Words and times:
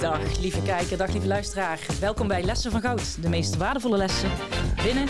Dag 0.00 0.38
lieve 0.40 0.62
kijker, 0.62 0.96
dag 0.96 1.12
lieve 1.12 1.26
luisteraar. 1.26 1.86
Welkom 2.00 2.28
bij 2.28 2.42
Lessen 2.42 2.70
van 2.70 2.80
Goud. 2.80 3.22
De 3.22 3.28
meest 3.28 3.56
waardevolle 3.56 3.96
lessen 3.96 4.30
binnen 4.82 5.08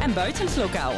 en 0.00 0.14
buiten 0.14 0.46
het 0.46 0.56
lokaal. 0.56 0.92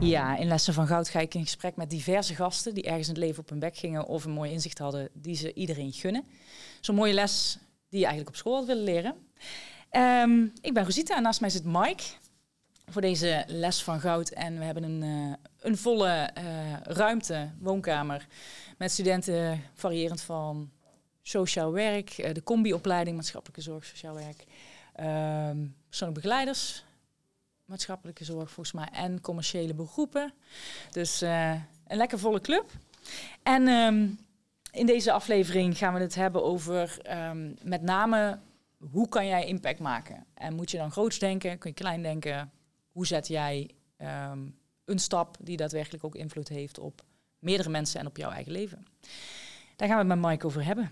Ja, 0.00 0.36
in 0.36 0.46
Lessen 0.46 0.74
van 0.74 0.86
Goud 0.86 1.08
ga 1.08 1.20
ik 1.20 1.34
in 1.34 1.42
gesprek 1.42 1.76
met 1.76 1.90
diverse 1.90 2.34
gasten 2.34 2.74
die 2.74 2.84
ergens 2.84 3.08
in 3.08 3.14
het 3.14 3.22
leven 3.22 3.42
op 3.42 3.48
hun 3.48 3.58
bek 3.58 3.76
gingen 3.76 4.06
of 4.06 4.24
een 4.24 4.30
mooi 4.30 4.52
inzicht 4.52 4.78
hadden 4.78 5.08
die 5.12 5.36
ze 5.36 5.52
iedereen 5.52 5.92
gunnen. 5.92 6.24
Zo'n 6.80 6.94
mooie 6.94 7.12
les 7.12 7.58
die 7.88 7.98
je 7.98 8.06
eigenlijk 8.06 8.28
op 8.28 8.40
school 8.40 8.54
had 8.54 8.66
willen 8.66 8.84
leren. 8.84 9.14
Ehm, 9.90 10.42
ik 10.60 10.74
ben 10.74 10.84
Rosita 10.84 11.16
en 11.16 11.22
naast 11.22 11.40
mij 11.40 11.50
zit 11.50 11.64
Mike 11.64 12.02
voor 12.86 13.00
deze 13.02 13.44
les 13.46 13.82
van 13.82 14.00
goud. 14.00 14.28
En 14.28 14.58
we 14.58 14.64
hebben 14.64 14.82
een, 14.82 15.02
uh, 15.02 15.34
een 15.60 15.76
volle 15.76 16.30
uh, 16.38 16.44
ruimte, 16.82 17.50
woonkamer, 17.58 18.26
met 18.78 18.90
studenten 18.90 19.62
variërend 19.74 20.20
van 20.20 20.70
sociaal 21.30 21.72
werk, 21.72 22.18
uh, 22.18 22.34
de 22.34 22.42
combi-opleiding 22.42 23.16
maatschappelijke 23.16 23.62
zorg, 23.62 23.84
sociaal 23.84 24.14
werk, 24.14 24.44
ehm, 24.92 25.66
persoonlijke 25.88 26.22
begeleiders, 26.22 26.84
maatschappelijke 27.64 28.24
zorg 28.24 28.50
volgens 28.50 28.72
mij, 28.72 28.88
en 28.92 29.20
commerciële 29.20 29.74
beroepen. 29.74 30.32
Dus 30.90 31.20
een 31.20 31.96
lekker 31.96 32.18
volle 32.18 32.40
club. 32.40 32.70
En 33.42 33.68
um, 33.68 34.18
in 34.70 34.86
deze 34.86 35.12
aflevering 35.12 35.78
gaan 35.78 35.94
we 35.94 36.00
het 36.00 36.14
hebben 36.14 36.44
over 36.44 36.98
um, 37.10 37.56
met 37.62 37.82
name 37.82 38.38
hoe 38.90 39.08
kan 39.08 39.26
jij 39.26 39.46
impact 39.46 39.78
maken? 39.78 40.26
En 40.34 40.54
moet 40.54 40.70
je 40.70 40.76
dan 40.76 40.90
groots 40.90 41.18
denken? 41.18 41.58
Kun 41.58 41.70
je 41.70 41.76
klein 41.76 42.02
denken? 42.02 42.50
Hoe 42.92 43.06
zet 43.06 43.28
jij 43.28 43.70
een 44.84 44.98
stap 44.98 45.36
die 45.40 45.56
daadwerkelijk 45.56 46.04
ook 46.04 46.14
invloed 46.14 46.48
heeft 46.48 46.78
op 46.78 47.02
meerdere 47.38 47.68
mensen 47.68 48.00
en 48.00 48.06
op 48.06 48.16
jouw 48.16 48.30
eigen 48.30 48.52
leven? 48.52 48.86
Daar 49.76 49.88
gaan 49.88 50.06
we 50.06 50.12
het 50.12 50.20
met 50.20 50.30
Mike 50.30 50.46
over 50.46 50.64
hebben. 50.64 50.90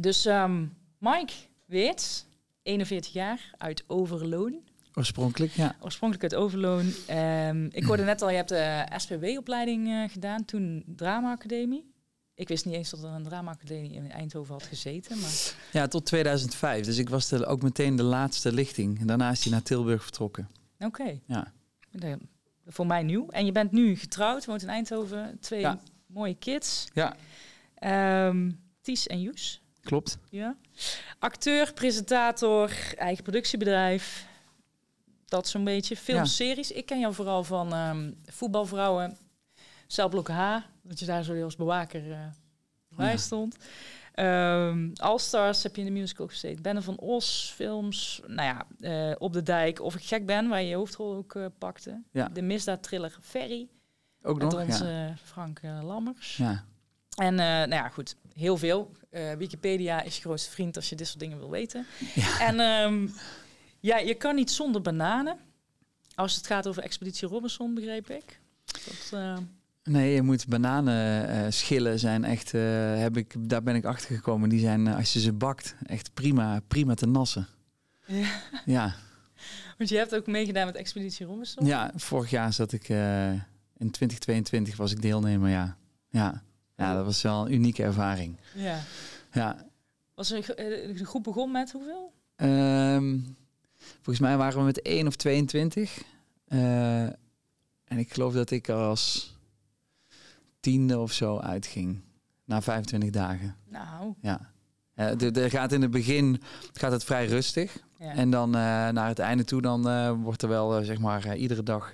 Dus 0.00 0.24
um, 0.24 0.76
Mike 0.98 1.32
Weerts, 1.64 2.24
41 2.62 3.12
jaar, 3.12 3.50
uit 3.58 3.84
Overloon. 3.86 4.60
Oorspronkelijk, 4.94 5.52
ja. 5.52 5.76
Oorspronkelijk 5.80 6.32
uit 6.32 6.42
Overloon. 6.42 6.92
Um, 7.10 7.68
ik 7.72 7.84
hoorde 7.84 8.02
net 8.02 8.22
al, 8.22 8.30
je 8.30 8.36
hebt 8.36 8.48
de 8.48 8.86
SPW-opleiding 8.96 9.88
uh, 9.88 10.08
gedaan, 10.08 10.44
toen 10.44 10.84
Drama 10.86 11.32
Academie. 11.32 11.96
Ik 12.34 12.48
wist 12.48 12.64
niet 12.64 12.74
eens 12.74 12.90
dat 12.90 13.02
er 13.02 13.10
een 13.10 13.22
dramaacademie 13.22 13.92
in 13.92 14.10
Eindhoven 14.10 14.52
had 14.52 14.62
gezeten. 14.62 15.18
Maar... 15.18 15.54
Ja, 15.72 15.86
tot 15.86 16.06
2005. 16.06 16.84
Dus 16.84 16.98
ik 16.98 17.08
was 17.08 17.28
de, 17.28 17.46
ook 17.46 17.62
meteen 17.62 17.96
de 17.96 18.02
laatste 18.02 18.52
lichting. 18.52 19.00
En 19.00 19.06
daarna 19.06 19.30
is 19.30 19.42
hij 19.42 19.52
naar 19.52 19.62
Tilburg 19.62 20.02
vertrokken. 20.02 20.48
Oké. 20.74 20.84
Okay. 20.86 21.22
Ja. 21.26 21.52
Voor 22.66 22.86
mij 22.86 23.02
nieuw. 23.02 23.28
En 23.28 23.46
je 23.46 23.52
bent 23.52 23.72
nu 23.72 23.96
getrouwd, 23.96 24.44
woont 24.44 24.62
in 24.62 24.68
Eindhoven. 24.68 25.38
Twee 25.40 25.60
ja. 25.60 25.80
mooie 26.06 26.34
kids. 26.34 26.86
Ja. 26.92 27.16
Um, 28.26 28.60
Ties 28.80 29.06
en 29.06 29.20
Joes. 29.20 29.60
Klopt. 29.88 30.18
Ja. 30.30 30.56
Acteur, 31.18 31.72
presentator, 31.72 32.70
eigen 32.96 33.22
productiebedrijf. 33.22 34.26
Dat 35.24 35.48
zo'n 35.48 35.64
beetje. 35.64 35.96
Filmseries. 35.96 36.68
Ja. 36.68 36.74
Ik 36.74 36.86
ken 36.86 37.00
jou 37.00 37.14
vooral 37.14 37.44
van 37.44 37.74
um, 37.74 38.20
voetbalvrouwen. 38.26 39.18
Celblok 39.86 40.28
H, 40.28 40.56
dat 40.82 40.98
je 40.98 41.06
daar 41.06 41.22
zo 41.22 41.42
als 41.44 41.56
bewaker 41.56 42.06
uh, 42.06 42.18
bij 42.88 43.10
ja. 43.10 43.16
stond. 43.16 43.56
Um, 44.14 44.92
All 44.94 45.18
Stars 45.18 45.62
heb 45.62 45.74
je 45.74 45.80
in 45.80 45.94
de 45.94 46.00
musical 46.00 46.26
gezeten. 46.26 46.62
Benne 46.62 46.82
van 46.82 46.98
Os, 46.98 47.52
films. 47.54 48.20
Nou 48.26 48.42
ja, 48.48 48.66
uh, 49.10 49.14
Op 49.18 49.32
de 49.32 49.42
Dijk. 49.42 49.80
Of 49.80 49.94
ik 49.94 50.02
gek 50.04 50.26
ben, 50.26 50.48
waar 50.48 50.62
je 50.62 50.68
je 50.68 50.74
hoofdrol 50.74 51.14
ook 51.14 51.34
uh, 51.34 51.46
pakte. 51.58 52.02
Ja. 52.12 52.28
De 52.28 52.42
misdaadthriller 52.42 53.18
Ferry. 53.20 53.68
Ook 54.22 54.38
met 54.38 54.52
nog, 54.52 54.60
onze 54.60 54.86
ja. 54.86 55.14
Frank 55.22 55.60
Lammers. 55.82 56.36
Ja. 56.36 56.64
En 57.16 57.34
nou 57.34 57.70
ja, 57.70 57.88
goed, 57.88 58.16
heel 58.38 58.56
veel. 58.56 58.90
Wikipedia 59.38 60.02
is 60.02 60.14
je 60.14 60.20
grootste 60.20 60.50
vriend 60.50 60.76
als 60.76 60.88
je 60.88 60.96
dit 60.96 61.06
soort 61.06 61.20
dingen 61.20 61.38
wil 61.38 61.50
weten. 61.50 61.86
Ja. 62.14 62.40
En 62.40 62.60
um, 62.60 63.12
ja, 63.80 63.98
je 63.98 64.14
kan 64.14 64.34
niet 64.34 64.50
zonder 64.50 64.82
bananen. 64.82 65.36
Als 66.14 66.36
het 66.36 66.46
gaat 66.46 66.66
over 66.66 66.82
Expeditie 66.82 67.28
Robinson, 67.28 67.74
begreep 67.74 68.10
ik. 68.10 68.40
Dat, 68.64 69.10
uh, 69.14 69.36
Nee, 69.82 70.14
je 70.14 70.22
moet 70.22 70.46
bananen 70.46 71.28
uh, 71.28 71.46
schillen 71.48 71.98
zijn 71.98 72.24
echt, 72.24 72.52
heb 72.52 73.16
ik, 73.16 73.34
daar 73.38 73.62
ben 73.62 73.74
ik 73.74 73.84
achter 73.84 74.14
gekomen. 74.14 74.48
Die 74.48 74.60
zijn, 74.60 74.86
als 74.86 75.12
je 75.12 75.20
ze 75.20 75.32
bakt, 75.32 75.74
echt 75.86 76.14
prima, 76.14 76.60
prima 76.68 76.94
te 76.94 77.06
nassen. 77.06 77.46
Ja. 78.06 78.28
Ja. 78.64 78.94
Want 79.78 79.90
je 79.90 79.96
hebt 79.96 80.14
ook 80.14 80.26
meegedaan 80.26 80.66
met 80.66 80.74
Expeditie 80.74 81.26
Robinson? 81.26 81.66
Ja, 81.66 81.92
vorig 81.94 82.30
jaar 82.30 82.52
zat 82.52 82.72
ik, 82.72 82.88
in 83.78 83.90
2022 83.90 84.76
was 84.76 84.92
ik 84.92 85.02
deelnemer, 85.02 85.50
ja. 85.50 85.76
Ja, 86.10 86.42
ja 86.78 86.94
dat 86.94 87.04
was 87.04 87.22
wel 87.22 87.46
een 87.46 87.52
unieke 87.52 87.82
ervaring. 87.82 88.36
Ja. 88.54 88.80
Ja. 89.32 89.66
Was 90.14 90.30
er, 90.30 90.46
de 90.96 91.04
groep 91.06 91.22
begon 91.22 91.50
met 91.50 91.72
hoeveel? 91.72 92.12
Um, 92.36 93.36
volgens 93.78 94.18
mij 94.18 94.36
waren 94.36 94.58
we 94.58 94.64
met 94.64 94.82
1 94.82 95.06
of 95.06 95.16
22. 95.16 96.02
en 96.48 97.18
ik 97.88 98.12
geloof 98.12 98.32
dat 98.32 98.50
ik 98.50 98.68
als 98.68 99.36
tiende 100.60 100.98
of 100.98 101.12
zo 101.12 101.38
uitging. 101.38 102.00
Na 102.44 102.62
25 102.62 103.10
dagen. 103.10 103.56
Nou. 103.68 104.14
Ja. 104.20 104.52
Uh, 104.96 105.36
er 105.36 105.50
gaat 105.50 105.72
in 105.72 105.82
het 105.82 105.90
begin 105.90 106.42
gaat 106.72 106.92
het 106.92 107.04
vrij 107.04 107.26
rustig. 107.26 107.78
Ja. 107.98 108.14
En 108.14 108.30
dan 108.30 108.48
uh, 108.48 108.88
naar 108.88 109.08
het 109.08 109.18
einde 109.18 109.44
toe, 109.44 109.62
dan 109.62 110.12
wordt 110.22 110.42
er 110.42 110.48
wel 110.48 110.84
zeg 110.84 110.98
maar 110.98 111.36
iedere 111.36 111.62
dag 111.62 111.90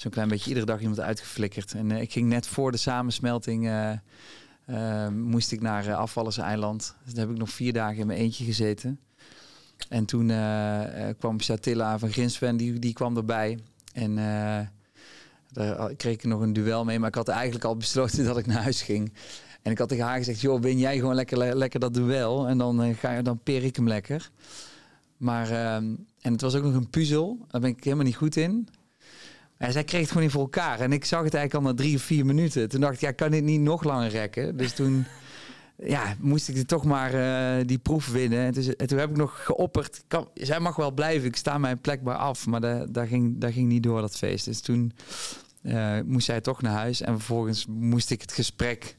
zo'n 0.00 0.10
klein 0.10 0.28
beetje 0.28 0.48
iedere 0.48 0.66
dag 0.66 0.80
iemand 0.80 1.00
uitgeflikkerd. 1.00 1.72
En 1.72 1.90
ik 1.90 2.12
ging 2.12 2.28
net 2.28 2.46
voor 2.46 2.72
de 2.72 2.76
samensmelting 2.76 3.70
moest 5.10 5.52
ik 5.52 5.60
naar 5.60 5.94
Afvallerseiland. 5.94 6.94
Dus 7.04 7.14
daar 7.14 7.24
heb 7.24 7.34
ik 7.34 7.40
nog 7.40 7.50
vier 7.50 7.72
dagen 7.72 7.98
in 7.98 8.06
mijn 8.06 8.18
eentje 8.18 8.44
gezeten. 8.44 9.00
En 9.88 10.04
toen 10.04 10.26
kwam 11.18 11.40
Satilla 11.40 11.98
van 11.98 12.10
Grinsven, 12.10 12.56
die, 12.56 12.78
die 12.78 12.92
kwam 12.92 13.16
erbij. 13.16 13.58
En 13.92 14.14
daar 15.52 15.94
kreeg 15.94 16.14
ik 16.14 16.24
nog 16.24 16.40
een 16.40 16.52
duel 16.52 16.84
mee, 16.84 16.98
maar 16.98 17.08
ik 17.08 17.14
had 17.14 17.28
eigenlijk 17.28 17.64
al 17.64 17.76
besloten 17.76 18.24
dat 18.30 18.38
ik 18.38 18.46
naar 18.46 18.62
huis 18.62 18.82
ging. 18.82 19.12
En 19.62 19.72
ik 19.72 19.78
had 19.78 19.88
tegen 19.88 20.04
haar 20.04 20.16
gezegd, 20.16 20.40
joh, 20.40 20.60
win 20.60 20.78
jij 20.78 20.96
gewoon 20.98 21.14
lekker, 21.14 21.56
lekker 21.56 21.80
dat 21.80 21.94
duel 21.94 22.48
en 22.48 22.58
dan, 22.58 22.94
ga 22.94 23.12
je, 23.12 23.22
dan 23.22 23.38
peer 23.42 23.64
ik 23.64 23.76
hem 23.76 23.88
lekker. 23.88 24.30
Maar, 25.16 25.50
uh, 25.50 25.74
en 25.74 26.06
het 26.20 26.40
was 26.40 26.54
ook 26.54 26.62
nog 26.62 26.74
een 26.74 26.90
puzzel, 26.90 27.38
daar 27.48 27.60
ben 27.60 27.70
ik 27.70 27.84
helemaal 27.84 28.04
niet 28.04 28.16
goed 28.16 28.36
in. 28.36 28.68
Maar 29.58 29.72
zij 29.72 29.84
kreeg 29.84 30.00
het 30.00 30.08
gewoon 30.08 30.22
niet 30.22 30.32
voor 30.32 30.42
elkaar. 30.42 30.80
En 30.80 30.92
ik 30.92 31.04
zag 31.04 31.22
het 31.22 31.34
eigenlijk 31.34 31.66
al 31.66 31.70
na 31.72 31.76
drie 31.76 31.96
of 31.96 32.02
vier 32.02 32.26
minuten. 32.26 32.68
Toen 32.68 32.80
dacht 32.80 32.94
ik, 32.94 33.00
ja, 33.00 33.12
kan 33.12 33.30
dit 33.30 33.44
niet 33.44 33.60
nog 33.60 33.82
langer 33.84 34.10
rekken? 34.10 34.56
Dus 34.56 34.72
toen 34.72 35.06
ja, 35.76 36.14
moest 36.18 36.48
ik 36.48 36.56
er 36.56 36.66
toch 36.66 36.84
maar 36.84 37.14
uh, 37.14 37.66
die 37.66 37.78
proef 37.78 38.08
winnen. 38.08 38.38
En 38.38 38.52
toen, 38.52 38.74
en 38.76 38.86
toen 38.86 38.98
heb 38.98 39.10
ik 39.10 39.16
nog 39.16 39.44
geopperd, 39.44 40.04
kan, 40.06 40.28
zij 40.34 40.60
mag 40.60 40.76
wel 40.76 40.90
blijven, 40.90 41.28
ik 41.28 41.36
sta 41.36 41.58
mijn 41.58 41.80
plek 41.80 42.02
maar 42.02 42.16
af. 42.16 42.46
Maar 42.46 42.60
dat, 42.92 43.06
ging, 43.08 43.40
dat 43.40 43.52
ging 43.52 43.68
niet 43.68 43.82
door, 43.82 44.00
dat 44.00 44.16
feest. 44.16 44.44
Dus 44.44 44.60
toen 44.60 44.92
uh, 45.62 46.00
moest 46.04 46.26
zij 46.26 46.40
toch 46.40 46.62
naar 46.62 46.72
huis. 46.72 47.00
En 47.00 47.12
vervolgens 47.12 47.66
moest 47.66 48.10
ik 48.10 48.20
het 48.20 48.32
gesprek 48.32 48.96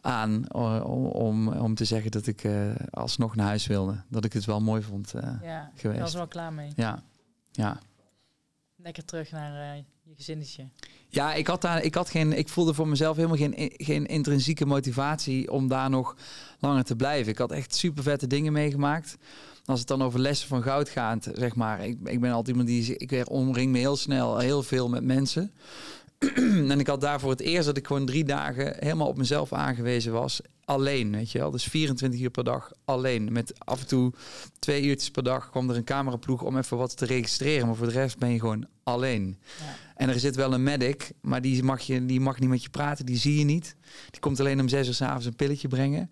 aan 0.00 0.52
om, 0.52 1.06
om, 1.06 1.48
om 1.48 1.74
te 1.74 1.84
zeggen 1.84 2.10
dat 2.10 2.26
ik 2.26 2.44
uh, 2.44 2.70
alsnog 2.90 3.36
naar 3.36 3.46
huis 3.46 3.66
wilde. 3.66 4.02
Dat 4.08 4.24
ik 4.24 4.32
het 4.32 4.44
wel 4.44 4.60
mooi 4.60 4.82
vond 4.82 5.12
ja, 5.42 5.70
geweest. 5.74 5.98
Ik 5.98 6.04
was 6.04 6.14
wel 6.14 6.28
klaar 6.28 6.52
mee. 6.52 6.72
Ja, 6.76 7.02
ja. 7.50 7.78
Lekker 8.88 9.06
terug 9.06 9.30
naar 9.30 9.76
uh, 9.76 9.82
je 10.02 10.14
gezinnetje. 10.14 10.68
Ja, 11.08 11.34
ik 11.34 11.46
had 11.46 11.60
daar, 11.60 11.82
ik 11.82 11.94
had 11.94 12.10
geen, 12.10 12.32
ik 12.32 12.48
voelde 12.48 12.74
voor 12.74 12.88
mezelf 12.88 13.16
helemaal 13.16 13.36
geen, 13.36 13.72
geen 13.76 14.06
intrinsieke 14.06 14.66
motivatie 14.66 15.52
om 15.52 15.68
daar 15.68 15.90
nog 15.90 16.16
langer 16.58 16.84
te 16.84 16.96
blijven. 16.96 17.32
Ik 17.32 17.38
had 17.38 17.52
echt 17.52 17.74
super 17.74 18.02
vette 18.02 18.26
dingen 18.26 18.52
meegemaakt. 18.52 19.16
Als 19.64 19.78
het 19.78 19.88
dan 19.88 20.02
over 20.02 20.20
lessen 20.20 20.48
van 20.48 20.62
goud 20.62 20.88
gaat, 20.88 21.30
zeg 21.32 21.54
maar. 21.54 21.84
Ik, 21.84 21.98
ik 22.04 22.20
ben 22.20 22.30
altijd 22.30 22.48
iemand 22.56 22.68
die, 22.68 22.96
ik 22.96 23.30
omring 23.30 23.72
me 23.72 23.78
heel 23.78 23.96
snel 23.96 24.38
heel 24.38 24.62
veel 24.62 24.88
met 24.88 25.04
mensen. 25.04 25.52
en 26.72 26.80
ik 26.80 26.86
had 26.86 27.00
daarvoor 27.00 27.30
het 27.30 27.40
eerst 27.40 27.66
dat 27.66 27.76
ik 27.76 27.86
gewoon 27.86 28.06
drie 28.06 28.24
dagen 28.24 28.76
helemaal 28.78 29.08
op 29.08 29.16
mezelf 29.16 29.52
aangewezen 29.52 30.12
was. 30.12 30.40
Alleen, 30.68 31.12
weet 31.12 31.30
je 31.30 31.38
wel. 31.38 31.50
Dus 31.50 31.64
24 31.64 32.20
uur 32.20 32.30
per 32.30 32.44
dag 32.44 32.72
alleen. 32.84 33.32
Met 33.32 33.52
af 33.58 33.80
en 33.80 33.86
toe 33.86 34.12
twee 34.58 34.82
uurtjes 34.82 35.10
per 35.10 35.22
dag 35.22 35.50
kwam 35.50 35.70
er 35.70 35.76
een 35.76 35.84
cameraploeg 35.84 36.42
om 36.42 36.56
even 36.56 36.76
wat 36.76 36.96
te 36.96 37.04
registreren. 37.04 37.66
Maar 37.66 37.76
voor 37.76 37.86
de 37.86 37.92
rest 37.92 38.18
ben 38.18 38.30
je 38.30 38.38
gewoon 38.38 38.66
alleen. 38.82 39.38
Ja. 39.58 39.76
En 39.94 40.08
er 40.08 40.20
zit 40.20 40.36
wel 40.36 40.52
een 40.52 40.62
medic, 40.62 41.12
maar 41.20 41.40
die 41.40 41.62
mag, 41.62 41.80
je, 41.80 42.06
die 42.06 42.20
mag 42.20 42.38
niet 42.38 42.48
met 42.48 42.62
je 42.62 42.70
praten. 42.70 43.06
Die 43.06 43.16
zie 43.16 43.38
je 43.38 43.44
niet. 43.44 43.76
Die 44.10 44.20
komt 44.20 44.40
alleen 44.40 44.60
om 44.60 44.68
zes 44.68 44.88
uur 44.88 44.94
s'avonds 44.94 45.26
een 45.26 45.36
pilletje 45.36 45.68
brengen. 45.68 46.10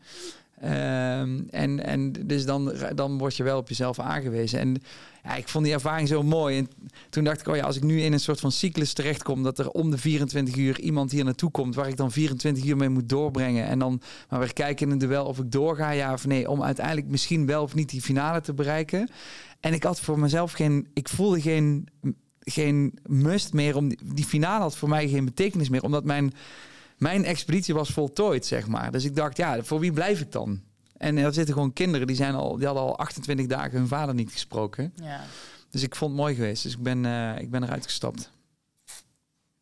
Um, 0.62 1.46
en, 1.50 1.84
en 1.84 2.12
dus 2.12 2.44
dan, 2.44 2.72
dan 2.94 3.18
word 3.18 3.36
je 3.36 3.42
wel 3.42 3.58
op 3.58 3.68
jezelf 3.68 3.98
aangewezen. 3.98 4.58
En 4.58 4.76
ja, 5.24 5.34
ik 5.34 5.48
vond 5.48 5.64
die 5.64 5.74
ervaring 5.74 6.08
zo 6.08 6.22
mooi. 6.22 6.58
En 6.58 6.68
toen 7.10 7.24
dacht 7.24 7.40
ik, 7.40 7.48
oh 7.48 7.56
ja, 7.56 7.64
als 7.64 7.76
ik 7.76 7.82
nu 7.82 8.00
in 8.00 8.12
een 8.12 8.20
soort 8.20 8.40
van 8.40 8.52
cyclus 8.52 8.92
terechtkom, 8.92 9.42
dat 9.42 9.58
er 9.58 9.70
om 9.70 9.90
de 9.90 9.98
24 9.98 10.56
uur 10.56 10.80
iemand 10.80 11.10
hier 11.10 11.24
naartoe 11.24 11.50
komt 11.50 11.74
waar 11.74 11.88
ik 11.88 11.96
dan 11.96 12.12
24 12.12 12.64
uur 12.64 12.76
mee 12.76 12.88
moet 12.88 13.08
doorbrengen. 13.08 13.66
En 13.66 13.78
dan 13.78 14.00
maar 14.28 14.38
weer 14.38 14.52
kijken 14.52 14.86
in 14.86 14.92
een 14.92 14.98
duel 14.98 15.24
of 15.24 15.38
ik 15.38 15.50
doorga, 15.50 15.90
ja 15.90 16.12
of 16.12 16.26
nee, 16.26 16.50
om 16.50 16.62
uiteindelijk 16.62 17.06
misschien 17.06 17.46
wel 17.46 17.62
of 17.62 17.74
niet 17.74 17.90
die 17.90 18.02
finale 18.02 18.40
te 18.40 18.54
bereiken. 18.54 19.10
En 19.60 19.72
ik 19.72 19.82
had 19.82 20.00
voor 20.00 20.18
mezelf 20.18 20.52
geen, 20.52 20.88
ik 20.94 21.08
voelde 21.08 21.40
geen, 21.40 21.88
geen 22.40 22.98
must 23.06 23.52
meer 23.52 23.76
om 23.76 23.88
die, 23.88 23.98
die 24.14 24.24
finale 24.24 24.62
had 24.62 24.76
voor 24.76 24.88
mij 24.88 25.08
geen 25.08 25.24
betekenis 25.24 25.68
meer, 25.68 25.82
omdat 25.82 26.04
mijn 26.04 26.32
mijn 26.96 27.24
expeditie 27.24 27.74
was 27.74 27.90
voltooid, 27.90 28.46
zeg 28.46 28.66
maar. 28.66 28.92
Dus 28.92 29.04
ik 29.04 29.16
dacht, 29.16 29.36
ja, 29.36 29.62
voor 29.62 29.80
wie 29.80 29.92
blijf 29.92 30.20
ik 30.20 30.32
dan? 30.32 30.62
En 30.96 31.16
er 31.16 31.32
zitten 31.34 31.54
gewoon 31.54 31.72
kinderen 31.72 32.06
die, 32.06 32.16
zijn 32.16 32.34
al, 32.34 32.56
die 32.56 32.66
hadden 32.66 32.84
al 32.84 32.98
28 32.98 33.46
dagen 33.46 33.78
hun 33.78 33.88
vader 33.88 34.14
niet 34.14 34.32
gesproken. 34.32 34.92
Ja. 35.02 35.20
Dus 35.70 35.82
ik 35.82 35.94
vond 35.96 36.10
het 36.10 36.20
mooi 36.20 36.34
geweest. 36.34 36.62
Dus 36.62 36.72
ik 36.72 36.82
ben, 36.82 37.06
eh, 37.06 37.38
ik 37.38 37.50
ben 37.50 37.62
eruit 37.62 37.84
gestapt. 37.84 38.30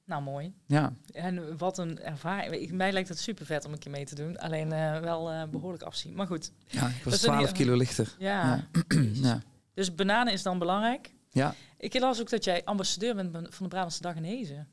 Nou, 0.06 0.22
mooi. 0.22 0.52
Ja, 0.66 0.92
En 1.12 1.56
wat 1.58 1.78
een 1.78 2.00
ervaring. 2.00 2.70
Mij 2.72 2.92
lijkt 2.92 3.08
het 3.08 3.18
super 3.18 3.46
vet 3.46 3.64
om 3.64 3.72
een 3.72 3.78
keer 3.78 3.90
mee 3.90 4.04
te 4.04 4.14
doen. 4.14 4.38
Alleen 4.38 4.72
eh, 4.72 5.00
wel 5.00 5.30
eh, 5.30 5.42
behoorlijk 5.50 5.82
afzien. 5.82 6.14
Maar 6.14 6.26
goed. 6.26 6.50
ja 6.66 6.88
ik 6.88 7.04
was 7.04 7.14
is 7.14 7.22
een 7.22 7.28
12 7.28 7.44
heel- 7.44 7.52
kilo 7.52 7.76
lichter. 7.76 8.14
Ja. 8.18 8.68
Ja. 9.12 9.42
Dus 9.74 9.94
bananen 9.94 10.32
is 10.32 10.42
dan 10.42 10.58
belangrijk. 10.58 11.12
Ja. 11.30 11.54
Ik 11.78 11.98
las 11.98 12.20
ook 12.20 12.30
dat 12.30 12.44
jij 12.44 12.64
ambassadeur 12.64 13.14
bent 13.14 13.30
van 13.32 13.62
de 13.62 13.68
Brabantse 13.68 14.02
Dag 14.02 14.14
in 14.16 14.24
Hezen. 14.24 14.68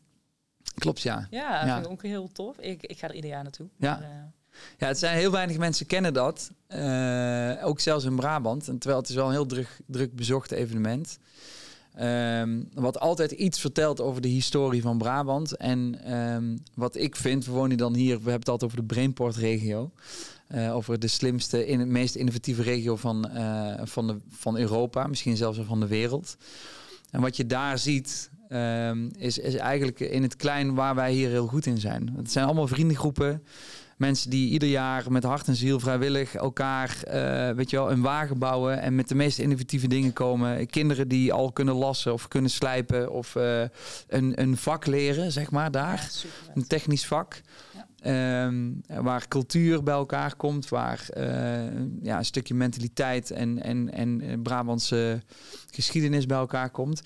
Klopt, 0.75 1.01
ja. 1.01 1.27
Ja, 1.29 1.73
vind 1.73 1.85
ik 1.85 1.91
ook 1.91 2.03
heel 2.03 2.29
tof. 2.31 2.57
Ik, 2.59 2.83
ik 2.83 3.00
ga 3.00 3.07
er 3.07 3.15
ieder 3.15 3.29
jaar 3.29 3.44
naartoe. 3.44 3.68
Ja. 3.77 4.00
Maar, 4.00 4.09
eh, 4.09 4.18
Ja, 4.77 4.88
het 4.88 5.00
zijn 5.00 5.18
heel 5.18 5.31
weinig 5.31 5.57
mensen 5.57 5.85
kennen 5.85 6.13
dat. 6.13 6.51
Eh, 6.68 7.53
ook 7.63 7.79
zelfs 7.79 8.06
in 8.06 8.15
Brabant. 8.15 8.68
En 8.68 8.77
terwijl 8.77 9.01
het 9.01 9.09
is 9.09 9.15
wel 9.15 9.25
een 9.25 9.31
heel 9.31 9.45
druk, 9.45 9.79
druk 9.85 10.15
bezocht 10.15 10.51
evenement. 10.51 11.18
Ehm, 11.95 12.63
wat 12.73 13.00
altijd 13.00 13.31
iets 13.31 13.59
vertelt 13.59 14.01
over 14.01 14.21
de 14.21 14.27
historie 14.27 14.81
van 14.81 14.97
Brabant. 14.97 15.56
En 15.56 16.03
ehm, 16.03 16.57
wat 16.73 16.95
ik 16.95 17.15
vind, 17.15 17.45
we 17.45 17.51
wonen 17.51 17.77
dan 17.77 17.95
hier, 17.95 18.07
we 18.07 18.13
hebben 18.13 18.33
het 18.33 18.50
altijd 18.50 18.71
over 18.71 18.88
de 18.88 18.94
Brainport-regio. 18.94 19.91
Eh, 20.47 20.75
over 20.75 21.00
de 21.00 21.07
slimste, 21.07 21.68
in 21.68 21.79
het 21.79 21.89
meest 21.89 22.15
innovatieve 22.15 22.62
regio 22.62 22.95
van, 22.95 23.29
van, 23.83 24.07
de, 24.07 24.18
van 24.29 24.57
Europa, 24.57 25.07
misschien 25.07 25.38
zelfs 25.38 25.59
van 25.59 25.79
de 25.79 25.88
wereld. 25.88 26.38
En 27.12 27.21
wat 27.21 27.38
je 27.38 27.45
daar 27.45 27.77
ziet, 27.77 28.29
ehm, 28.51 29.09
is, 29.18 29.38
is 29.38 29.56
eigenlijk 29.56 30.00
in 30.00 30.21
het 30.21 30.36
klein 30.36 30.75
waar 30.75 30.95
wij 30.95 31.12
hier 31.12 31.30
heel 31.30 31.48
goed 31.48 31.65
in 31.65 31.77
zijn. 31.77 32.13
Het 32.15 32.31
zijn 32.31 32.45
allemaal 32.45 32.68
vriendengroepen. 32.68 33.44
Mensen 34.01 34.30
die 34.30 34.50
ieder 34.50 34.69
jaar 34.69 35.12
met 35.12 35.24
hart 35.24 35.48
en 35.48 35.56
ziel 35.56 35.80
vrijwillig 35.80 36.36
elkaar, 36.36 37.03
eh, 37.03 37.56
weet 37.56 37.69
je 37.69 37.77
wel, 37.77 37.92
een 37.92 38.01
wagen 38.01 38.39
bouwen 38.39 38.81
en 38.81 38.95
met 38.95 39.07
de 39.07 39.15
meest 39.15 39.39
innovatieve 39.39 39.88
dingen 39.88 40.13
komen. 40.13 40.68
Kinderen 40.68 41.07
die 41.07 41.33
al 41.33 41.51
kunnen 41.51 41.75
lassen 41.75 42.13
of 42.13 42.27
kunnen 42.27 42.50
slijpen 42.50 43.12
of 43.12 43.36
eh, 43.36 43.62
een, 44.07 44.42
een 44.42 44.57
vak 44.57 44.86
leren, 44.86 45.31
zeg 45.31 45.51
maar, 45.51 45.71
daar. 45.71 46.09
ja. 46.24 46.51
Een 46.56 46.68
technisch 46.68 47.06
vak. 47.06 47.42
Ehm, 48.01 48.71
waar 48.88 49.27
cultuur 49.27 49.83
bij 49.83 49.94
elkaar 49.94 50.36
komt, 50.36 50.69
waar 50.69 51.06
eh, 51.09 51.25
ja, 52.01 52.18
een 52.18 52.25
stukje 52.25 52.54
mentaliteit 52.54 53.31
en, 53.31 53.63
en, 53.63 53.94
en 53.94 54.42
Brabantse 54.42 55.21
geschiedenis 55.71 56.25
bij 56.25 56.38
elkaar 56.38 56.69
komt. 56.69 57.01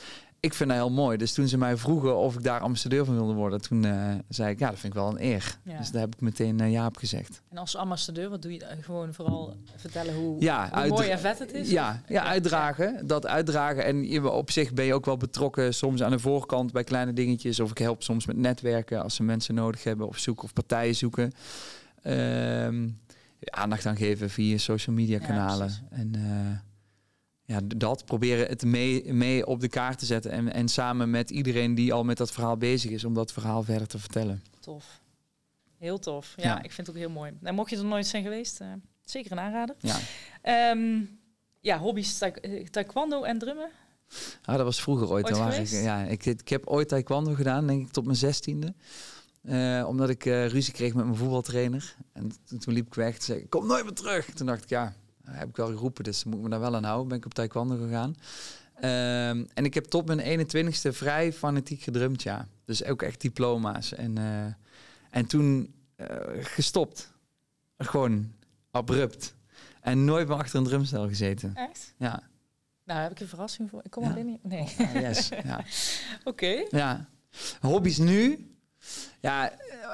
Ik 0.46 0.54
vind 0.54 0.70
dat 0.70 0.78
heel 0.78 0.92
mooi. 0.92 1.18
Dus 1.18 1.34
toen 1.34 1.48
ze 1.48 1.58
mij 1.58 1.78
vroegen 1.78 2.18
of 2.18 2.36
ik 2.36 2.44
daar 2.44 2.60
ambassadeur 2.60 3.06
van 3.06 3.16
wilde 3.16 3.34
worden, 3.34 3.62
toen 3.62 3.86
eh, 3.86 4.14
zei 4.30 4.50
ik, 4.52 4.60
ja, 4.60 4.70
dat 4.70 4.80
vind 4.80 4.94
ik 4.94 5.00
wel 5.00 5.10
een 5.10 5.24
eer. 5.24 5.58
Ja. 5.64 5.78
Dus 5.78 5.92
daar 5.92 6.02
heb 6.02 6.14
ik 6.16 6.22
meteen 6.22 6.60
eh, 6.60 6.72
ja 6.72 6.86
op 6.86 6.98
gezegd. 6.98 7.42
En 7.50 7.58
als 7.58 7.76
ambassadeur, 7.76 8.30
wat 8.30 8.42
doe 8.42 8.52
je? 8.54 8.60
dan? 8.60 8.68
Gewoon 8.82 9.14
vooral 9.14 9.56
vertellen 9.76 10.14
hoe, 10.16 10.42
Ja, 10.42 10.64
hoe 10.68 10.74
uit- 10.74 10.90
mooi 10.90 11.10
en 11.10 11.20
vet 11.20 11.40
het 11.40 11.54
is? 11.54 11.70
Ja, 11.70 12.02
ja, 12.08 12.24
uitdragen. 12.24 13.08
Dat 13.08 13.26
uitdragen. 13.28 13.86
En 13.86 14.08
je, 14.10 14.30
op 14.32 14.52
zich 14.52 14.74
ben 14.74 14.86
je 14.86 14.94
ook 14.94 15.06
wel 15.06 15.18
betrokken 15.18 15.74
soms 15.74 16.04
aan 16.04 16.12
de 16.12 16.20
voorkant 16.20 16.72
bij 16.72 16.84
kleine 16.84 17.14
dingetjes. 17.14 17.60
Of 17.60 17.72
ik 17.72 17.78
help 17.78 18.04
soms 18.04 18.26
met 18.26 18.38
netwerken 18.38 19.04
als 19.04 19.16
ze 19.16 19.24
mensen 19.24 19.56
nodig 19.56 19.84
hebben 19.84 20.08
of 20.08 20.18
zoeken 20.18 20.44
of 20.44 20.54
partijen 20.54 20.96
zoeken. 20.96 21.32
Ehm, 22.02 22.88
aandacht 23.46 23.86
aan 23.86 23.98
geven 23.98 24.30
via 24.30 24.58
social 24.58 24.96
media 24.96 25.20
kanalen. 25.20 25.72
en 25.90 26.12
eh, 26.16 26.65
ja, 27.46 27.60
dat 27.76 28.06
proberen 28.06 28.48
het 28.48 28.64
mee, 28.64 29.14
mee 29.14 29.46
op 29.46 29.60
de 29.60 29.68
kaart 29.68 30.00
te 30.00 30.06
zetten. 30.06 30.32
En, 30.32 30.54
en 30.54 30.68
samen 30.68 31.10
met 31.10 31.30
iedereen 31.30 31.76
die 31.76 31.94
al 31.94 32.04
met 32.04 32.18
dat 32.18 32.32
verhaal 32.32 32.58
bezig 32.58 32.92
is, 32.92 33.04
om 33.04 33.14
dat 33.14 33.32
verhaal 33.34 33.64
verder 33.64 33.88
te 33.88 34.00
vertellen. 34.00 34.44
Tof. 34.60 35.02
Heel 35.78 36.00
tof. 36.00 36.34
Ja, 36.36 36.44
Ja. 36.44 36.58
ik 36.64 36.72
vind 36.72 36.88
het 36.88 36.96
ook 36.96 37.02
heel 37.02 37.10
mooi. 37.12 37.32
En 37.44 37.56
mocht 37.56 37.70
je 37.70 37.78
er 37.78 37.86
nooit 37.86 38.08
zijn 38.08 38.24
geweest, 38.24 38.62
eh, 38.62 38.68
zeker 39.04 39.32
een 39.32 39.40
aanrader. 39.40 39.76
Ja. 39.80 39.98
Ehm, 40.42 41.00
ja, 41.60 41.78
hobby's 41.80 42.18
taek- 42.18 42.38
eh, 42.38 42.66
taekwondo 42.68 43.24
en 43.24 43.38
drummen. 43.38 43.70
Ah, 44.44 44.56
dat 44.56 44.66
was 44.66 44.82
vroeger 44.82 45.10
ooit. 45.10 45.34
Ooit 45.40 45.58
ik, 45.74 45.82
ja, 45.84 46.04
ik, 46.04 46.26
ik 46.26 46.50
heb 46.50 46.68
ooit 46.68 46.88
taekwondo 46.88 47.34
gedaan, 47.34 47.68
denk 47.68 47.86
ik, 47.88 47.92
tot 47.92 48.06
mijn 48.06 48.18
zestiende. 48.18 48.74
Eh, 49.42 49.86
omdat 49.88 50.10
ik 50.10 50.24
ruzie 50.24 50.74
kreeg 50.74 50.94
met 50.94 51.06
mijn 51.06 51.18
voetbaltrainer. 51.18 51.96
En 52.14 52.32
toen 52.60 52.74
liep 52.74 52.88
ik 52.88 52.94
weg 52.94 53.16
en 53.16 53.22
zei 53.22 53.40
ik, 53.40 53.50
kom 53.50 53.68
nooit 53.68 53.84
meer 53.84 53.94
terug. 53.94 54.26
Toen 54.34 54.46
dacht 54.48 54.64
ik, 54.64 54.70
ja, 54.70 54.94
heb 55.30 55.50
ik 55.50 55.56
wel 55.56 55.68
geroepen, 55.68 56.04
dus 56.04 56.24
moet 56.24 56.36
ik 56.36 56.42
me 56.42 56.50
daar 56.50 56.60
wel 56.60 56.76
aan 56.76 56.84
houden. 56.84 57.08
Ben 57.08 57.18
ik 57.18 57.26
op 57.26 57.34
taekwondo 57.34 57.78
gegaan. 57.78 58.16
Ehm, 58.76 59.46
en 59.54 59.66
ik 59.66 59.74
heb 59.74 59.86
tot 59.86 60.06
mijn 60.06 60.20
21ste 60.20 60.94
vrij 60.94 61.34
fanatiek 61.34 61.82
gedrumd, 61.82 62.24
ja. 62.24 62.48
Dus 62.66 62.84
ook 62.84 63.02
echt 63.02 63.22
diploma's. 63.22 63.94
En, 63.94 64.18
eh, 64.18 64.46
en 65.10 65.26
toen 65.26 65.74
eh, 65.96 66.08
gestopt. 66.40 67.14
Gewoon 67.78 68.32
abrupt. 68.72 69.36
En 69.82 70.06
nooit 70.06 70.28
meer 70.28 70.38
achter 70.38 70.60
een 70.60 70.64
drumstel 70.66 71.08
gezeten. 71.08 71.52
Echt? 71.56 71.94
Ja, 71.98 72.24
Nou, 72.86 73.00
heb 73.02 73.12
ik 73.12 73.20
een 73.20 73.28
verrassing 73.28 73.70
voor. 73.70 73.80
Ik 73.84 73.92
kom 73.92 74.04
Ja. 74.04 74.10
al 74.10 74.16
binnen. 74.16 74.40
Nee. 74.42 74.74
Ah, 74.80 74.94
yes. 74.94 75.30
ja. 75.44 75.64
Oké. 76.24 76.66
Ja. 76.70 77.10
Hobby's 77.62 77.98
nu? 77.98 78.50
Ja, 79.22 79.52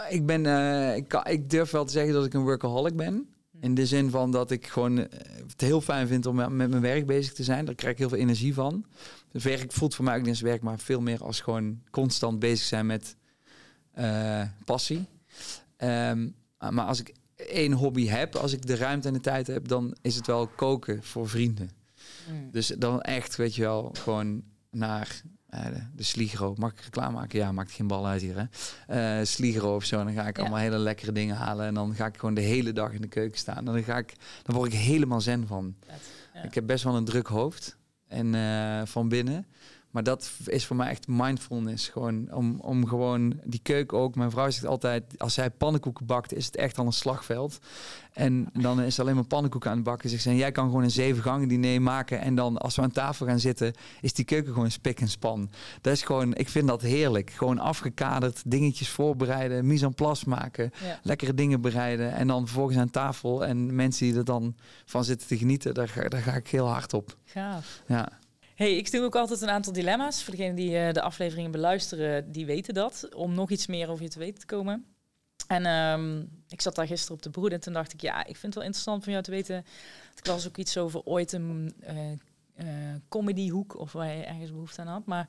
ik 0.10 0.26
ben, 0.26 0.46
eh, 0.46 0.96
ik, 0.96 1.08
kan, 1.08 1.26
ik 1.26 1.50
durf 1.50 1.72
wel 1.72 1.86
te 1.86 1.92
zeggen 1.92 2.14
dat 2.14 2.26
ik 2.26 2.34
een 2.34 2.42
workaholic 2.44 2.96
ben. 2.96 3.34
In 3.62 3.76
de 3.76 3.86
zin 3.86 4.10
van 4.10 4.32
dat 4.32 4.52
ik 4.52 4.68
gewoon 4.68 4.98
eh, 4.98 5.20
het 5.48 5.62
heel 5.62 5.82
fijn 5.82 6.08
vind 6.08 6.26
om 6.26 6.36
met 6.36 6.70
mijn 6.70 6.82
werk 6.82 7.06
bezig 7.06 7.34
te 7.34 7.44
zijn. 7.44 7.66
Daar 7.66 7.76
krijg 7.76 7.94
ik 7.94 8.00
heel 8.00 8.10
veel 8.10 8.18
energie 8.18 8.54
van. 8.54 8.86
Het 9.32 9.44
werk 9.44 9.72
voelt 9.72 9.96
voor 9.96 10.06
mij 10.06 10.16
ook 10.16 10.22
niet 10.22 10.30
als 10.30 10.42
werk, 10.42 10.62
maar 10.62 10.80
veel 10.80 11.02
meer 11.02 11.24
als 11.24 11.42
gewoon 11.42 11.82
constant 11.90 12.40
bezig 12.40 12.66
zijn 12.66 12.86
met 12.86 13.16
eh, 13.92 14.44
passie. 14.66 15.06
Ehm, 15.78 16.30
maar 16.58 16.86
als 16.86 17.00
ik 17.00 17.14
één 17.36 17.72
hobby 17.72 18.08
heb, 18.08 18.36
als 18.36 18.54
ik 18.54 18.66
de 18.66 18.76
ruimte 18.76 19.08
en 19.08 19.14
de 19.14 19.20
tijd 19.20 19.48
heb, 19.48 19.68
dan 19.68 19.96
is 20.02 20.16
het 20.16 20.28
wel 20.28 20.48
koken 20.48 21.04
voor 21.04 21.30
vrienden. 21.30 21.70
Mm. 22.32 22.52
Dus 22.52 22.68
dan 22.68 23.02
echt, 23.02 23.36
weet 23.36 23.56
je 23.56 23.62
wel, 23.62 23.92
gewoon 23.94 24.44
naar 24.72 25.22
eh, 25.52 25.66
de, 25.66 25.82
de 25.96 26.04
Sligro. 26.04 26.54
Mag 26.58 26.72
ik 26.72 26.80
reclame 26.82 27.14
maken? 27.16 27.40
Ja, 27.40 27.52
maakt 27.52 27.72
geen 27.72 27.88
bal 27.88 28.08
uit 28.08 28.22
hier, 28.22 28.36
hè. 28.88 29.20
Eh 29.20 29.26
Sligro 29.26 29.76
of 29.76 29.84
zo. 29.86 30.04
Dan 30.04 30.14
ga 30.14 30.28
ik 30.28 30.36
Ja. 30.36 30.42
allemaal 30.42 30.60
hele 30.62 30.78
lekkere 30.78 31.12
dingen 31.12 31.36
halen. 31.36 31.66
En 31.66 31.74
dan 31.74 31.96
ga 31.96 32.06
ik 32.06 32.18
gewoon 32.18 32.34
de 32.36 32.42
hele 32.42 32.74
dag 32.74 32.92
in 32.92 33.02
de 33.02 33.08
keuken 33.08 33.38
staan. 33.40 33.58
En 33.58 33.66
dan, 33.66 33.84
ga 33.84 33.98
ik, 33.98 34.14
dan 34.44 34.56
word 34.56 34.74
ik 34.74 34.80
helemaal 34.80 35.22
zen 35.22 35.48
van. 35.48 35.76
Ja. 36.34 36.44
Ik 36.44 36.54
heb 36.54 36.66
best 36.68 36.84
wel 36.84 36.96
een 36.96 37.06
druk 37.06 37.28
hoofd. 37.28 37.78
En 38.08 38.36
eh, 38.36 38.82
van 38.86 39.10
binnen. 39.10 39.46
Maar 39.92 40.04
dat 40.04 40.32
is 40.46 40.66
voor 40.66 40.76
mij 40.76 40.90
echt 40.90 41.08
mindfulness. 41.08 41.88
Gewoon 41.88 42.34
om, 42.34 42.60
om 42.60 42.88
gewoon 42.88 43.40
die 43.44 43.60
keuken 43.64 43.98
ook. 43.98 44.16
Mijn 44.16 44.32
vrouw 44.32 44.50
zegt 44.50 44.66
altijd, 44.66 45.04
als 45.18 45.34
zij 45.34 45.50
pannenkoeken 45.50 46.06
bakt, 46.06 46.34
is 46.34 46.46
het 46.46 46.56
echt 46.56 46.78
al 46.78 46.86
een 46.86 46.94
slagveld. 46.94 47.60
En 48.14 48.50
dan 48.54 48.82
is 48.82 49.00
alleen 49.00 49.16
maar 49.16 49.24
pannenkoeken 49.24 49.70
aan 49.70 49.76
het 49.76 49.86
bakken. 49.86 50.10
Zegt 50.10 50.22
ze, 50.22 50.30
en 50.30 50.36
jij 50.36 50.52
kan 50.52 50.66
gewoon 50.66 50.84
een 50.84 50.92
zeven 50.92 51.24
gangen 51.24 51.48
diner 51.48 51.82
maken. 51.82 52.20
En 52.20 52.36
dan 52.36 52.58
als 52.58 52.76
we 52.76 52.82
aan 52.82 52.92
tafel 52.92 53.26
gaan 53.26 53.40
zitten, 53.40 53.74
is 54.02 54.14
die 54.14 54.26
keuken 54.26 54.54
gewoon 54.54 54.72
spik 54.72 55.02
en 55.02 55.08
span. 55.08 55.50
Dat 55.82 55.94
is 55.94 56.02
gewoon, 56.02 56.36
ik 56.36 56.50
vind 56.50 56.68
dat 56.68 56.82
heerlijk. 56.82 57.30
Gewoon 57.30 57.60
afgekaderd, 57.60 58.42
dingetjes 58.46 58.90
voorbereiden, 58.90 59.68
mise 59.68 59.86
en 59.86 59.94
place 59.94 60.30
maken. 60.30 60.72
Ja. 60.84 61.00
Lekkere 61.04 61.34
dingen 61.34 61.62
bereiden. 61.62 62.14
En 62.14 62.28
dan 62.28 62.46
vervolgens 62.46 62.78
aan 62.78 62.90
tafel. 62.90 63.46
En 63.46 63.76
mensen 63.76 64.08
die 64.08 64.18
er 64.18 64.26
dan 64.26 64.56
van 64.86 65.04
zitten 65.04 65.28
te 65.28 65.38
genieten, 65.38 65.74
daar 65.74 65.90
ga, 65.90 66.08
daar 66.08 66.22
ga 66.22 66.34
ik 66.34 66.48
heel 66.48 66.68
hard 66.68 66.94
op. 66.94 67.18
Gaaf. 67.26 67.82
Ja. 67.88 68.20
Hey, 68.62 68.76
ik 68.76 68.88
stel 68.88 69.04
ook 69.04 69.16
altijd 69.16 69.42
een 69.42 69.50
aantal 69.50 69.74
dilemma's. 69.74 70.24
Voor 70.24 70.36
degenen 70.36 70.56
die 70.56 70.78
eh, 70.78 70.94
de 70.94 71.02
afleveringen 71.02 71.52
beluisteren, 71.52 72.32
die 72.32 72.46
weten 72.46 72.74
dat. 72.74 73.10
Om 73.16 73.34
nog 73.34 73.50
iets 73.50 73.68
meer 73.68 73.90
over 73.90 74.04
je 74.04 74.10
te 74.10 74.20
weten 74.20 74.40
te 74.40 74.46
komen. 74.46 74.86
En 75.48 75.66
ehm, 75.66 76.20
ik 76.48 76.62
zat 76.62 76.76
daar 76.76 76.88
gisteren 76.88 77.16
op 77.16 77.22
de 77.22 77.30
broed 77.30 77.52
en 77.52 77.60
toen 77.60 77.74
dacht 77.74 77.94
ik, 77.94 78.02
ja, 78.02 78.20
ik 78.20 78.26
vind 78.26 78.42
het 78.42 78.54
wel 78.54 78.64
interessant 78.64 79.04
van 79.04 79.12
jou 79.12 79.24
te 79.24 79.32
weten. 79.32 79.66
Ik 80.16 80.28
las 80.28 80.48
ook 80.48 80.58
iets 80.58 80.78
over 80.78 81.04
ooit 81.04 81.32
een 81.32 81.74
eh, 81.80 82.12
eh, 82.12 82.96
comedyhoek 83.10 83.80
of 83.80 83.92
waar 83.92 84.16
je 84.16 84.24
ergens 84.24 84.52
behoefte 84.52 84.82
aan 84.82 84.88
had. 84.88 85.06
Maar 85.06 85.28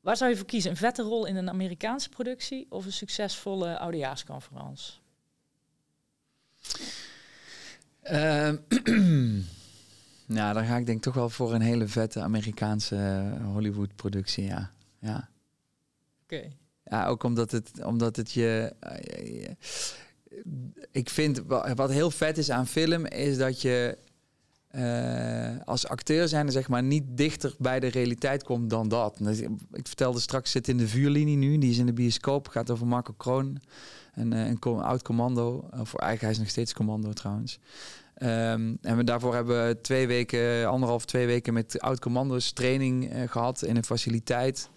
waar 0.00 0.16
zou 0.16 0.30
je 0.30 0.36
voor 0.36 0.46
kiezen? 0.46 0.70
Een 0.70 0.76
vette 0.76 1.02
rol 1.02 1.26
in 1.26 1.36
een 1.36 1.48
Amerikaanse 1.48 2.08
productie 2.08 2.66
of 2.68 2.84
een 2.84 2.92
succesvolle 2.92 3.78
oudejaarsconferentie? 3.78 4.94
Ehm, 8.02 8.56
nou, 10.26 10.54
dan 10.54 10.64
ga 10.64 10.76
ik 10.76 10.86
denk 10.86 10.98
ik 10.98 11.04
toch 11.04 11.14
wel 11.14 11.30
voor 11.30 11.54
een 11.54 11.60
hele 11.60 11.86
vette 11.88 12.20
Amerikaanse 12.20 12.96
eh, 12.96 13.46
Hollywood-productie, 13.46 14.44
ja. 14.44 14.70
ja. 14.98 15.28
Oké. 16.22 16.42
Ja, 16.84 17.06
ook 17.06 17.22
omdat 17.22 17.50
het, 17.50 17.70
omdat 17.84 18.16
het 18.16 18.32
je, 18.32 18.74
eh, 18.80 19.42
je- 19.42 19.56
Ik 20.90 21.08
vind 21.10 21.38
wa- 21.46 21.74
wat 21.74 21.90
heel 21.90 22.10
vet 22.10 22.38
is 22.38 22.50
aan 22.50 22.66
film, 22.66 23.06
is 23.06 23.36
dat 23.38 23.62
je 23.62 23.98
eh, 24.68 25.56
als 25.64 25.86
acteur 25.88 26.28
zijn, 26.28 26.50
zeg 26.50 26.68
maar, 26.68 26.82
niet 26.82 27.04
dichter 27.06 27.54
bij 27.58 27.80
de 27.80 27.86
realiteit 27.86 28.42
komt 28.42 28.70
dan 28.70 28.88
dat. 28.88 29.18
Ik 29.72 29.86
vertelde 29.86 30.20
straks, 30.20 30.50
zit 30.50 30.68
in 30.68 30.76
de 30.76 30.88
vuurlinie 30.88 31.36
nu, 31.36 31.58
die 31.58 31.70
is 31.70 31.78
in 31.78 31.86
de 31.86 31.92
bioscoop, 31.92 32.48
gaat 32.48 32.70
over 32.70 32.86
Marco 32.86 33.12
Kroon. 33.16 33.60
Een, 34.14 34.32
een 34.32 34.58
oud 34.62 35.02
commando, 35.02 35.68
of 35.70 35.88
voor 35.88 36.00
eigenlijk 36.00 36.20
hij 36.20 36.30
is 36.30 36.38
nog 36.38 36.48
steeds 36.48 36.72
commando 36.72 37.12
trouwens. 37.12 37.58
Ehm, 38.14 38.74
en 38.82 39.04
daarvoor 39.04 39.34
hebben 39.34 39.66
we 39.66 39.80
twee 39.80 40.06
weken, 40.06 40.68
anderhalf, 40.68 41.04
twee 41.04 41.26
weken 41.26 41.52
met 41.52 41.80
oud 41.80 41.98
commando's 42.00 42.52
training 42.52 43.10
eh, 43.10 43.22
gehad 43.28 43.62
in 43.62 43.76
een 43.76 43.84
faciliteit. 43.84 44.70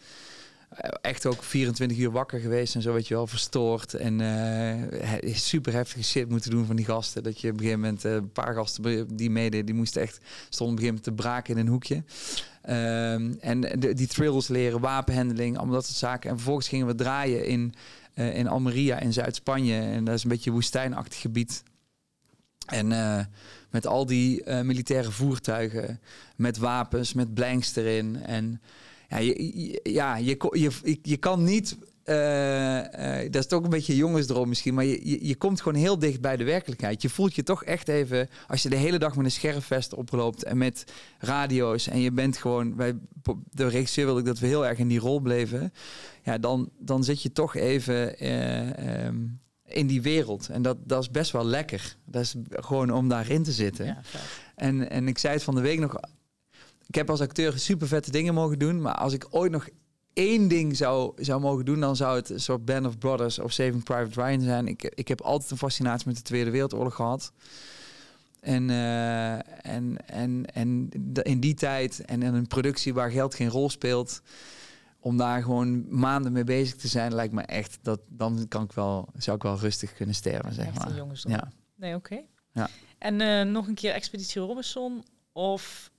echt 1.02 1.26
ook 1.26 1.44
24 1.44 1.98
uur 1.98 2.12
wakker 2.12 2.40
geweest 2.40 2.76
en 2.76 2.82
zo, 2.82 2.94
weet 2.94 3.08
je 3.08 3.14
wel, 3.14 3.28
verstoord. 3.28 3.94
En 3.94 4.20
uh, 4.20 5.36
super 5.36 5.74
heftige 5.74 6.04
shit 6.04 6.30
moeten 6.30 6.52
doen 6.52 6.66
van 6.66 6.76
die 6.76 6.86
gasten. 6.86 7.24
Dat 7.24 7.42
je 7.42 7.48
op 7.48 7.54
een 7.54 7.60
gegeven 7.60 7.80
moment, 7.80 8.04
een 8.04 8.32
paar 8.32 8.54
gasten 8.54 9.08
die 9.16 9.30
mede, 9.30 9.64
die 9.64 9.76
moesten 9.76 10.02
echt, 10.02 10.20
stonden 10.50 10.76
op 10.76 10.84
een 10.84 10.86
gegeven 10.86 10.86
moment 10.86 11.04
te 11.04 11.12
braken 11.12 11.54
in 11.54 11.60
een 11.60 11.72
hoekje. 11.72 12.04
Ehm, 12.62 13.34
en 13.40 13.80
die 13.80 14.08
thrills 14.08 14.48
leren, 14.48 14.80
wapenhandeling, 14.80 15.58
allemaal 15.58 15.76
dat 15.76 15.86
soort 15.86 15.98
zaken. 15.98 16.30
En 16.30 16.36
vervolgens 16.36 16.68
gingen 16.68 16.88
we 16.88 16.96
draaien 16.96 17.46
in, 17.46 17.74
in 18.14 18.48
Almeria 18.48 19.00
in 19.00 19.14
Zuid-Spanje. 19.14 19.80
En 19.80 20.04
dat 20.04 20.16
is 20.16 20.24
een 20.24 20.30
beetje 20.30 20.52
woestijnachtig 20.52 21.22
gebied. 21.22 21.64
En 22.66 22.92
met 23.76 23.88
al 23.88 24.06
die 24.06 24.42
uh, 24.46 24.62
militaire 24.62 25.12
voertuigen, 25.12 26.00
met 26.36 26.58
wapens, 26.58 27.14
met 27.14 27.34
blanks 27.34 27.76
erin. 27.76 28.16
En 28.16 28.62
ja, 29.10 29.18
je, 29.18 29.80
ja, 29.84 30.16
je, 31.04 31.18
kan 31.20 31.44
niet. 31.44 31.78
Uh, 32.06 32.82
dat 33.32 33.36
is 33.36 33.48
toch 33.48 33.64
een 33.64 33.70
beetje 33.70 33.96
jongensdroom 33.96 34.50
misschien, 34.50 34.74
maar 34.74 34.86
je, 34.86 35.28
je, 35.28 35.36
komt 35.36 35.62
gewoon 35.62 35.82
heel 35.82 36.00
dicht 36.00 36.22
bij 36.22 36.38
de 36.38 36.44
werkelijkheid. 36.44 37.02
Je 37.02 37.10
voelt 37.10 37.36
je 37.36 37.44
toch 37.44 37.64
echt 37.64 37.88
even, 37.88 38.30
als 38.48 38.64
je 38.64 38.70
de 38.70 38.76
hele 38.76 38.98
dag 38.98 39.16
met 39.16 39.26
een 39.26 39.32
scherfvest 39.32 39.94
oploopt 39.94 40.44
en 40.44 40.58
met 40.58 40.84
radio's 41.20 41.88
en 41.88 42.00
je 42.00 42.12
bent 42.12 42.38
gewoon, 42.38 42.76
bij 42.76 42.96
de 43.50 43.68
regisseur 43.68 44.06
wil 44.06 44.18
ik 44.18 44.26
dat 44.26 44.40
we 44.40 44.48
heel 44.48 44.66
erg 44.66 44.78
in 44.78 44.88
die 44.88 45.00
rol 45.00 45.20
bleven, 45.20 45.74
ja, 46.24 46.38
dan, 46.38 46.70
dan 46.80 47.04
zit 47.04 47.22
je 47.22 47.32
toch 47.32 47.56
even 47.56 48.30
um, 49.06 49.40
in 49.76 49.88
die 49.88 50.02
wereld. 50.02 50.50
En 50.50 50.62
dat, 50.62 50.78
dat 50.84 51.02
is 51.02 51.12
best 51.12 51.32
wel 51.32 51.46
lekker. 51.46 51.96
Dat 52.06 52.22
is 52.22 52.36
gewoon 52.50 52.92
om 52.92 53.10
daarin 53.10 53.44
te 53.44 53.52
zitten. 53.52 53.86
Ja, 53.86 54.02
en, 54.56 54.90
en 54.90 55.08
ik 55.08 55.18
zei 55.18 55.34
het 55.34 55.44
van 55.44 55.56
de 55.56 55.62
week 55.62 55.80
nog. 55.80 55.96
Ik 56.88 56.96
heb 56.96 57.10
als 57.10 57.22
acteur 57.22 57.60
super 57.60 57.88
vette 57.88 58.12
dingen 58.12 58.34
mogen 58.34 58.60
doen. 58.60 58.82
Maar 58.82 58.96
als 58.96 59.14
ik 59.14 59.28
ooit 59.30 59.52
nog 59.52 59.68
één 60.14 60.48
ding 60.48 60.78
zou, 60.78 61.14
zou 61.16 61.42
mogen 61.42 61.66
doen, 61.66 61.80
dan 61.80 61.96
zou 61.96 62.16
het 62.16 62.30
een 62.30 62.40
soort 62.40 62.66
Band 62.66 62.86
of 62.86 62.98
Brothers 62.98 63.40
of 63.40 63.52
Saving 63.52 63.84
Private 63.84 64.22
Ryan 64.22 64.42
zijn. 64.42 64.68
Ik, 64.68 64.84
ik 64.84 65.08
heb 65.08 65.22
altijd 65.22 65.52
een 65.52 65.58
fascinatie 65.58 66.08
met 66.08 66.16
de 66.16 66.22
Tweede 66.22 66.52
Wereldoorlog 66.52 66.96
gehad. 66.96 67.32
En, 68.40 68.70
uh, 68.70 69.34
en, 69.66 70.08
en, 70.08 70.46
en 70.54 70.90
in 71.24 71.40
die 71.40 71.54
tijd 71.54 72.06
en 72.06 72.24
in 72.24 72.34
een 72.34 72.48
productie 72.48 72.94
waar 72.94 73.12
geld 73.12 73.36
geen 73.36 73.50
rol 73.50 73.70
speelt, 73.70 74.22
om 75.06 75.18
daar 75.18 75.44
gewoon 75.44 76.00
maanden 76.00 76.32
mee 76.32 76.44
bezig 76.44 76.76
te 76.76 76.88
zijn, 76.88 77.14
lijkt 77.14 77.34
me 77.34 77.42
echt 77.42 77.78
dat 77.82 78.00
dan 78.08 78.46
kan 78.48 78.64
ik 78.64 78.72
wel, 78.72 79.10
zou 79.18 79.38
ik 79.38 79.44
wel 79.44 79.58
rustig 79.58 79.94
kunnen 79.94 80.16
sterven, 80.16 80.54
zeg 80.54 80.66
echt 80.66 80.78
maar. 80.78 80.98
Een 80.98 81.16
ja. 81.20 81.52
Nee, 81.76 81.96
oké. 81.96 82.22
Ja. 82.52 82.70
En 82.98 83.20
uh, 83.20 83.42
nog 83.42 83.68
een 83.68 83.74
keer 83.74 83.92
Expeditie 83.92 84.42
Robinson 84.42 85.04
of 85.32 85.92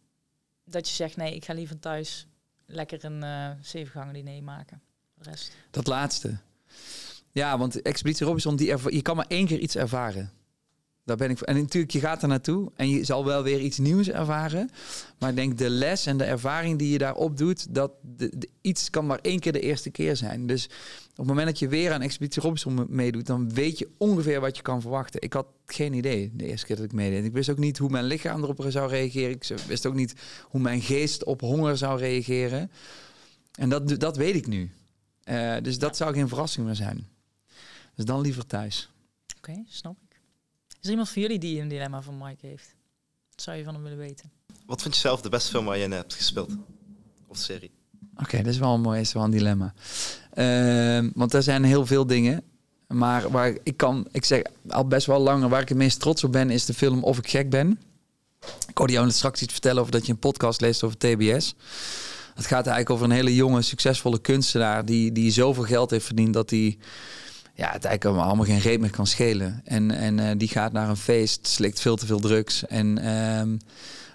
dat 0.65 0.89
je 0.89 0.95
zegt 0.95 1.17
nee, 1.17 1.35
ik 1.35 1.45
ga 1.45 1.53
liever 1.53 1.79
thuis 1.79 2.27
lekker 2.65 3.05
een 3.05 3.23
uh, 3.23 3.51
zevengangen 3.61 4.15
diner 4.15 4.43
maken. 4.43 4.83
De 5.15 5.31
rest. 5.31 5.53
Dat 5.71 5.87
laatste. 5.87 6.39
Ja, 7.31 7.59
want 7.59 7.83
Expeditie 7.83 8.27
Robinson, 8.27 8.57
die 8.57 8.93
je 8.95 9.03
kan 9.03 9.17
maar 9.17 9.27
één 9.29 9.47
keer 9.47 9.59
iets 9.59 9.77
ervaren. 9.77 10.31
Daar 11.07 11.17
ben 11.17 11.31
ik 11.31 11.41
En 11.41 11.57
natuurlijk, 11.57 11.93
je 11.93 12.01
gaat 12.01 12.23
er 12.23 12.29
naartoe 12.29 12.71
en 12.75 12.89
je 12.89 13.05
zal 13.05 13.25
wel 13.25 13.43
weer 13.43 13.61
iets 13.61 13.79
nieuws 13.79 14.09
ervaren. 14.09 14.71
Maar 15.19 15.31
ik 15.31 15.37
denk 15.37 15.59
de 15.59 15.71
les 15.71 16.07
en 16.07 16.17
de 16.17 16.25
ervaring 16.25 16.79
die 16.79 16.93
je 16.93 16.99
daarop 16.99 17.37
doet, 17.37 17.75
dat 17.75 17.93
de, 18.03 18.49
iets 18.61 18.91
kan 18.91 19.07
maar 19.07 19.19
één 19.23 19.39
keer 19.39 19.53
de 19.53 19.61
eerste 19.61 19.91
keer 19.91 20.17
zijn. 20.17 20.47
Dus 20.47 20.65
op 21.11 21.17
het 21.17 21.27
moment 21.27 21.47
dat 21.47 21.59
je 21.59 21.69
weer 21.69 21.93
aan 21.93 22.03
Expeditie 22.03 22.43
Robinson 22.43 22.87
meedoet, 22.89 23.27
dan 23.27 23.53
weet 23.53 23.79
je 23.79 23.89
ongeveer 23.97 24.41
wat 24.41 24.57
je 24.57 24.63
kan 24.63 24.81
verwachten. 24.81 25.23
Ik 25.23 25.33
had 25.33 25.47
geen 25.67 25.93
idee 25.93 26.31
de 26.35 26.47
eerste 26.47 26.67
keer 26.67 26.77
dat 26.77 26.85
ik 26.85 26.93
meedeed. 26.93 27.25
Ik 27.25 27.33
wist 27.33 27.51
ook 27.51 27.59
niet 27.59 27.79
hoe 27.79 27.91
mijn 27.91 28.05
lichaam 28.05 28.43
erop 28.43 28.65
zou 28.69 28.91
reageren. 28.91 29.31
Ik 29.31 29.45
wist 29.67 29.87
ook 29.87 29.95
niet 29.95 30.15
hoe 30.43 30.61
mijn 30.61 30.81
geest 30.81 31.25
op 31.25 31.41
honger 31.41 31.77
zou 31.77 31.99
reageren. 31.99 32.71
En 33.53 33.69
dat, 33.69 34.01
dat 34.01 34.17
weet 34.17 34.35
ik 34.35 34.47
nu. 34.47 34.71
Uh, 35.25 35.57
dus 35.63 35.79
dat 35.79 35.97
zou 35.97 36.15
geen 36.15 36.29
verrassing 36.29 36.67
meer 36.67 36.75
zijn. 36.75 37.07
Dus 37.95 38.05
dan 38.05 38.21
liever 38.21 38.47
thuis. 38.47 38.91
Oké, 39.37 39.63
snap 39.69 40.06
er 40.87 40.91
iemand 40.91 41.09
van 41.09 41.23
jullie 41.23 41.39
die 41.39 41.61
een 41.61 41.69
dilemma 41.69 42.03
van 42.03 42.19
Mike 42.19 42.47
heeft? 42.47 42.75
Wat 43.31 43.43
zou 43.43 43.57
je 43.57 43.65
van 43.65 43.75
hem 43.75 43.83
willen 43.83 43.99
weten? 43.99 44.31
Wat 44.67 44.83
vind 44.83 44.95
je 44.95 45.01
zelf 45.01 45.21
de 45.21 45.29
beste 45.29 45.51
film 45.51 45.65
waar 45.65 45.79
je 45.79 45.89
hebt 45.89 46.15
gespeeld? 46.15 46.57
Of 47.27 47.37
serie? 47.37 47.71
Oké, 48.17 48.37
dat 48.37 48.47
is 48.47 48.59
wel 48.59 48.75
een 48.75 48.81
mooi, 48.81 49.01
is 49.01 49.13
wel 49.13 49.25
een 49.25 49.31
dilemma. 49.31 49.75
Uh, 50.35 51.11
want 51.15 51.35
er 51.35 51.43
zijn 51.43 51.65
heel 51.65 51.87
veel 51.87 52.07
dingen. 52.07 52.43
Maar 52.89 53.31
waar 53.31 53.57
ik 53.63 53.77
kan, 53.77 54.09
ik 54.13 54.25
zeg 54.25 54.43
al 54.69 54.87
best 54.87 55.07
wel 55.07 55.21
langer, 55.21 55.49
waar 55.49 55.61
ik 55.61 55.69
het 55.69 55.79
meest 55.79 56.01
trots 56.01 56.25
op 56.25 56.33
ben, 56.33 56.51
is 56.51 56.65
de 56.65 56.75
film 56.75 57.03
Of 57.03 57.19
ik 57.19 57.29
gek 57.29 57.51
ben. 57.51 57.81
Ik 58.69 58.79
hoorde 58.79 58.93
jou 58.93 59.11
straks 59.11 59.43
iets 59.43 59.53
vertellen 59.53 59.81
over 59.81 59.93
dat 59.93 60.07
je 60.07 60.13
een 60.13 60.19
podcast 60.19 60.61
leest 60.61 60.83
over 60.83 60.99
TBS. 60.99 61.55
Het 62.35 62.47
gaat 62.47 62.67
eigenlijk 62.67 62.91
over 62.91 63.05
een 63.05 63.17
hele 63.17 63.35
jonge, 63.35 63.63
succesvolle 63.63 64.21
kunstenaar 64.21 64.85
die, 64.85 65.13
die 65.13 65.31
zoveel 65.31 65.65
geld 65.65 65.91
heeft 65.91 66.07
verdiend 66.07 66.35
dat 66.35 66.51
hij 66.51 66.79
ja, 67.57 67.73
het 67.73 67.85
eigenlijk 67.85 68.25
allemaal 68.25 68.45
geen 68.45 68.59
reet 68.59 68.81
meer 68.81 68.91
kan 68.91 69.07
schelen. 69.07 69.61
En, 69.65 69.91
en 69.91 70.19
uh, 70.19 70.31
die 70.37 70.49
gaat 70.49 70.73
naar 70.73 70.89
een 70.89 70.97
feest, 70.97 71.47
slikt 71.47 71.81
veel 71.81 71.97
te 71.97 72.07
veel 72.07 72.21
drugs 72.21 72.67
en 72.67 73.17
um, 73.17 73.59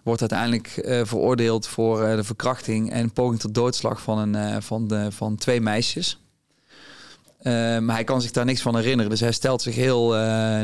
wordt 0.03 0.21
uiteindelijk 0.21 0.81
uh, 0.83 1.01
veroordeeld 1.03 1.67
voor 1.67 2.07
uh, 2.07 2.15
de 2.15 2.23
verkrachting 2.23 2.91
en 2.91 3.11
poging 3.11 3.39
tot 3.39 3.53
doodslag 3.53 4.01
van, 4.01 4.17
een, 4.17 4.61
van, 4.61 4.87
de, 4.87 5.11
van 5.11 5.35
twee 5.35 5.61
meisjes. 5.61 6.19
maar 7.43 7.95
hij 7.95 8.03
kan 8.03 8.21
zich 8.21 8.31
daar 8.31 8.45
niks 8.45 8.61
van 8.61 8.75
herinneren, 8.75 9.11
dus 9.11 9.19
hij 9.19 9.31
stelt 9.31 9.61
zich 9.61 9.75
heel 9.75 10.15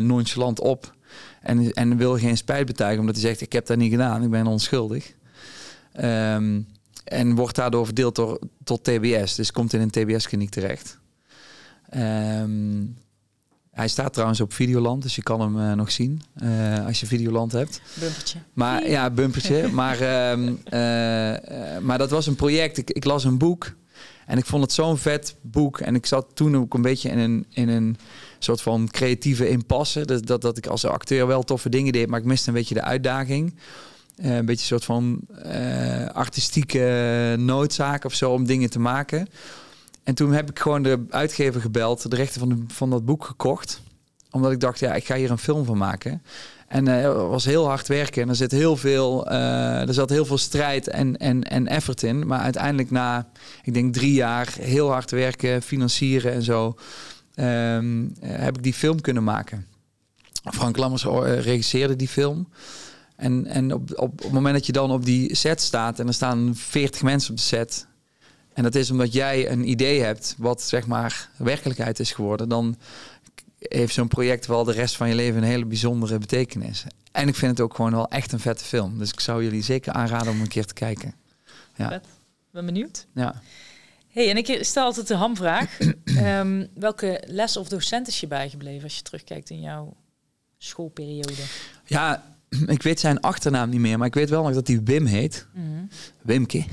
nonchalant 0.01 0.59
op 0.59 0.95
en, 1.41 1.73
en 1.73 1.97
wil 1.97 2.17
geen 2.17 2.37
spijt 2.37 2.65
betuigen, 2.65 2.99
omdat 2.99 3.15
hij 3.15 3.23
zegt: 3.23 3.41
Ik 3.41 3.53
heb 3.53 3.65
dat 3.65 3.77
niet 3.77 3.91
gedaan, 3.91 4.23
ik 4.23 4.29
ben 4.29 4.47
onschuldig. 4.47 5.13
Um, 6.01 6.67
en 7.03 7.35
wordt 7.35 7.55
daardoor 7.55 7.85
verdeeld 7.85 8.15
door, 8.15 8.39
tot 8.63 8.83
TBS, 8.83 9.35
dus 9.35 9.51
komt 9.51 9.73
in 9.73 9.81
een 9.81 9.89
TBS-kliniek 9.89 10.49
terecht. 10.49 10.99
Um, 11.95 12.95
hij 13.77 13.87
staat 13.87 14.13
trouwens 14.13 14.41
op 14.41 14.53
Videoland, 14.53 15.01
dus 15.01 15.15
je 15.15 15.23
kan 15.23 15.41
hem 15.41 15.57
uh, 15.57 15.73
nog 15.73 15.91
zien 15.91 16.21
uh, 16.43 16.85
als 16.85 16.99
je 16.99 17.05
Videoland 17.05 17.51
hebt. 17.51 17.81
Bumpertje. 17.99 18.39
Maar 18.53 18.89
ja, 18.89 19.09
bumpertje. 19.09 19.67
maar, 19.81 20.29
um, 20.31 20.47
uh, 20.47 20.79
maar 21.81 21.97
dat 21.97 22.09
was 22.09 22.27
een 22.27 22.35
project. 22.35 22.77
Ik, 22.77 22.91
ik, 22.91 23.03
las 23.03 23.23
een 23.23 23.37
boek 23.37 23.75
en 24.25 24.37
ik 24.37 24.45
vond 24.45 24.63
het 24.63 24.71
zo'n 24.71 24.97
vet 24.97 25.35
boek. 25.41 25.79
En 25.79 25.95
ik 25.95 26.05
zat 26.05 26.27
toen 26.33 26.57
ook 26.57 26.73
een 26.73 26.81
beetje 26.81 27.09
in 27.09 27.17
een, 27.17 27.45
in 27.49 27.69
een 27.69 27.97
soort 28.39 28.61
van 28.61 28.87
creatieve 28.91 29.49
impasse. 29.49 30.05
Dat, 30.05 30.27
dat, 30.27 30.41
dat 30.41 30.57
ik 30.57 30.67
als 30.67 30.85
acteur 30.85 31.27
wel 31.27 31.43
toffe 31.43 31.69
dingen 31.69 31.93
deed, 31.93 32.07
maar 32.07 32.19
ik 32.19 32.25
miste 32.25 32.47
een 32.47 32.55
beetje 32.55 32.75
de 32.75 32.83
uitdaging. 32.83 33.55
een 34.15 34.45
beetje 34.45 34.75
een 34.75 34.81
soort 34.81 34.85
van 34.85 35.19
artistieke 36.13 37.35
noodzaak 37.39 38.05
of 38.05 38.13
zo 38.13 38.31
om 38.31 38.45
dingen 38.45 38.69
te 38.69 38.79
maken. 38.79 39.27
En 40.07 40.13
toen 40.13 40.33
heb 40.33 40.49
ik 40.49 40.59
gewoon 40.59 40.83
de 40.83 41.05
uitgever 41.09 41.61
gebeld, 41.61 42.09
de 42.09 42.15
rechten 42.15 42.39
van, 42.39 42.63
van 42.67 42.89
dat 42.89 43.05
boek 43.05 43.25
gekocht. 43.25 43.81
Omdat 44.31 44.51
ik 44.51 44.59
dacht, 44.59 44.79
ja, 44.79 44.93
ik 44.93 45.05
ga 45.05 45.15
hier 45.15 45.31
een 45.31 45.37
film 45.37 45.65
van 45.65 45.77
maken. 45.77 46.21
En 46.67 46.85
het 46.85 47.13
was 47.13 47.45
heel 47.45 47.65
hard 47.65 47.87
werken. 47.87 48.21
En 48.21 48.29
er 48.29 48.35
zit 48.35 48.51
heel 48.51 48.77
veel, 48.77 49.31
uh, 49.31 49.87
er 49.87 49.93
zat 49.93 50.09
heel 50.09 50.25
veel 50.25 50.37
strijd 50.37 50.87
en, 50.87 51.17
en, 51.17 51.43
en 51.43 51.67
effort 51.67 52.03
in. 52.03 52.27
Maar 52.27 52.39
uiteindelijk 52.39 52.91
na, 52.91 53.27
ik 53.63 53.73
denk 53.73 53.93
drie 53.93 54.13
jaar 54.13 54.53
heel 54.59 54.91
hard 54.91 55.11
werken, 55.11 55.61
financieren 55.61 56.33
en 56.33 56.43
zo, 56.43 56.75
um, 57.35 58.13
heb 58.19 58.57
ik 58.57 58.63
die 58.63 58.73
film 58.73 59.01
kunnen 59.01 59.23
maken. 59.23 59.65
Frank 60.43 60.77
Lammers 60.77 61.03
regisseerde 61.43 61.95
die 61.95 62.07
film. 62.07 62.47
En, 63.15 63.45
en 63.45 63.73
op, 63.73 63.91
op, 63.91 63.99
op 63.99 64.23
het 64.23 64.31
moment 64.31 64.55
dat 64.55 64.65
je 64.65 64.71
dan 64.71 64.91
op 64.91 65.05
die 65.05 65.35
set 65.35 65.61
staat 65.61 65.99
en 65.99 66.07
er 66.07 66.13
staan 66.13 66.51
40 66.55 67.01
mensen 67.01 67.31
op 67.31 67.37
de 67.37 67.43
set 67.43 67.87
en 68.57 68.63
dat 68.63 68.75
is 68.75 68.91
omdat 68.91 69.13
jij 69.13 69.49
een 69.51 69.69
idee 69.69 70.01
hebt 70.01 70.35
wat 70.37 70.61
zeg 70.61 70.87
maar 70.87 71.29
werkelijkheid 71.35 71.99
is 71.99 72.11
geworden, 72.11 72.49
dan 72.49 72.77
heeft 73.59 73.93
zo'n 73.93 74.07
project 74.07 74.45
wel 74.45 74.63
de 74.63 74.71
rest 74.71 74.95
van 74.95 75.09
je 75.09 75.15
leven 75.15 75.37
een 75.41 75.47
hele 75.47 75.65
bijzondere 75.65 76.17
betekenis. 76.17 76.85
En 77.11 77.27
ik 77.27 77.35
vind 77.35 77.51
het 77.51 77.61
ook 77.61 77.75
gewoon 77.75 77.91
wel 77.91 78.07
echt 78.07 78.31
een 78.31 78.39
vette 78.39 78.63
film. 78.63 78.97
Dus 78.97 79.11
ik 79.11 79.19
zou 79.19 79.43
jullie 79.43 79.63
zeker 79.63 79.93
aanraden 79.93 80.31
om 80.31 80.41
een 80.41 80.47
keer 80.47 80.65
te 80.65 80.73
kijken. 80.73 81.13
Ja. 81.75 81.89
Vet. 81.89 82.05
Ben 82.51 82.65
benieuwd. 82.65 83.05
Ja. 83.13 83.41
Hey, 84.07 84.29
en 84.29 84.37
ik 84.37 84.57
stel 84.61 84.83
altijd 84.83 85.07
de 85.07 85.15
hamvraag. 85.15 85.79
um, 86.05 86.67
welke 86.73 87.23
les 87.27 87.57
of 87.57 87.67
docent 87.67 88.07
is 88.07 88.19
je 88.19 88.27
bijgebleven 88.27 88.83
als 88.83 88.95
je 88.95 89.01
terugkijkt 89.01 89.49
in 89.49 89.61
jouw 89.61 89.95
schoolperiode? 90.57 91.43
Ja, 91.85 92.36
ik 92.67 92.83
weet 92.83 92.99
zijn 92.99 93.19
achternaam 93.19 93.69
niet 93.69 93.79
meer, 93.79 93.97
maar 93.97 94.07
ik 94.07 94.13
weet 94.13 94.29
wel 94.29 94.43
nog 94.43 94.53
dat 94.53 94.67
hij 94.67 94.81
Wim 94.83 95.05
heet. 95.05 95.47
Mm 95.53 95.89
Wimke. 96.21 96.65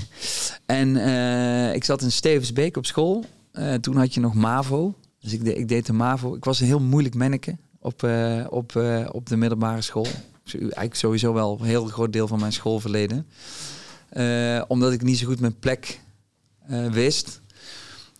En 0.65 0.95
uh, 0.95 1.73
ik 1.73 1.83
zat 1.83 2.01
in 2.01 2.11
Stevensbeek 2.11 2.77
op 2.77 2.85
school. 2.85 3.25
Uh, 3.53 3.73
toen 3.73 3.97
had 3.97 4.13
je 4.13 4.19
nog 4.19 4.33
MAVO. 4.33 4.95
Dus 5.19 5.33
ik, 5.33 5.43
de, 5.43 5.55
ik 5.55 5.67
deed 5.67 5.85
de 5.85 5.93
MAVO. 5.93 6.35
Ik 6.35 6.45
was 6.45 6.59
een 6.59 6.65
heel 6.65 6.79
moeilijk 6.79 7.15
manneke 7.15 7.57
op, 7.79 8.03
uh, 8.03 8.45
op, 8.49 8.75
op 9.11 9.27
de 9.27 9.37
middelbare 9.37 9.81
school. 9.81 10.07
Eigenlijk 10.51 10.95
sowieso 10.95 11.33
wel 11.33 11.57
een 11.59 11.65
heel 11.65 11.85
groot 11.85 12.13
deel 12.13 12.27
van 12.27 12.39
mijn 12.39 12.53
schoolverleden. 12.53 13.27
omdat 14.67 14.91
ik 14.91 15.01
niet 15.01 15.17
zo 15.17 15.27
goed 15.27 15.39
mijn 15.39 15.59
plek 15.59 15.99
wist. 16.91 17.41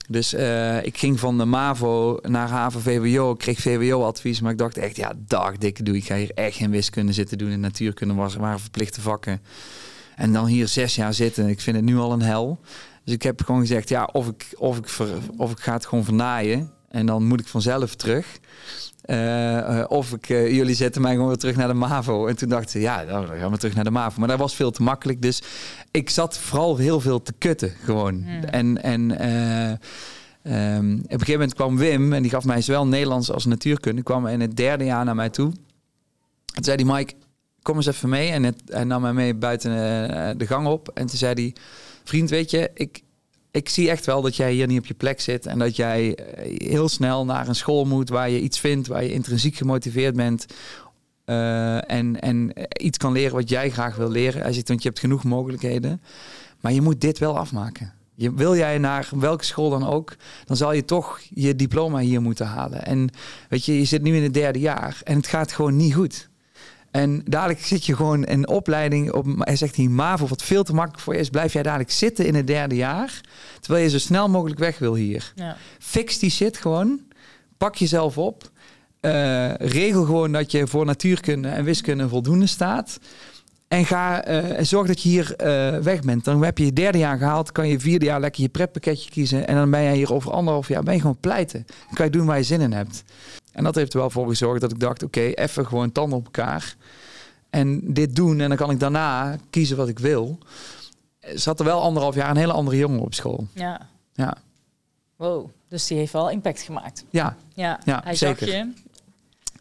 Dus 0.07 0.33
uh, 0.33 0.83
ik 0.83 0.97
ging 0.97 1.19
van 1.19 1.37
de 1.37 1.45
MAVO 1.45 2.19
naar 2.21 2.49
HAVO 2.49 2.79
VWO. 2.79 3.35
Kreeg 3.35 3.59
VWO-advies, 3.59 4.41
maar 4.41 4.51
ik 4.51 4.57
dacht 4.57 4.77
echt, 4.77 4.95
ja, 4.95 5.13
dag 5.17 5.57
dikke 5.57 5.83
doe. 5.83 5.95
Ik 5.95 6.05
ga 6.05 6.15
hier 6.15 6.31
echt 6.33 6.55
geen 6.55 6.71
wiskunde 6.71 7.13
zitten 7.13 7.37
doen. 7.37 7.51
En 7.51 7.59
natuurkunde 7.59 8.13
was, 8.13 8.35
waren 8.35 8.59
verplichte 8.59 9.01
vakken. 9.01 9.41
En 10.15 10.33
dan 10.33 10.45
hier 10.45 10.67
zes 10.67 10.95
jaar 10.95 11.13
zitten. 11.13 11.47
Ik 11.47 11.61
vind 11.61 11.75
het 11.75 11.85
nu 11.85 11.97
al 11.97 12.11
een 12.11 12.21
hel. 12.21 12.59
Dus 13.03 13.13
ik 13.13 13.23
heb 13.23 13.41
gewoon 13.45 13.61
gezegd, 13.61 13.89
ja, 13.89 14.09
of 14.11 14.27
ik, 14.27 14.47
of 14.57 14.77
ik, 14.77 14.87
of 15.37 15.51
ik 15.51 15.59
ga 15.59 15.73
het 15.73 15.85
gewoon 15.85 16.03
vernaaien. 16.03 16.71
En 16.89 17.05
dan 17.05 17.27
moet 17.27 17.39
ik 17.39 17.47
vanzelf 17.47 17.95
terug. 17.95 18.39
Uh, 19.05 19.83
of 19.87 20.13
ik, 20.13 20.29
uh, 20.29 20.55
jullie 20.55 20.75
zetten 20.75 21.01
mij 21.01 21.11
gewoon 21.11 21.27
weer 21.27 21.37
terug 21.37 21.55
naar 21.55 21.67
de 21.67 21.73
MAVO. 21.73 22.27
En 22.27 22.35
toen 22.35 22.49
dacht 22.49 22.69
ze, 22.69 22.79
ja, 22.79 23.05
dan 23.05 23.27
gaan 23.27 23.51
we 23.51 23.57
terug 23.57 23.75
naar 23.75 23.83
de 23.83 23.91
MAVO. 23.91 24.19
Maar 24.19 24.27
dat 24.27 24.39
was 24.39 24.55
veel 24.55 24.71
te 24.71 24.83
makkelijk. 24.83 25.21
Dus 25.21 25.41
ik 25.91 26.09
zat 26.09 26.37
vooral 26.37 26.77
heel 26.77 26.99
veel 26.99 27.21
te 27.21 27.33
kutten 27.37 27.69
gewoon. 27.83 28.23
En, 28.25 28.83
en 28.83 29.01
uh, 29.11 30.75
um, 30.75 30.93
op 30.93 31.11
een 31.11 31.19
gegeven 31.19 31.31
moment 31.31 31.53
kwam 31.53 31.77
Wim, 31.77 32.13
en 32.13 32.21
die 32.21 32.31
gaf 32.31 32.45
mij 32.45 32.61
zowel 32.61 32.87
Nederlands 32.87 33.31
als 33.31 33.45
natuurkunde. 33.45 34.03
kwam 34.03 34.27
in 34.27 34.41
het 34.41 34.55
derde 34.55 34.83
jaar 34.83 35.05
naar 35.05 35.15
mij 35.15 35.29
toe. 35.29 35.51
Toen 36.45 36.63
zei 36.63 36.83
hij, 36.83 36.95
Mike, 36.95 37.13
kom 37.61 37.75
eens 37.75 37.85
even 37.85 38.09
mee. 38.09 38.31
En 38.31 38.43
het, 38.43 38.61
hij 38.65 38.83
nam 38.83 39.01
mij 39.01 39.13
mee 39.13 39.35
buiten 39.35 39.71
de 40.37 40.47
gang 40.47 40.67
op. 40.67 40.89
En 40.93 41.05
toen 41.05 41.17
zei 41.17 41.33
hij, 41.33 41.55
vriend, 42.03 42.29
weet 42.29 42.51
je, 42.51 42.71
ik, 42.73 43.01
ik 43.55 43.69
zie 43.69 43.89
echt 43.89 44.05
wel 44.05 44.21
dat 44.21 44.35
jij 44.35 44.53
hier 44.53 44.67
niet 44.67 44.79
op 44.79 44.85
je 44.85 44.93
plek 44.93 45.21
zit 45.21 45.45
en 45.45 45.59
dat 45.59 45.75
jij 45.75 46.15
eh, 46.15 46.69
heel 46.69 46.89
snel 46.89 47.25
naar 47.25 47.47
een 47.47 47.55
school 47.55 47.85
moet 47.85 48.09
waar 48.09 48.29
je 48.29 48.41
iets 48.41 48.59
vindt, 48.59 48.87
waar 48.87 49.03
je 49.03 49.13
intrinsiek 49.13 49.55
gemotiveerd 49.55 50.15
bent 50.15 50.45
uh, 51.25 51.91
en, 51.91 52.21
en 52.21 52.53
iets 52.81 52.97
kan 52.97 53.11
leren 53.11 53.35
wat 53.35 53.49
jij 53.49 53.69
graag 53.69 53.95
wil 53.95 54.09
leren. 54.09 54.41
Hij 54.41 54.53
zegt, 54.53 54.67
want 54.67 54.81
je 54.81 54.87
hebt 54.87 54.99
genoeg 54.99 55.23
mogelijkheden, 55.23 56.01
maar 56.61 56.71
je 56.71 56.81
moet 56.81 57.01
dit 57.01 57.19
wel 57.19 57.37
afmaken. 57.37 57.93
Je, 58.15 58.33
wil 58.33 58.55
jij 58.55 58.77
naar 58.77 59.09
welke 59.15 59.43
school 59.43 59.69
dan 59.69 59.87
ook, 59.87 60.15
dan 60.45 60.57
zal 60.57 60.71
je 60.71 60.85
toch 60.85 61.19
je 61.29 61.55
diploma 61.55 61.99
hier 61.99 62.21
moeten 62.21 62.45
halen. 62.45 62.85
En 62.85 63.09
weet 63.49 63.65
je, 63.65 63.79
je 63.79 63.85
zit 63.85 64.01
nu 64.01 64.15
in 64.15 64.23
het 64.23 64.33
derde 64.33 64.59
jaar 64.59 65.01
en 65.03 65.15
het 65.15 65.27
gaat 65.27 65.51
gewoon 65.51 65.75
niet 65.75 65.93
goed. 65.93 66.29
En 66.95 67.21
dadelijk 67.25 67.65
zit 67.65 67.85
je 67.85 67.95
gewoon 67.95 68.23
in 68.23 68.47
opleiding 68.47 69.11
op, 69.11 69.25
hij 69.37 69.55
zegt 69.55 69.75
hier 69.75 69.89
MAVO, 69.89 70.27
wat 70.27 70.43
veel 70.43 70.63
te 70.63 70.73
makkelijk 70.73 71.03
voor 71.03 71.13
je 71.13 71.19
is, 71.19 71.29
blijf 71.29 71.53
jij 71.53 71.63
dadelijk 71.63 71.91
zitten 71.91 72.25
in 72.25 72.35
het 72.35 72.47
derde 72.47 72.75
jaar, 72.75 73.21
terwijl 73.59 73.83
je 73.83 73.89
zo 73.89 73.97
snel 73.97 74.29
mogelijk 74.29 74.59
weg 74.59 74.77
wil 74.77 74.95
hier. 74.95 75.33
Ja. 75.35 75.57
Fix 75.79 76.19
die 76.19 76.29
shit 76.29 76.57
gewoon, 76.57 76.99
pak 77.57 77.75
jezelf 77.75 78.17
op, 78.17 78.49
uh, 79.01 79.53
regel 79.53 80.03
gewoon 80.03 80.31
dat 80.31 80.51
je 80.51 80.67
voor 80.67 80.85
natuurkunde 80.85 81.47
en 81.47 81.63
wiskunde 81.63 82.09
voldoende 82.09 82.47
staat. 82.47 82.99
En 83.67 83.85
ga 83.85 84.27
uh, 84.27 84.57
zorg 84.61 84.87
dat 84.87 85.01
je 85.01 85.09
hier 85.09 85.33
uh, 85.37 85.79
weg 85.79 86.01
bent. 86.01 86.23
Dan 86.23 86.43
heb 86.43 86.57
je 86.57 86.65
je 86.65 86.73
derde 86.73 86.97
jaar 86.97 87.17
gehaald, 87.17 87.51
kan 87.51 87.67
je 87.67 87.79
vierde 87.79 88.05
jaar 88.05 88.19
lekker 88.19 88.41
je 88.41 88.49
preppakketje 88.49 89.09
kiezen. 89.09 89.47
En 89.47 89.55
dan 89.55 89.69
ben 89.69 89.83
jij 89.83 89.95
hier 89.95 90.13
over 90.13 90.31
anderhalf 90.31 90.67
jaar 90.67 90.83
ben 90.83 90.93
je 90.93 90.99
gewoon 90.99 91.19
pleiten. 91.19 91.65
Dan 91.67 91.93
kan 91.93 92.05
je 92.05 92.11
doen 92.11 92.25
waar 92.25 92.37
je 92.37 92.43
zin 92.43 92.61
in 92.61 92.73
hebt. 92.73 93.03
En 93.51 93.63
dat 93.63 93.75
heeft 93.75 93.93
er 93.93 93.99
wel 93.99 94.09
voor 94.09 94.27
gezorgd 94.27 94.61
dat 94.61 94.71
ik 94.71 94.79
dacht, 94.79 95.03
oké, 95.03 95.21
even 95.21 95.65
gewoon 95.65 95.91
tanden 95.91 96.17
op 96.17 96.25
elkaar. 96.25 96.75
En 97.49 97.93
dit 97.93 98.15
doen 98.15 98.39
en 98.39 98.47
dan 98.47 98.57
kan 98.57 98.71
ik 98.71 98.79
daarna 98.79 99.37
kiezen 99.49 99.77
wat 99.77 99.87
ik 99.87 99.99
wil. 99.99 100.37
Zat 101.19 101.59
er 101.59 101.65
wel 101.65 101.81
anderhalf 101.81 102.15
jaar 102.15 102.29
een 102.29 102.37
hele 102.37 102.53
andere 102.53 102.77
jongen 102.77 102.99
op 102.99 103.13
school. 103.13 103.47
Ja. 103.53 103.87
Ja. 104.13 104.37
Wow, 105.15 105.49
dus 105.67 105.87
die 105.87 105.97
heeft 105.97 106.13
wel 106.13 106.29
impact 106.29 106.61
gemaakt. 106.61 107.05
Ja, 107.09 107.35
ja, 107.53 107.79
ja 107.83 108.01
hij 108.03 108.15
zeker. 108.15 108.47
Zag 108.47 108.55
je. 108.55 108.73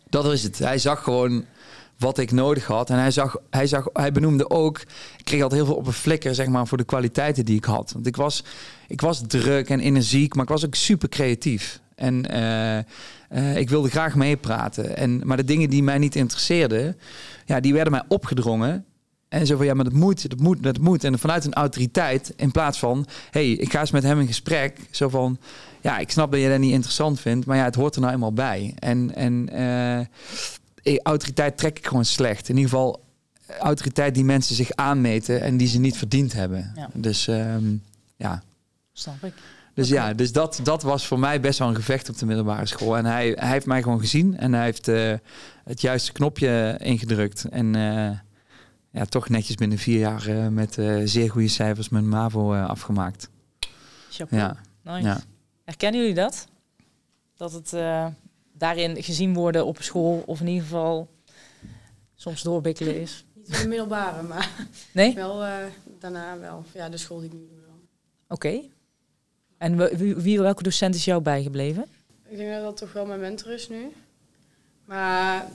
Dat 0.09 0.33
is 0.33 0.43
het. 0.43 0.59
Hij 0.59 0.79
zag 0.79 1.03
gewoon 1.03 1.45
wat 1.99 2.19
ik 2.19 2.33
nodig 2.33 2.65
had. 2.65 2.91
En 2.91 2.99
hij, 2.99 3.11
zag, 3.11 3.37
hij, 3.51 3.67
zag, 3.67 3.89
hij 3.93 4.13
benoemde 4.13 4.51
ook, 4.51 4.81
ik 5.17 5.25
kreeg 5.25 5.43
altijd 5.43 5.61
heel 5.61 5.71
veel 5.71 5.81
op 5.81 5.87
een 5.87 5.93
flikker, 5.93 6.35
zeg 6.35 6.47
maar, 6.47 6.67
voor 6.67 6.79
de 6.79 6.85
kwaliteiten 6.85 7.45
die 7.45 7.57
ik 7.57 7.65
had. 7.65 7.93
Want 7.93 8.07
ik 8.07 8.17
was, 8.17 8.45
ik 8.89 9.01
was 9.01 9.23
druk 9.27 9.69
en 9.69 9.81
energiek, 9.81 10.35
maar 10.35 10.45
ik 10.45 10.51
was 10.51 10.65
ook 10.65 10.75
super 10.75 11.09
creatief. 11.09 11.83
En 11.95 12.35
uh, 12.35 12.79
uh, 13.33 13.57
ik 13.57 13.71
wilde 13.71 13.91
graag 13.91 14.15
meepraten. 14.15 14.97
En, 14.97 15.21
maar 15.25 15.37
de 15.37 15.45
dingen 15.45 15.71
die 15.71 15.83
mij 15.83 15.99
niet 15.99 16.17
interesseerden, 16.17 16.97
ja, 17.45 17.61
die 17.61 17.73
werden 17.73 17.93
mij 17.93 18.03
opgedrongen. 18.09 18.85
En 19.29 19.47
zo 19.47 19.57
van, 19.57 19.67
ja, 19.67 19.75
maar 19.75 19.85
dat 19.85 19.93
moet, 19.93 20.31
dat 20.31 20.39
moet, 20.39 20.63
dat 20.63 20.79
moet. 20.79 21.05
En 21.05 21.19
vanuit 21.19 21.45
een 21.45 21.55
autoriteit, 21.55 22.33
in 22.37 22.51
plaats 22.51 22.79
van... 22.79 23.07
hey, 23.31 23.51
ik 23.51 23.73
ga 23.73 23.81
eens 23.81 23.91
met 23.91 24.03
hem 24.03 24.21
in 24.21 24.27
gesprek. 24.27 24.79
Zo 24.91 25.09
van, 25.09 25.39
ja, 25.81 25.99
ik 25.99 26.11
snap 26.11 26.31
dat 26.33 26.41
je 26.41 26.49
dat 26.49 26.59
niet 26.59 26.73
interessant 26.73 27.21
vindt... 27.21 27.47
maar 27.47 27.57
ja, 27.57 27.65
het 27.65 27.75
hoort 27.75 27.95
er 27.95 28.01
nou 28.01 28.13
eenmaal 28.13 28.33
bij. 28.33 28.75
En, 28.79 29.15
en 29.15 29.49
uh, 29.53 30.07
autoriteit 31.03 31.59
trek 31.59 31.79
ik 31.79 31.87
gewoon 31.87 32.05
slecht. 32.05 32.49
In 32.49 32.57
ieder 32.57 32.71
geval 32.71 33.05
autoriteit 33.59 34.15
die 34.15 34.25
mensen 34.25 34.55
zich 34.55 34.73
aanmeten... 34.75 35.41
en 35.41 35.57
die 35.57 35.69
ze 35.69 35.79
niet 35.79 35.97
verdiend 35.97 36.33
hebben. 36.33 36.73
Ja. 36.77 36.91
Dus 36.93 37.27
um, 37.27 37.83
ja. 38.17 38.43
Snap 38.93 39.25
ik. 39.25 39.33
Dus 39.75 39.89
ja, 39.89 40.13
dus 40.13 40.33
dat, 40.33 40.61
dat 40.63 40.83
was 40.83 41.07
voor 41.07 41.19
mij 41.19 41.41
best 41.41 41.59
wel 41.59 41.69
een 41.69 41.75
gevecht 41.75 42.09
op 42.09 42.19
de 42.19 42.27
middelbare 42.27 42.67
school. 42.67 42.97
En 42.97 43.05
hij, 43.05 43.31
hij 43.39 43.51
heeft 43.51 43.67
mij 43.67 43.83
gewoon 43.83 44.01
gezien 44.01 44.37
en 44.37 44.53
hij 44.53 44.65
heeft 44.65 44.89
uh, 44.89 45.15
het 45.65 45.81
juiste 45.81 46.13
knopje 46.13 46.77
ingedrukt. 46.79 47.45
En 47.45 47.75
uh, 47.77 48.11
ja, 48.91 49.05
toch 49.09 49.29
netjes 49.29 49.57
binnen 49.57 49.79
vier 49.79 49.99
jaar 49.99 50.29
uh, 50.29 50.49
met 50.49 50.75
zeer 51.05 51.31
goede 51.31 51.49
cijfers 51.49 51.89
mijn 51.89 52.09
MAVO 52.09 52.55
afgemaakt. 52.55 53.29
Chapeau. 54.11 54.43
Ja. 54.43 54.57
Nice. 54.93 55.07
Ja. 55.07 55.21
Herkennen 55.65 56.01
jullie 56.01 56.15
dat? 56.15 56.47
Dat 57.37 57.53
het 57.53 57.73
daarin 58.65 59.03
gezien 59.03 59.35
worden 59.35 59.67
op 59.67 59.83
school 59.83 60.23
of 60.27 60.41
in 60.41 60.47
ieder 60.47 60.63
geval 60.63 61.09
soms 62.15 62.43
doorbikkelen 62.43 63.01
is? 63.01 63.25
Niet 63.35 63.49
in 63.49 63.63
de 63.63 63.69
middelbare, 63.69 64.23
maar 64.23 64.51
nee? 64.93 65.15
wel 65.15 65.45
daarna 65.99 66.39
wel. 66.39 66.65
Ja, 66.75 66.89
de 66.89 66.97
school 66.97 67.19
die 67.21 67.29
ik 67.29 67.35
nu 67.35 67.47
doe. 67.47 67.59
Oké. 68.29 68.47
Okay. 68.47 68.71
En 69.59 69.97
wie, 69.97 70.15
wie, 70.15 70.41
welke 70.41 70.63
docent 70.63 70.95
is 70.95 71.05
jou 71.05 71.23
bijgebleven? 71.23 71.85
Ik 72.29 72.37
denk 72.37 72.53
dat 72.53 72.63
dat 72.63 72.77
toch 72.77 72.93
wel 72.93 73.07
mijn 73.07 73.21
mentor 73.21 73.53
is 73.53 73.69
nu. 73.69 73.93
Maar 74.85 75.49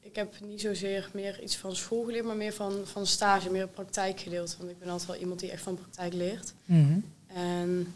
ik 0.00 0.16
heb 0.16 0.34
niet 0.40 0.60
zozeer 0.60 1.10
meer 1.12 1.42
iets 1.42 1.56
van 1.56 1.76
school 1.76 2.04
geleerd, 2.04 2.24
maar 2.24 2.36
meer 2.36 2.52
van, 2.52 2.72
van 2.84 3.06
stage, 3.06 3.50
meer 3.50 3.68
praktijkgedeelte. 3.68 4.56
Want 4.58 4.70
ik 4.70 4.78
ben 4.78 4.88
altijd 4.88 5.08
wel 5.08 5.20
iemand 5.20 5.40
die 5.40 5.50
echt 5.50 5.62
van 5.62 5.74
praktijk 5.74 6.12
leert. 6.12 6.54
Mm 6.64 6.86
-hmm. 6.86 7.04
En 7.26 7.94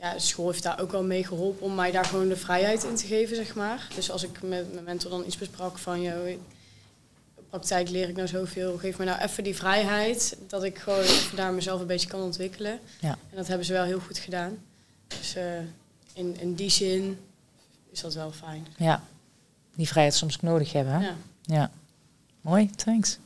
ja, 0.00 0.18
school 0.18 0.50
heeft 0.50 0.62
daar 0.62 0.80
ook 0.80 0.92
wel 0.92 1.02
mee 1.04 1.24
geholpen 1.24 1.66
om 1.66 1.74
mij 1.74 1.90
daar 1.90 2.04
gewoon 2.04 2.28
de 2.28 2.36
vrijheid 2.36 2.84
in 2.84 2.94
te 2.94 3.06
geven, 3.06 3.36
zeg 3.36 3.54
maar. 3.54 3.88
Dus 3.94 4.10
als 4.10 4.22
ik 4.22 4.42
met 4.42 4.72
mijn 4.72 4.84
mentor 4.84 5.10
dan 5.10 5.26
iets 5.26 5.38
besprak 5.38 5.78
van, 5.78 6.02
joh, 6.02 6.38
praktijk 7.50 7.88
leer 7.88 8.08
ik 8.08 8.16
nou 8.16 8.28
zoveel, 8.28 8.78
geef 8.78 8.98
me 8.98 9.04
nou 9.04 9.20
even 9.20 9.44
die 9.44 9.56
vrijheid, 9.56 10.36
dat 10.48 10.64
ik 10.64 10.78
gewoon 10.78 11.00
even 11.00 11.36
daar 11.36 11.52
mezelf 11.52 11.80
een 11.80 11.86
beetje 11.86 12.08
kan 12.08 12.20
ontwikkelen. 12.20 12.80
Ja. 13.00 13.18
En 13.30 13.36
dat 13.36 13.46
hebben 13.46 13.66
ze 13.66 13.72
wel 13.72 13.84
heel 13.84 14.00
goed 14.00 14.18
gedaan. 14.18 14.58
Dus 15.06 15.36
uh, 15.36 15.58
in, 16.12 16.36
in 16.40 16.54
die 16.54 16.70
zin 16.70 17.18
is 17.90 18.00
dat 18.00 18.14
wel 18.14 18.32
fijn. 18.32 18.66
Ja, 18.76 19.02
die 19.74 19.88
vrijheid 19.88 20.14
soms 20.14 20.34
ook 20.34 20.42
nodig 20.42 20.72
hebben. 20.72 20.92
Hè? 20.92 21.06
Ja. 21.06 21.16
ja. 21.42 21.70
Mooi, 22.40 22.70
thanks. 22.70 23.18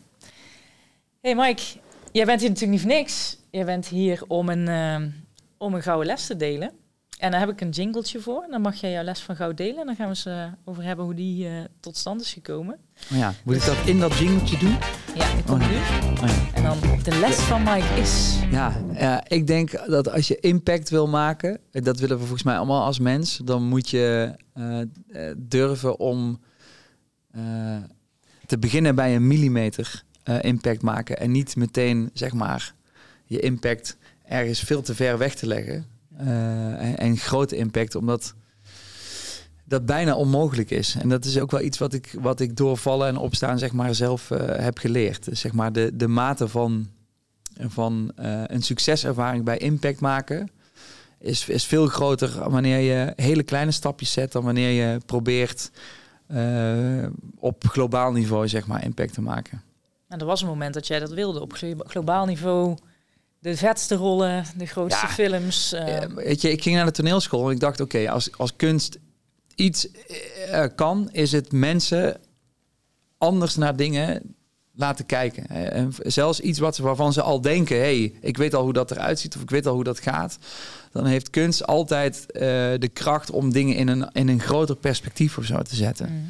Hey 1.21 1.35
Mike, 1.35 1.63
jij 2.13 2.25
bent 2.25 2.41
hier 2.41 2.49
natuurlijk 2.51 2.71
niet 2.71 2.81
voor 2.81 2.99
niks. 3.01 3.37
Jij 3.51 3.65
bent 3.65 3.87
hier 3.87 4.23
om 4.27 4.49
een, 4.49 4.69
uh, 4.69 5.13
om 5.63 5.75
een 5.75 5.83
gouden 5.83 6.07
les 6.07 6.27
te 6.27 6.37
delen. 6.37 6.73
En 7.19 7.31
daar 7.31 7.41
heb 7.41 7.49
ik 7.49 7.61
een 7.61 7.71
jingletje 7.71 8.21
voor. 8.21 8.47
Dan 8.51 8.61
mag 8.61 8.75
jij 8.75 8.91
jouw 8.91 9.03
les 9.03 9.21
van 9.21 9.37
goud 9.37 9.57
delen. 9.57 9.81
En 9.81 9.87
dan 9.87 9.97
gaan 9.97 10.05
we 10.05 10.11
eens 10.11 10.27
uh, 10.27 10.45
over 10.65 10.83
hebben 10.83 11.05
hoe 11.05 11.15
die 11.15 11.49
uh, 11.49 11.53
tot 11.81 11.97
stand 11.97 12.21
is 12.21 12.33
gekomen. 12.33 12.79
Oh 13.13 13.19
ja, 13.19 13.35
moet 13.45 13.55
ik 13.55 13.65
dat 13.65 13.77
in 13.87 14.01
dat 14.01 14.19
jingletje 14.19 14.59
doen? 14.59 14.77
Ja, 15.15 15.27
ik 15.37 15.45
kom 15.45 15.61
oh, 15.61 15.69
nu. 15.69 15.75
Oh 16.23 16.29
ja. 16.29 16.55
En 16.55 16.63
dan 16.63 16.79
de 17.03 17.19
les 17.19 17.37
van 17.37 17.63
Mike 17.63 18.01
is... 18.01 18.39
Ja, 18.51 18.81
uh, 18.93 19.19
ik 19.27 19.47
denk 19.47 19.87
dat 19.87 20.11
als 20.11 20.29
je 20.29 20.41
impact 20.41 20.91
wil 20.91 21.09
maken... 21.09 21.61
dat 21.71 21.99
willen 21.99 22.17
we 22.17 22.23
volgens 22.23 22.43
mij 22.43 22.57
allemaal 22.57 22.85
als 22.85 22.99
mens... 22.99 23.41
dan 23.45 23.63
moet 23.63 23.91
je 23.91 24.35
durven 25.37 25.99
om 25.99 26.41
te 28.47 28.59
beginnen 28.59 28.95
bij 28.95 29.15
een 29.15 29.27
millimeter 29.27 30.03
impact 30.41 30.83
maken. 30.83 31.19
En 31.19 31.31
niet 31.31 31.57
meteen, 31.57 32.11
zeg 32.13 32.33
maar, 32.33 32.75
je 33.25 33.41
impact 33.41 33.97
ergens 34.33 34.61
veel 34.61 34.83
te 34.83 34.95
ver 34.95 35.19
weg 35.19 35.35
te 35.35 35.47
leggen. 35.47 35.87
Uh, 36.21 37.01
en, 37.01 37.17
grote 37.17 37.57
impact, 37.57 37.95
omdat 37.95 38.35
dat 39.65 39.87
bijna 39.87 40.15
onmogelijk 40.15 40.71
is. 40.71 40.97
En 41.01 41.09
dat 41.09 41.25
is 41.25 41.39
ook 41.39 41.51
wel 41.51 41.61
iets 41.61 41.79
wat 41.79 41.93
ik, 41.93 42.15
wat 42.21 42.41
ik 42.41 42.57
doorvallen 42.57 43.09
en 43.09 43.17
opstaan 43.17 43.59
zeg 43.59 43.73
maar, 43.73 43.95
zelf 43.95 44.31
uh, 44.31 44.39
heb 44.45 44.79
geleerd. 44.79 45.25
Dus, 45.25 45.41
zeg 45.41 45.53
maar 45.53 45.73
de, 45.73 45.91
de 45.95 46.09
mate 46.09 46.49
van, 46.49 46.89
van 47.61 48.13
uh, 48.21 48.43
een 48.47 48.63
succeservaring 48.63 49.45
bij 49.45 49.59
impact 49.59 50.01
maken... 50.01 50.51
Is, 51.19 51.49
is 51.49 51.65
veel 51.65 51.87
groter 51.87 52.51
wanneer 52.51 52.79
je 52.79 53.13
hele 53.17 53.43
kleine 53.43 53.71
stapjes 53.71 54.13
zet... 54.13 54.33
dan 54.33 54.45
wanneer 54.45 54.71
je 54.71 55.01
probeert 55.07 55.71
op 57.39 57.65
globaal 57.67 58.13
niveau 58.13 58.49
zeg 58.49 58.67
maar, 58.67 58.85
impact 58.85 59.13
te 59.13 59.21
maken. 59.21 59.63
En 60.09 60.19
er 60.19 60.27
was 60.27 60.41
een 60.41 60.49
moment 60.49 60.75
dat 60.75 60.87
jij 60.87 60.99
dat 60.99 61.13
wilde 61.13 61.41
op 61.41 61.53
globaal 61.87 62.27
niveau 62.27 62.77
de 63.43 63.57
vetste 63.57 63.95
rollen, 63.95 64.45
de 64.57 64.67
grootste 64.67 65.07
Ja. 65.07 65.13
films. 65.13 65.73
eh, 65.73 66.03
Eh, 66.03 66.11
weet 66.11 66.41
je, 66.41 66.51
ik 66.51 66.63
ging 66.63 66.77
naar 66.77 66.85
de 66.85 66.91
toneelschool 66.91 67.47
en 67.47 67.53
ik 67.55 67.61
dacht, 67.61 67.81
oké, 67.81 68.11
als, 68.11 68.31
als 68.39 68.57
kunst 68.57 68.99
iets 69.55 69.89
eh, 70.51 70.65
kan, 70.77 71.09
is 71.13 71.33
het 71.33 71.53
mensen 71.53 72.17
anders 73.19 73.57
naar 73.57 73.77
dingen 73.77 74.35
laten 74.75 75.07
kijken. 75.07 75.47
Eh, 75.49 75.73
En 75.79 75.93
zelfs 76.03 76.41
iets 76.41 76.59
wat, 76.59 76.75
ze- 76.77 76.83
waarvan 76.83 77.13
ze 77.13 77.23
al 77.23 77.41
denken, 77.41 77.77
hey, 77.77 78.15
ik 78.21 78.37
weet 78.37 78.55
al 78.55 78.63
hoe 78.63 78.73
dat 78.73 78.91
eruit 78.91 79.19
ziet 79.21 79.37
of 79.37 79.43
ik 79.43 79.51
weet 79.51 79.67
al 79.67 79.75
hoe 79.75 79.85
dat 79.85 80.01
gaat. 80.01 80.39
Dan 80.93 81.07
heeft 81.07 81.31
kunst 81.31 81.67
altijd 81.67 82.31
eh, 82.33 82.41
de 82.79 82.91
kracht 82.93 83.31
om 83.31 83.53
dingen 83.53 83.77
in 83.77 83.89
een, 83.89 84.09
in 84.13 84.29
een 84.29 84.41
groter 84.41 84.77
perspectief 84.77 85.39
of 85.39 85.45
zo 85.45 85.63
te 85.63 85.77
zetten. 85.77 86.09
mm. 86.13 86.27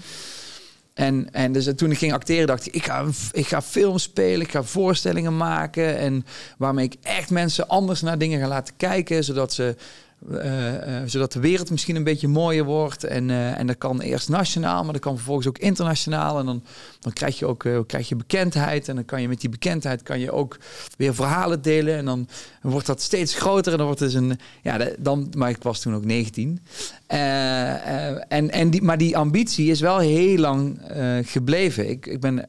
En, 0.94 1.32
en 1.32 1.52
dus 1.52 1.68
toen 1.76 1.90
ik 1.90 1.98
ging 1.98 2.12
acteren, 2.12 2.46
dacht 2.46 2.66
ik, 2.66 2.74
ik 2.74 2.84
ga, 2.84 3.06
ik 3.32 3.46
ga 3.46 3.62
films 3.62 4.02
spelen, 4.02 4.40
ik 4.40 4.50
ga 4.50 4.62
voorstellingen 4.62 5.36
maken. 5.36 5.98
En 5.98 6.26
waarmee 6.58 6.84
ik 6.84 6.96
echt 7.02 7.30
mensen 7.30 7.68
anders 7.68 8.00
naar 8.00 8.18
dingen 8.18 8.40
ga 8.40 8.48
laten 8.48 8.76
kijken, 8.76 9.24
zodat 9.24 9.52
ze 9.52 9.76
zodat 11.06 11.32
de 11.32 11.40
wereld 11.40 11.70
misschien 11.70 11.96
een 11.96 12.04
beetje 12.04 12.28
mooier 12.28 12.64
wordt. 12.64 13.04
En, 13.04 13.28
uh, 13.28 13.58
en 13.58 13.66
dat 13.66 13.78
kan 13.78 14.00
eerst 14.00 14.28
nationaal, 14.28 14.84
maar 14.84 14.92
dat 14.92 15.02
kan 15.02 15.16
vervolgens 15.16 15.46
ook 15.46 15.58
internationaal. 15.58 16.38
En 16.38 16.46
dan, 16.46 16.64
dan 17.00 17.12
krijg 17.12 17.38
je 17.38 17.46
ook 17.46 17.66
krijg 17.86 18.08
je 18.08 18.16
bekendheid. 18.16 18.88
En 18.88 18.94
dan 18.94 19.04
kan 19.04 19.22
je 19.22 19.28
met 19.28 19.40
die 19.40 19.50
bekendheid 19.50 20.02
kan 20.02 20.20
je 20.20 20.32
ook 20.32 20.58
weer 20.96 21.14
verhalen 21.14 21.62
delen. 21.62 21.96
En 21.96 22.04
dan 22.04 22.28
wordt 22.62 22.86
dat 22.86 23.02
steeds 23.02 23.34
groter. 23.34 23.72
En 23.72 23.78
dan 23.78 23.86
wordt 23.86 24.00
dus 24.00 24.14
een. 24.14 24.38
Ja, 24.62 24.88
dan, 24.98 25.32
maar 25.36 25.50
ik 25.50 25.62
was 25.62 25.80
toen 25.80 25.94
ook 25.94 26.04
19. 26.04 26.60
en, 27.06 28.50
en 28.50 28.70
die, 28.70 28.82
maar 28.82 28.98
die 28.98 29.16
ambitie 29.16 29.70
is 29.70 29.80
wel 29.80 29.98
heel 29.98 30.38
lang 30.38 30.80
gebleven. 31.22 31.88
Ik, 31.88 32.06
ik, 32.06 32.20
ben, 32.20 32.48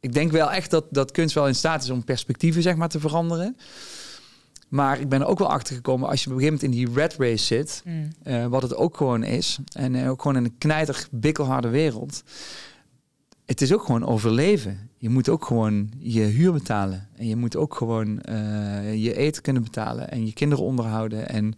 ik 0.00 0.12
denk 0.12 0.32
wel 0.32 0.50
echt 0.50 0.70
dat, 0.70 0.84
dat 0.90 1.10
kunst 1.10 1.34
wel 1.34 1.46
in 1.46 1.54
staat 1.54 1.82
is 1.82 1.90
om 1.90 2.04
perspectieven 2.04 2.62
zeg 2.62 2.76
maar, 2.76 2.88
te 2.88 3.00
veranderen. 3.00 3.56
Maar 4.72 5.00
ik 5.00 5.08
ben 5.08 5.20
er 5.20 5.26
ook 5.26 5.38
wel 5.38 5.50
achter 5.50 5.74
gekomen 5.74 6.08
als 6.08 6.24
je 6.24 6.30
op 6.30 6.36
een 6.36 6.42
gegeven 6.42 6.66
moment 6.66 6.80
in 6.80 6.86
die 6.86 7.00
red 7.00 7.16
race 7.18 7.44
zit, 7.44 7.82
mm. 7.84 8.08
uh, 8.24 8.46
wat 8.46 8.62
het 8.62 8.76
ook 8.76 8.96
gewoon 8.96 9.22
is, 9.22 9.58
en 9.72 9.94
uh, 9.94 10.10
ook 10.10 10.22
gewoon 10.22 10.36
in 10.36 10.44
een 10.44 10.58
knijter, 10.58 11.06
bikkelharde 11.10 11.68
wereld. 11.68 12.22
Het 13.44 13.60
is 13.60 13.72
ook 13.72 13.84
gewoon 13.84 14.06
overleven. 14.06 14.90
Je 14.98 15.08
moet 15.08 15.28
ook 15.28 15.44
gewoon 15.44 15.90
je 15.98 16.20
huur 16.20 16.52
betalen. 16.52 17.08
En 17.16 17.26
je 17.26 17.36
moet 17.36 17.56
ook 17.56 17.74
gewoon 17.74 18.22
uh, 18.28 18.94
je 19.02 19.16
eten 19.16 19.42
kunnen 19.42 19.62
betalen. 19.62 20.10
En 20.10 20.26
je 20.26 20.32
kinderen 20.32 20.64
onderhouden. 20.64 21.28
En 21.28 21.54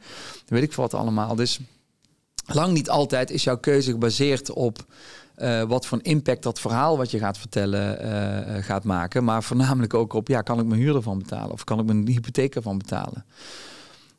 weet 0.47 0.63
ik 0.63 0.73
wat 0.73 0.95
allemaal. 0.95 1.35
Dus 1.35 1.61
lang 2.47 2.73
niet 2.73 2.91
altijd 2.91 3.31
is 3.31 3.45
jouw 3.45 3.59
keuze 3.59 3.91
gebaseerd 3.91 4.51
op 4.51 4.87
uh, 5.39 5.63
wat 5.63 5.87
voor 5.87 5.99
impact 6.03 6.43
dat 6.43 6.61
verhaal 6.61 6.97
wat 6.97 7.11
je 7.11 7.19
gaat 7.19 7.39
vertellen 7.39 8.07
uh, 8.07 8.65
gaat 8.65 8.85
maken. 8.85 9.25
Maar 9.25 9.43
voornamelijk 9.43 9.95
ook 9.95 10.13
op, 10.13 10.29
ja, 10.29 10.41
kan 10.41 10.61
ik 10.61 10.67
mijn 10.67 10.81
huur 10.81 10.95
ervan 10.97 11.19
betalen? 11.19 11.53
Of 11.53 11.65
kan 11.65 11.79
ik 11.79 11.87
mijn 11.87 12.09
hypotheek 12.09 12.55
ervan 12.55 12.79
betalen? 12.79 13.25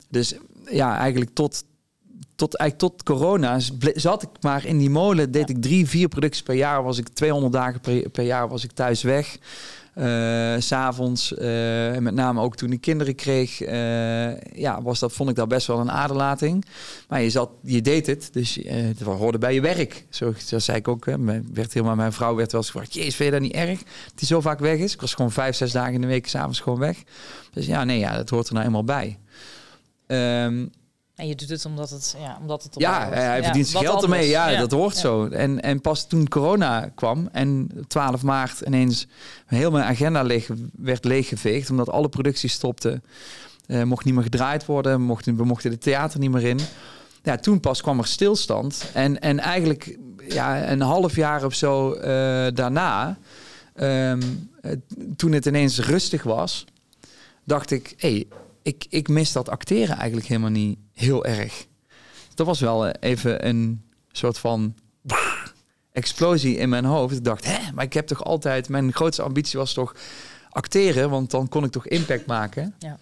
Dus 0.08 0.34
ja, 0.70 0.98
eigenlijk 0.98 1.30
tot, 1.34 1.64
tot, 2.34 2.56
eigenlijk 2.56 2.92
tot 2.92 3.02
corona 3.02 3.58
zat 3.94 4.22
ik 4.22 4.28
maar 4.40 4.66
in 4.66 4.78
die 4.78 4.90
molen. 4.90 5.30
Deed 5.30 5.50
ik 5.50 5.62
drie, 5.62 5.86
vier 5.86 6.08
producties 6.08 6.42
per 6.42 6.54
jaar. 6.54 6.82
Was 6.82 6.98
ik 6.98 7.08
200 7.08 7.52
dagen 7.52 7.80
per, 7.80 8.10
per 8.10 8.24
jaar 8.24 8.48
was 8.48 8.64
ik 8.64 8.72
thuis 8.72 9.02
weg. 9.02 9.38
Uh, 9.98 10.54
S'avonds, 10.58 11.32
uh, 11.32 11.94
en 11.94 12.02
met 12.02 12.14
name 12.14 12.40
ook 12.40 12.56
toen 12.56 12.72
ik 12.72 12.80
kinderen 12.80 13.14
kreeg, 13.14 13.62
uh, 13.62 14.40
ja, 14.40 14.82
was 14.82 14.98
dat, 14.98 15.12
vond 15.12 15.30
ik 15.30 15.36
dat 15.36 15.48
best 15.48 15.66
wel 15.66 15.78
een 15.78 15.90
aderlating. 15.90 16.64
Maar 17.08 17.22
je, 17.22 17.30
zat, 17.30 17.50
je 17.62 17.80
deed 17.80 18.06
het, 18.06 18.28
dus 18.32 18.58
het 18.66 19.00
hoorde 19.00 19.38
bij 19.38 19.54
je 19.54 19.60
werk. 19.60 20.06
Zo, 20.08 20.34
zei 20.38 20.78
ik 20.78 20.88
ook. 20.88 21.06
Hè. 21.06 21.42
Werd 21.52 21.72
helemaal, 21.72 21.96
mijn 21.96 22.12
vrouw 22.12 22.34
werd 22.34 22.52
wel 22.52 22.60
eens 22.60 22.70
gevraagd, 22.70 22.94
jezus, 22.94 23.16
vind 23.16 23.28
je 23.28 23.34
dat 23.34 23.44
niet 23.44 23.56
erg? 23.56 23.78
Dat 23.78 24.12
hij 24.18 24.28
zo 24.28 24.40
vaak 24.40 24.58
weg 24.58 24.78
is. 24.78 24.92
Ik 24.92 25.00
was 25.00 25.14
gewoon 25.14 25.32
vijf, 25.32 25.56
zes 25.56 25.72
dagen 25.72 25.94
in 25.94 26.00
de 26.00 26.06
week 26.06 26.26
s'avonds 26.26 26.60
gewoon 26.60 26.78
weg. 26.78 27.02
Dus 27.52 27.66
ja, 27.66 27.84
nee, 27.84 27.98
ja, 27.98 28.16
dat 28.16 28.30
hoort 28.30 28.48
er 28.48 28.54
nou 28.54 28.66
eenmaal 28.66 28.84
bij. 28.84 29.18
Um, 30.06 30.70
en 31.16 31.26
je 31.26 31.34
doet 31.34 31.48
het 31.48 31.64
omdat 31.64 31.90
het, 31.90 32.16
ja, 32.18 32.38
omdat 32.40 32.62
het 32.62 32.74
Ja, 32.76 33.08
hij 33.08 33.42
verdient 33.42 33.66
zijn 33.66 33.84
geld 33.84 34.02
ermee. 34.02 34.28
Ja, 34.28 34.56
dat 34.56 34.70
hoort 34.70 34.96
zo. 34.96 35.26
En, 35.26 35.62
en 35.62 35.80
pas 35.80 36.06
toen 36.06 36.28
corona 36.28 36.90
kwam 36.94 37.28
en 37.32 37.70
12 37.88 38.22
maart 38.22 38.60
ineens 38.60 39.06
heel 39.46 39.70
mijn 39.70 39.84
agenda 39.84 40.22
leeg, 40.22 40.50
werd 40.76 41.04
leeggeveegd, 41.04 41.70
omdat 41.70 41.90
alle 41.90 42.08
producties 42.08 42.52
stopten. 42.52 43.02
Uh, 43.66 43.82
mocht 43.82 44.04
niet 44.04 44.14
meer 44.14 44.22
gedraaid 44.22 44.66
worden, 44.66 45.00
mochten, 45.00 45.36
we 45.36 45.44
mochten 45.44 45.70
de 45.70 45.78
theater 45.78 46.18
niet 46.18 46.30
meer 46.30 46.44
in. 46.44 46.58
Ja, 47.22 47.36
toen 47.36 47.60
pas 47.60 47.82
kwam 47.82 47.98
er 47.98 48.06
stilstand. 48.06 48.90
En, 48.94 49.20
en 49.20 49.38
eigenlijk 49.38 49.98
ja, 50.28 50.70
een 50.70 50.80
half 50.80 51.16
jaar 51.16 51.44
of 51.44 51.54
zo 51.54 51.94
uh, 51.94 52.00
daarna, 52.54 53.18
um, 53.76 54.50
toen 55.16 55.32
het 55.32 55.46
ineens 55.46 55.78
rustig 55.78 56.22
was, 56.22 56.64
dacht 57.44 57.70
ik, 57.70 57.94
hé, 57.96 58.08
hey, 58.08 58.26
ik, 58.66 58.86
ik 58.88 59.08
mis 59.08 59.32
dat 59.32 59.48
acteren 59.48 59.96
eigenlijk 59.96 60.26
helemaal 60.26 60.50
niet 60.50 60.78
heel 60.92 61.24
erg. 61.24 61.66
Dat 62.34 62.46
was 62.46 62.60
wel 62.60 62.86
eh, 62.86 63.10
even 63.10 63.46
een 63.46 63.82
soort 64.12 64.38
van 64.38 64.74
explosie 65.92 66.56
in 66.56 66.68
mijn 66.68 66.84
hoofd. 66.84 67.16
Ik 67.16 67.24
dacht, 67.24 67.44
hè, 67.44 67.72
maar 67.72 67.84
ik 67.84 67.92
heb 67.92 68.06
toch 68.06 68.24
altijd... 68.24 68.68
Mijn 68.68 68.92
grootste 68.92 69.22
ambitie 69.22 69.58
was 69.58 69.72
toch 69.72 69.94
acteren, 70.50 71.10
want 71.10 71.30
dan 71.30 71.48
kon 71.48 71.64
ik 71.64 71.70
toch 71.70 71.86
impact 71.86 72.26
maken. 72.36 72.74
Ja. 72.78 72.98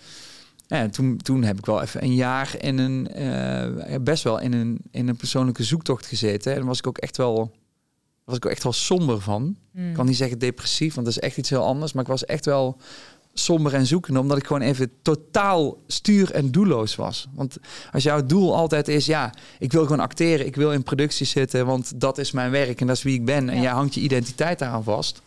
En 0.68 0.90
toen, 0.90 1.16
toen 1.16 1.42
heb 1.42 1.58
ik 1.58 1.66
wel 1.66 1.82
even 1.82 2.02
een 2.02 2.14
jaar 2.14 2.54
in 2.58 2.78
een, 2.78 3.22
uh, 3.22 3.96
best 4.00 4.22
wel 4.22 4.40
in 4.40 4.52
een, 4.52 4.80
in 4.90 5.08
een 5.08 5.16
persoonlijke 5.16 5.64
zoektocht 5.64 6.06
gezeten. 6.06 6.54
En 6.54 6.64
was 6.64 6.78
ik 6.78 6.86
ook 6.86 6.98
echt 6.98 7.16
wel, 7.16 7.52
was 8.24 8.36
ik 8.36 8.46
ook 8.46 8.52
echt 8.52 8.62
wel 8.62 8.72
somber 8.72 9.20
van. 9.20 9.56
Hmm. 9.72 9.88
Ik 9.88 9.94
kan 9.94 10.06
niet 10.06 10.16
zeggen 10.16 10.38
depressief, 10.38 10.94
want 10.94 11.06
dat 11.06 11.16
is 11.16 11.22
echt 11.22 11.36
iets 11.36 11.50
heel 11.50 11.64
anders. 11.64 11.92
Maar 11.92 12.02
ik 12.02 12.10
was 12.10 12.24
echt 12.24 12.44
wel 12.44 12.80
somber 13.34 13.74
en 13.74 13.86
zoekende, 13.86 14.20
omdat 14.20 14.36
ik 14.36 14.46
gewoon 14.46 14.62
even 14.62 14.90
totaal 15.02 15.76
stuur 15.86 16.30
en 16.30 16.50
doelloos 16.50 16.96
was. 16.96 17.28
Want 17.34 17.56
als 17.92 18.02
jouw 18.02 18.26
doel 18.26 18.56
altijd 18.56 18.88
is, 18.88 19.06
ja, 19.06 19.34
ik 19.58 19.72
wil 19.72 19.82
gewoon 19.82 20.00
acteren, 20.00 20.46
ik 20.46 20.56
wil 20.56 20.72
in 20.72 20.82
productie 20.82 21.26
zitten, 21.26 21.66
want 21.66 22.00
dat 22.00 22.18
is 22.18 22.30
mijn 22.30 22.50
werk 22.50 22.80
en 22.80 22.86
dat 22.86 22.96
is 22.96 23.02
wie 23.02 23.14
ik 23.14 23.24
ben. 23.24 23.48
En 23.48 23.60
jij 23.60 23.72
hangt 23.72 23.94
je 23.94 24.00
identiteit 24.00 24.58
daaraan 24.58 24.84
vast. 24.84 25.22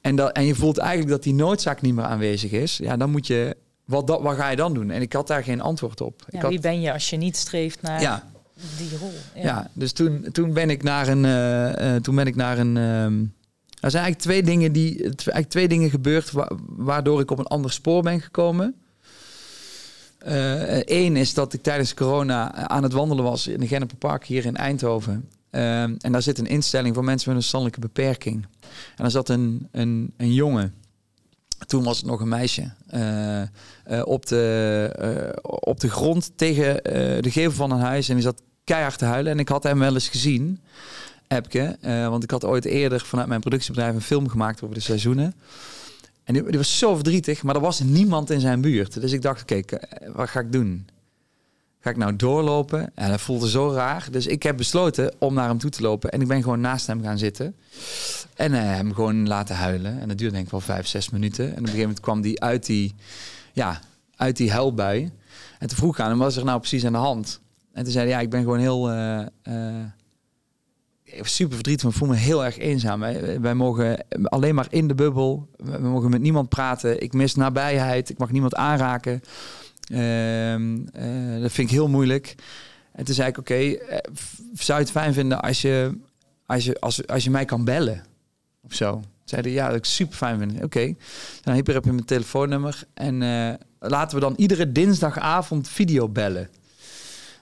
En, 0.00 0.16
dat, 0.16 0.32
en 0.32 0.44
je 0.44 0.54
voelt 0.54 0.78
eigenlijk 0.78 1.10
dat 1.10 1.22
die 1.22 1.34
noodzaak 1.34 1.80
niet 1.80 1.94
meer 1.94 2.04
aanwezig 2.04 2.50
is. 2.50 2.76
Ja, 2.76 2.96
dan 2.96 3.10
moet 3.10 3.26
je, 3.26 3.56
wat, 3.84 4.06
dat, 4.06 4.22
wat 4.22 4.36
ga 4.36 4.48
je 4.48 4.56
dan 4.56 4.74
doen? 4.74 4.90
En 4.90 5.02
ik 5.02 5.12
had 5.12 5.26
daar 5.26 5.42
geen 5.42 5.60
antwoord 5.60 6.00
op. 6.00 6.20
Ja, 6.20 6.36
ik 6.36 6.42
had, 6.42 6.50
wie 6.50 6.60
ben 6.60 6.80
je 6.80 6.92
als 6.92 7.10
je 7.10 7.16
niet 7.16 7.36
streeft 7.36 7.82
naar 7.82 8.00
ja. 8.00 8.30
die 8.76 8.98
rol? 8.98 9.12
Ja. 9.34 9.70
dus 9.72 9.92
toen, 9.92 10.26
toen 10.32 10.52
ben 10.52 10.70
ik 10.70 10.82
naar 10.82 11.08
een, 11.08 11.24
uh, 11.24 11.92
uh, 11.94 12.00
toen 12.00 12.14
ben 12.14 12.26
ik 12.26 12.36
naar 12.36 12.58
een 12.58 12.76
ehm, 12.76 13.24
er 13.80 13.90
zijn 13.90 14.02
eigenlijk 14.02 14.18
twee 14.18 14.42
dingen 14.42 14.72
die 14.72 15.02
eigenlijk 15.02 15.48
twee 15.48 15.68
dingen 15.68 15.90
gebeurd 15.90 16.32
waardoor 16.66 17.20
ik 17.20 17.30
op 17.30 17.38
een 17.38 17.46
ander 17.46 17.72
spoor 17.72 18.02
ben 18.02 18.20
gekomen. 18.20 18.74
Eén 20.18 21.14
uh, 21.14 21.20
is 21.20 21.34
dat 21.34 21.52
ik 21.52 21.62
tijdens 21.62 21.94
corona 21.94 22.68
aan 22.68 22.82
het 22.82 22.92
wandelen 22.92 23.24
was 23.24 23.46
in 23.46 23.60
de 23.60 23.66
Genneperpark 23.66 24.24
hier 24.24 24.44
in 24.44 24.56
Eindhoven. 24.56 25.28
Uh, 25.50 25.82
en 25.82 26.12
daar 26.12 26.22
zit 26.22 26.38
een 26.38 26.46
instelling 26.46 26.94
voor 26.94 27.04
mensen 27.04 27.28
met 27.28 27.36
een 27.36 27.42
verstandelijke 27.42 27.80
beperking. 27.80 28.46
En 28.64 28.96
daar 28.96 29.10
zat 29.10 29.28
een, 29.28 29.68
een, 29.72 30.12
een 30.16 30.32
jongen. 30.32 30.74
Toen 31.66 31.84
was 31.84 31.96
het 31.96 32.06
nog 32.06 32.20
een 32.20 32.28
meisje. 32.28 32.72
Uh, 32.94 34.02
op, 34.04 34.26
de, 34.26 35.38
op 35.42 35.80
de 35.80 35.90
grond 35.90 36.30
tegen 36.36 36.82
de 37.22 37.30
gevel 37.30 37.52
van 37.52 37.70
een 37.70 37.80
huis. 37.80 38.08
En 38.08 38.14
die 38.14 38.24
zat 38.24 38.42
keihard 38.64 38.98
te 38.98 39.04
huilen. 39.04 39.32
En 39.32 39.38
ik 39.38 39.48
had 39.48 39.62
hem 39.62 39.78
wel 39.78 39.94
eens 39.94 40.08
gezien. 40.08 40.60
Epke. 41.28 41.76
Uh, 41.82 42.08
want 42.08 42.22
ik 42.22 42.30
had 42.30 42.44
ooit 42.44 42.64
eerder 42.64 43.00
vanuit 43.00 43.28
mijn 43.28 43.40
productiebedrijf 43.40 43.94
een 43.94 44.00
film 44.00 44.28
gemaakt 44.28 44.62
over 44.62 44.74
de 44.74 44.80
seizoenen. 44.80 45.34
En 46.24 46.34
die, 46.34 46.42
was 46.42 46.78
zo 46.78 46.94
verdrietig, 46.94 47.42
maar 47.42 47.54
er 47.54 47.60
was 47.60 47.80
niemand 47.80 48.30
in 48.30 48.40
zijn 48.40 48.60
buurt. 48.60 49.00
Dus 49.00 49.12
ik 49.12 49.22
dacht, 49.22 49.42
oké, 49.42 49.54
okay, 49.54 50.12
wat 50.12 50.28
ga 50.28 50.40
ik 50.40 50.52
doen? 50.52 50.88
Ga 51.80 51.90
ik 51.90 51.96
nou 51.96 52.16
doorlopen? 52.16 52.90
En 52.94 53.10
dat 53.10 53.20
voelde 53.20 53.48
zo 53.48 53.72
raar. 53.72 54.08
Dus 54.10 54.26
ik 54.26 54.42
heb 54.42 54.56
besloten 54.56 55.14
om 55.18 55.34
naar 55.34 55.48
hem 55.48 55.58
toe 55.58 55.70
te 55.70 55.82
lopen. 55.82 56.10
En 56.10 56.20
ik 56.20 56.28
ben 56.28 56.42
gewoon 56.42 56.60
naast 56.60 56.86
hem 56.86 57.02
gaan 57.02 57.18
zitten. 57.18 57.56
En 58.34 58.52
uh, 58.52 58.60
hem 58.60 58.94
gewoon 58.94 59.28
laten 59.28 59.56
huilen. 59.56 60.00
En 60.00 60.08
dat 60.08 60.18
duurde 60.18 60.34
denk 60.34 60.44
ik 60.46 60.50
wel 60.50 60.60
vijf, 60.60 60.86
zes 60.86 61.10
minuten. 61.10 61.44
En 61.44 61.50
op 61.50 61.56
een 61.56 61.64
gegeven 61.64 61.80
moment 61.80 62.00
kwam 62.00 62.20
die 62.20 62.40
uit 62.42 62.66
die, 62.66 62.94
ja, 63.52 63.80
uit 64.16 64.36
die 64.36 64.52
huilbui. 64.52 65.10
En 65.58 65.68
toen 65.68 65.76
vroeg 65.76 66.00
aan 66.00 66.08
hem, 66.08 66.18
wat 66.18 66.30
is 66.30 66.36
er 66.36 66.44
nou 66.44 66.58
precies 66.58 66.84
aan 66.84 66.92
de 66.92 66.98
hand? 66.98 67.40
En 67.72 67.82
toen 67.82 67.92
zei 67.92 68.04
hij, 68.06 68.14
ja, 68.14 68.22
ik 68.22 68.30
ben 68.30 68.42
gewoon 68.42 68.58
heel... 68.58 68.90
super 71.26 71.54
verdrietig, 71.54 71.84
maar 71.84 71.92
voel 71.92 72.08
me 72.08 72.16
heel 72.16 72.44
erg 72.44 72.58
eenzaam. 72.58 73.00
Wij, 73.40 73.54
mogen 73.54 74.04
alleen 74.22 74.54
maar 74.54 74.66
in 74.70 74.88
de 74.88 74.94
bubbel. 74.94 75.48
We 75.56 75.78
mogen 75.78 76.10
met 76.10 76.20
niemand 76.20 76.48
praten. 76.48 77.02
Ik 77.02 77.12
mis 77.12 77.34
nabijheid. 77.34 78.10
Ik 78.10 78.18
mag 78.18 78.30
niemand 78.30 78.54
aanraken. 78.54 79.22
Uh, 79.92 80.54
uh, 80.54 81.40
dat 81.40 81.52
vind 81.52 81.68
ik 81.68 81.70
heel 81.70 81.88
moeilijk. 81.88 82.34
En 82.92 83.04
toen 83.04 83.14
zei 83.14 83.28
ik, 83.28 83.38
oké, 83.38 83.54
eh, 83.54 83.98
zou 84.54 84.78
je 84.78 84.84
het 84.84 84.90
fijn 84.90 85.12
vinden 85.12 85.40
als 85.40 85.62
je, 85.62 85.98
als 86.46 86.64
je, 86.64 86.80
als, 86.80 87.06
als 87.06 87.24
je 87.24 87.30
mij 87.30 87.44
kan 87.44 87.64
bellen? 87.64 88.04
Of 88.62 88.74
zo. 88.74 89.02
Zeiden 89.24 89.52
ja, 89.52 89.68
dat 89.68 89.76
ik 89.76 89.84
super 89.84 90.16
fijn 90.16 90.38
vind. 90.38 90.52
Oké, 90.52 90.64
okay. 90.64 90.96
dan 91.42 91.54
heb 91.54 91.66
je 91.66 91.80
mijn 91.82 92.04
telefoonnummer. 92.04 92.84
En 92.94 93.20
uh, 93.20 93.52
laten 93.78 94.14
we 94.14 94.24
dan 94.24 94.34
iedere 94.36 94.72
dinsdagavond 94.72 95.68
video 95.68 96.08
bellen. 96.08 96.48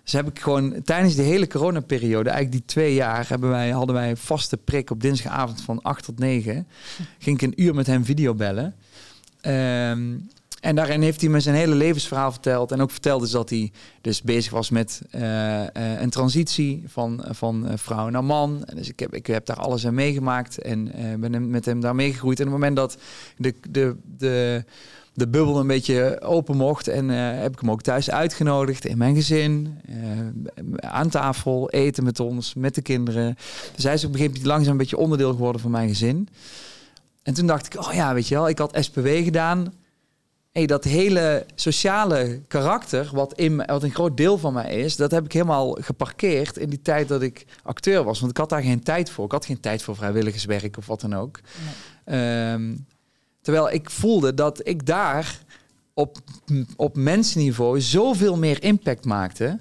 Dus 0.06 0.14
heb 0.14 0.28
ik 0.28 0.40
gewoon 0.40 0.82
tijdens 0.82 1.14
de 1.14 1.22
hele 1.22 1.46
coronaperiode, 1.46 2.30
eigenlijk 2.30 2.58
die 2.58 2.74
twee 2.74 2.94
jaar, 2.94 3.28
hebben 3.28 3.50
wij, 3.50 3.70
hadden 3.70 3.94
wij 3.94 4.10
een 4.10 4.16
vaste 4.16 4.56
prik 4.56 4.90
op 4.90 5.00
dinsdagavond 5.00 5.60
van 5.60 5.82
8 5.82 6.04
tot 6.04 6.18
9. 6.18 6.66
Ging 7.18 7.40
ik 7.40 7.42
een 7.42 7.62
uur 7.62 7.74
met 7.74 7.86
hem 7.86 8.04
video 8.04 8.34
bellen. 8.34 8.74
Um, 9.42 10.28
en 10.60 10.74
daarin 10.74 11.02
heeft 11.02 11.20
hij 11.20 11.30
me 11.30 11.40
zijn 11.40 11.56
hele 11.56 11.74
levensverhaal 11.74 12.30
verteld. 12.32 12.72
En 12.72 12.80
ook 12.80 12.90
verteld 12.90 13.22
is 13.22 13.30
dat 13.30 13.50
hij 13.50 13.72
dus 14.00 14.22
bezig 14.22 14.52
was 14.52 14.70
met 14.70 15.02
uh, 15.14 15.60
uh, 15.60 15.66
een 15.74 16.10
transitie 16.10 16.82
van, 16.86 17.24
van 17.28 17.66
vrouw 17.74 18.08
naar 18.08 18.24
man. 18.24 18.68
Dus 18.74 18.88
ik 18.88 18.98
heb, 18.98 19.14
ik 19.14 19.26
heb 19.26 19.46
daar 19.46 19.56
alles 19.56 19.86
aan 19.86 19.94
meegemaakt 19.94 20.58
en 20.58 20.92
ben 21.20 21.50
met 21.50 21.64
hem 21.64 21.80
daar 21.80 21.94
meegegroeid. 21.94 22.40
En 22.40 22.46
op 22.46 22.52
het 22.52 22.60
moment 22.60 22.76
dat 22.76 22.98
de, 23.36 23.54
de, 23.70 23.96
de 24.18 24.64
de 25.16 25.28
bubbel 25.28 25.60
een 25.60 25.66
beetje 25.66 26.20
open 26.20 26.56
mocht. 26.56 26.88
En 26.88 27.10
eh, 27.10 27.40
heb 27.40 27.52
ik 27.52 27.60
hem 27.60 27.70
ook 27.70 27.82
thuis 27.82 28.10
uitgenodigd 28.10 28.84
in 28.84 28.98
mijn 28.98 29.14
gezin. 29.14 29.80
eh, 29.88 30.90
aan 30.90 31.08
tafel, 31.08 31.70
eten 31.70 32.04
met 32.04 32.20
ons, 32.20 32.54
met 32.54 32.74
de 32.74 32.82
kinderen. 32.82 33.36
Dus 33.74 33.84
hij 33.84 33.94
is 33.94 34.04
op 34.04 34.10
een 34.10 34.16
gegeven 34.16 34.32
moment 34.36 34.52
langzaam 34.52 34.72
een 34.72 34.78
beetje 34.78 34.96
onderdeel 34.96 35.30
geworden 35.30 35.60
van 35.60 35.70
mijn 35.70 35.88
gezin. 35.88 36.28
En 37.22 37.34
toen 37.34 37.46
dacht 37.46 37.66
ik, 37.66 37.80
oh 37.80 37.92
ja, 37.92 38.14
weet 38.14 38.28
je 38.28 38.34
wel, 38.34 38.48
ik 38.48 38.58
had 38.58 38.76
SPW 38.80 39.08
gedaan. 39.08 39.72
Hey, 40.52 40.66
dat 40.66 40.84
hele 40.84 41.46
sociale 41.54 42.40
karakter, 42.48 43.10
wat, 43.12 43.32
in, 43.32 43.56
wat 43.56 43.82
een 43.82 43.94
groot 43.94 44.16
deel 44.16 44.38
van 44.38 44.52
mij 44.52 44.76
is, 44.76 44.96
dat 44.96 45.10
heb 45.10 45.24
ik 45.24 45.32
helemaal 45.32 45.78
geparkeerd 45.80 46.56
in 46.56 46.70
die 46.70 46.82
tijd 46.82 47.08
dat 47.08 47.22
ik 47.22 47.44
acteur 47.62 48.04
was. 48.04 48.18
Want 48.18 48.30
ik 48.30 48.38
had 48.38 48.48
daar 48.48 48.62
geen 48.62 48.82
tijd 48.82 49.10
voor. 49.10 49.24
Ik 49.24 49.32
had 49.32 49.44
geen 49.46 49.60
tijd 49.60 49.82
voor 49.82 49.96
vrijwilligerswerk 49.96 50.76
of 50.76 50.86
wat 50.86 51.00
dan 51.00 51.14
ook. 51.14 51.40
Ehm, 52.04 52.74
terwijl 53.46 53.70
ik 53.70 53.90
voelde 53.90 54.34
dat 54.34 54.60
ik 54.68 54.86
daar 54.86 55.38
op, 55.94 56.18
op 56.76 56.96
mensniveau 56.96 57.80
zoveel 57.80 58.36
meer 58.36 58.62
impact 58.62 59.04
maakte. 59.04 59.58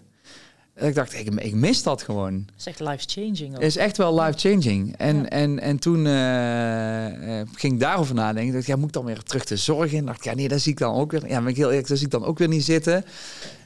Dat 0.75 0.87
ik 0.87 0.95
dacht, 0.95 1.13
ik, 1.13 1.33
ik 1.33 1.53
mis 1.53 1.83
dat 1.83 2.01
gewoon. 2.01 2.43
Dat 2.45 2.55
is 2.57 2.65
echt 2.65 2.79
life-changing. 2.79 3.55
ook. 3.55 3.61
is 3.61 3.77
echt 3.77 3.97
wel 3.97 4.21
life-changing. 4.21 4.97
En, 4.97 5.15
Ja. 5.17 5.29
en, 5.29 5.59
en 5.59 5.79
toen 5.79 6.05
eh, 6.05 7.39
eh, 7.39 7.47
ging 7.53 7.73
ik 7.73 7.79
daarover 7.79 8.15
nadenken. 8.15 8.53
Dacht, 8.53 8.63
ik, 8.63 8.69
ja, 8.69 8.75
moet 8.75 8.87
ik 8.87 8.93
dan 8.93 9.05
weer 9.05 9.23
terug 9.23 9.45
de 9.45 9.57
zorg 9.57 9.91
in? 9.91 10.05
Dacht 10.05 10.17
ik, 10.17 10.23
ja, 10.23 10.35
nee, 10.35 10.47
daar 10.47 10.59
zie 10.59 10.71
ik 10.71 10.77
dan 10.77 10.95
ook 10.95 11.11
weer. 11.11 11.27
Ja, 11.27 11.39
ben 11.39 11.47
ik 11.49 11.55
heel 11.55 11.69
eerlijk, 11.69 11.87
daar 11.87 11.97
zie 11.97 12.05
ik 12.05 12.11
dan 12.11 12.25
ook 12.25 12.37
weer 12.37 12.47
niet 12.47 12.63
zitten. 12.63 13.05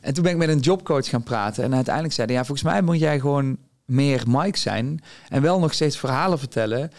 En 0.01 0.13
toen 0.13 0.23
ben 0.23 0.31
ik 0.31 0.37
met 0.37 0.49
een 0.49 0.59
jobcoach 0.59 1.09
gaan 1.09 1.23
praten. 1.23 1.63
En 1.63 1.75
uiteindelijk 1.75 2.13
zei 2.13 2.27
hij, 2.27 2.35
ja, 2.35 2.45
volgens 2.45 2.67
mij 2.71 2.81
moet 2.81 2.99
jij 2.99 3.19
gewoon 3.19 3.57
meer 3.85 4.23
Mike 4.27 4.57
zijn. 4.57 5.01
En 5.29 5.41
wel 5.41 5.59
nog 5.59 5.73
steeds 5.73 5.97
verhalen 5.97 6.39
vertellen. 6.39 6.91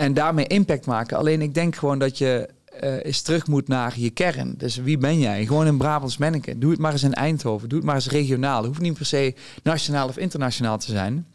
En 0.00 0.14
daarmee 0.14 0.46
impact 0.46 0.86
maken. 0.86 1.16
Alleen 1.16 1.42
ik 1.42 1.54
denk 1.54 1.76
gewoon 1.76 1.98
dat 1.98 2.18
je 2.18 2.48
eh 2.64 3.04
eens 3.04 3.22
terug 3.22 3.46
moet 3.46 3.68
naar 3.68 3.92
je 3.96 4.10
kern. 4.10 4.54
Dus 4.56 4.76
wie 4.76 4.98
ben 4.98 5.18
jij? 5.18 5.46
Gewoon 5.46 5.66
in 5.66 5.78
Brabants 5.78 6.16
Menneke. 6.16 6.58
Doe 6.58 6.70
het 6.70 6.80
maar 6.80 6.92
eens 6.92 7.02
in 7.02 7.14
Eindhoven. 7.14 7.68
Doe 7.68 7.78
het 7.78 7.86
maar 7.86 7.94
eens 7.94 8.08
regionaal. 8.08 8.56
Het 8.56 8.66
hoeft 8.66 8.80
niet 8.80 8.96
per 8.96 9.06
se 9.06 9.34
nationaal 9.62 10.08
of 10.08 10.16
internationaal 10.16 10.78
te 10.78 10.90
zijn. 10.90 11.26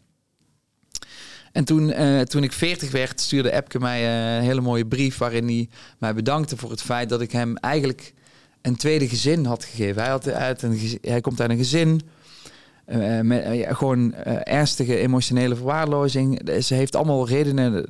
En 1.52 1.64
toen, 1.64 1.90
eh, 1.90 2.20
toen 2.20 2.42
ik 2.42 2.52
40 2.52 2.90
werd, 2.90 3.20
stuurde 3.20 3.52
Epke 3.52 3.78
mij 3.78 4.00
eh, 4.00 4.36
een 4.36 4.42
hele 4.42 4.60
mooie 4.60 4.86
brief 4.86 5.18
waarin 5.18 5.46
hij 5.46 5.68
mij 5.98 6.14
bedankte 6.14 6.56
voor 6.56 6.70
het 6.70 6.82
feit 6.82 7.08
dat 7.08 7.20
ik 7.20 7.32
hem 7.32 7.56
eigenlijk 7.56 8.14
een 8.62 8.76
tweede 8.76 9.08
gezin 9.08 9.44
had 9.44 9.64
gegeven. 9.64 10.02
Hij, 10.02 10.10
had 10.10 10.28
uit 10.28 10.62
een, 10.62 10.98
hij 11.00 11.20
komt 11.20 11.40
uit 11.40 11.50
een 11.50 11.56
gezin 11.56 12.00
met 13.22 13.66
gewoon 13.68 14.14
ernstige 14.44 14.96
emotionele 14.96 15.56
verwaarlozing. 15.56 16.50
Ze 16.62 16.74
heeft 16.74 16.96
allemaal 16.96 17.28
redenen. 17.28 17.86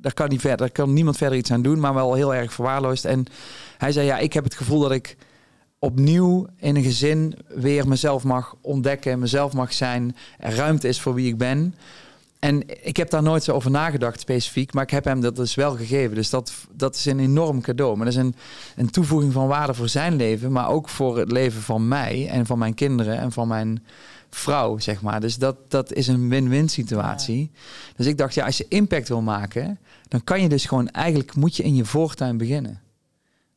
Daar 0.00 0.14
kan, 0.14 0.28
niet 0.28 0.40
verder, 0.40 0.58
daar 0.58 0.70
kan 0.70 0.92
niemand 0.92 1.16
verder 1.16 1.38
iets 1.38 1.52
aan 1.52 1.62
doen, 1.62 1.80
maar 1.80 1.94
wel 1.94 2.14
heel 2.14 2.34
erg 2.34 2.52
verwaarloosd. 2.52 3.04
En 3.04 3.26
hij 3.78 3.92
zei: 3.92 4.06
Ja, 4.06 4.18
ik 4.18 4.32
heb 4.32 4.44
het 4.44 4.54
gevoel 4.54 4.80
dat 4.80 4.92
ik 4.92 5.16
opnieuw 5.78 6.46
in 6.56 6.76
een 6.76 6.82
gezin 6.82 7.34
weer 7.48 7.88
mezelf 7.88 8.24
mag 8.24 8.54
ontdekken, 8.60 9.18
mezelf 9.18 9.52
mag 9.52 9.72
zijn, 9.72 10.16
er 10.38 10.54
ruimte 10.54 10.88
is 10.88 11.00
voor 11.00 11.14
wie 11.14 11.28
ik 11.28 11.38
ben. 11.38 11.74
En 12.38 12.86
ik 12.86 12.96
heb 12.96 13.10
daar 13.10 13.22
nooit 13.22 13.44
zo 13.44 13.52
over 13.52 13.70
nagedacht 13.70 14.20
specifiek, 14.20 14.72
maar 14.72 14.82
ik 14.82 14.90
heb 14.90 15.04
hem 15.04 15.20
dat 15.20 15.36
dus 15.36 15.54
wel 15.54 15.76
gegeven. 15.76 16.14
Dus 16.14 16.30
dat, 16.30 16.52
dat 16.70 16.94
is 16.94 17.04
een 17.04 17.20
enorm 17.20 17.60
cadeau. 17.60 17.96
Maar 17.96 18.04
dat 18.04 18.14
is 18.14 18.20
een, 18.20 18.34
een 18.76 18.90
toevoeging 18.90 19.32
van 19.32 19.46
waarde 19.46 19.74
voor 19.74 19.88
zijn 19.88 20.16
leven, 20.16 20.52
maar 20.52 20.68
ook 20.68 20.88
voor 20.88 21.18
het 21.18 21.32
leven 21.32 21.62
van 21.62 21.88
mij 21.88 22.28
en 22.28 22.46
van 22.46 22.58
mijn 22.58 22.74
kinderen 22.74 23.18
en 23.18 23.32
van 23.32 23.48
mijn 23.48 23.84
vrouw, 24.30 24.78
zeg 24.78 25.02
maar. 25.02 25.20
Dus 25.20 25.36
dat, 25.36 25.56
dat 25.68 25.92
is 25.92 26.06
een 26.06 26.28
win-win 26.28 26.68
situatie. 26.68 27.50
Dus 27.96 28.06
ik 28.06 28.18
dacht, 28.18 28.34
ja, 28.34 28.44
als 28.44 28.56
je 28.56 28.66
impact 28.68 29.08
wil 29.08 29.22
maken, 29.22 29.78
dan 30.08 30.24
kan 30.24 30.42
je 30.42 30.48
dus 30.48 30.64
gewoon, 30.64 30.88
eigenlijk 30.88 31.34
moet 31.34 31.56
je 31.56 31.62
in 31.62 31.74
je 31.74 31.84
voortuin 31.84 32.36
beginnen. 32.36 32.80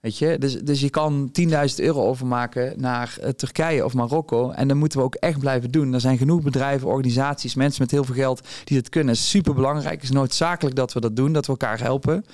Weet 0.01 0.17
je, 0.17 0.37
dus, 0.37 0.59
dus 0.61 0.79
je 0.79 0.89
kan 0.89 1.31
10.000 1.41 1.55
euro 1.75 2.05
overmaken 2.05 2.73
naar 2.77 3.17
eh, 3.21 3.29
Turkije 3.29 3.85
of 3.85 3.93
Marokko. 3.93 4.51
En 4.51 4.67
dat 4.67 4.77
moeten 4.77 4.99
we 4.99 5.05
ook 5.05 5.15
echt 5.15 5.39
blijven 5.39 5.71
doen. 5.71 5.93
Er 5.93 5.99
zijn 5.99 6.17
genoeg 6.17 6.41
bedrijven, 6.41 6.87
organisaties, 6.87 7.55
mensen 7.55 7.81
met 7.81 7.91
heel 7.91 8.03
veel 8.03 8.15
geld 8.15 8.47
die 8.63 8.77
dat 8.77 8.89
kunnen. 8.89 9.17
Super 9.17 9.53
belangrijk. 9.53 9.93
Het 9.93 10.03
is 10.03 10.11
noodzakelijk 10.11 10.75
dat 10.75 10.93
we 10.93 10.99
dat 10.99 11.15
doen, 11.15 11.33
dat 11.33 11.45
we 11.45 11.51
elkaar 11.51 11.81
helpen. 11.81 12.25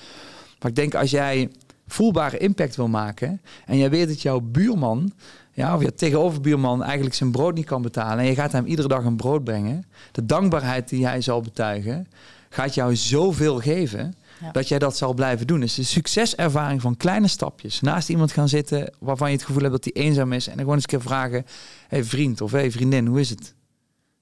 Maar 0.60 0.70
ik 0.70 0.76
denk 0.76 0.96
als 0.96 1.12
jij 1.12 1.50
voelbare 1.88 2.38
impact 2.38 2.76
wil 2.76 2.88
maken 2.88 3.42
en 3.66 3.78
jij 3.78 3.90
weet 3.90 4.08
dat 4.08 4.22
jouw 4.22 4.40
buurman, 4.40 5.14
ja, 5.58 5.76
of 5.76 5.82
je 5.82 5.94
tegenoverbuurman 5.94 6.84
eigenlijk 6.84 7.16
zijn 7.16 7.32
brood 7.32 7.54
niet 7.54 7.66
kan 7.66 7.82
betalen 7.82 8.18
en 8.18 8.26
je 8.26 8.36
gaat 8.36 8.52
hem 8.52 8.66
iedere 8.66 8.88
dag 8.88 9.04
een 9.04 9.16
brood 9.16 9.44
brengen, 9.44 9.86
de 10.12 10.26
dankbaarheid 10.26 10.90
die 10.90 11.06
hij 11.06 11.22
zal 11.22 11.42
betuigen, 11.42 12.08
gaat 12.50 12.74
jou 12.74 12.96
zoveel 12.96 13.60
geven 13.60 14.14
Ja. 14.42 14.52
dat 14.52 14.68
jij 14.68 14.80
dat 14.80 14.98
zal 14.98 15.14
blijven 15.14 15.48
doen. 15.48 15.60
Dus 15.60 15.74
de 15.74 15.84
succeservaring 15.84 16.82
van 16.82 16.98
kleine 16.98 17.28
stapjes. 17.28 17.82
Naast 17.82 18.10
iemand 18.10 18.32
gaan 18.32 18.50
zitten 18.50 18.94
waarvan 19.00 19.30
je 19.30 19.36
het 19.36 19.46
gevoel 19.46 19.62
hebt 19.62 19.74
dat 19.74 19.94
hij 19.94 20.04
eenzaam 20.04 20.34
is. 20.34 20.46
En 20.46 20.52
dan 20.52 20.60
gewoon 20.60 20.76
eens 20.76 20.84
een 20.84 21.00
keer 21.00 21.08
vragen: 21.08 21.46
hey 21.88 22.04
vriend 22.04 22.42
of 22.42 22.52
hey 22.52 22.72
vriendin, 22.72 23.06
hoe 23.06 23.20
is 23.20 23.30
het? 23.30 23.54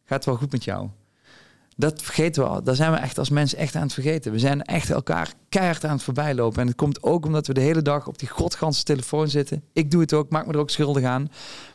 Gaat 0.05 0.17
het 0.17 0.25
wel 0.25 0.35
goed 0.35 0.51
met 0.51 0.63
jou? 0.63 0.89
Dat 1.77 2.01
vergeten 2.01 2.43
we 2.43 2.49
al. 2.49 2.63
Daar 2.63 2.75
zijn 2.75 2.91
we 2.91 2.97
echt 2.97 3.17
als 3.17 3.29
mensen 3.29 3.57
echt 3.57 3.75
aan 3.75 3.81
het 3.81 3.93
vergeten. 3.93 4.31
We 4.31 4.39
zijn 4.39 4.61
echt 4.61 4.89
elkaar 4.89 5.33
keihard 5.49 5.85
aan 5.85 5.91
het 5.91 6.03
voorbijlopen. 6.03 6.61
En 6.61 6.67
het 6.67 6.75
komt 6.75 7.03
ook 7.03 7.25
omdat 7.25 7.47
we 7.47 7.53
de 7.53 7.61
hele 7.61 7.81
dag 7.81 8.07
op 8.07 8.19
die 8.19 8.29
godganse 8.29 8.83
telefoon 8.83 9.27
zitten. 9.27 9.63
Ik 9.73 9.91
doe 9.91 10.01
het 10.01 10.13
ook, 10.13 10.29
maak 10.29 10.45
me 10.45 10.53
er 10.53 10.59
ook 10.59 10.69
schuldig 10.69 11.03
aan. 11.03 11.29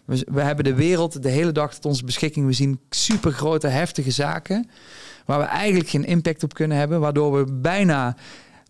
We, 0.05 0.27
we 0.31 0.41
hebben 0.41 0.65
de 0.65 0.75
wereld 0.75 1.23
de 1.23 1.29
hele 1.29 1.53
dag 1.53 1.75
tot 1.75 1.85
onze 1.85 2.05
beschikking. 2.05 2.47
We 2.47 2.53
zien 2.53 2.81
super 2.91 3.33
grote, 3.33 3.67
heftige 3.67 4.11
zaken. 4.11 4.69
Waar 5.27 5.39
we 5.39 5.45
eigenlijk 5.45 5.89
geen 5.89 6.05
impact 6.05 6.43
op 6.43 6.55
kunnen 6.55 6.77
hebben. 6.77 7.01
Waardoor 7.01 7.33
we 7.33 7.53
bijna 7.53 8.17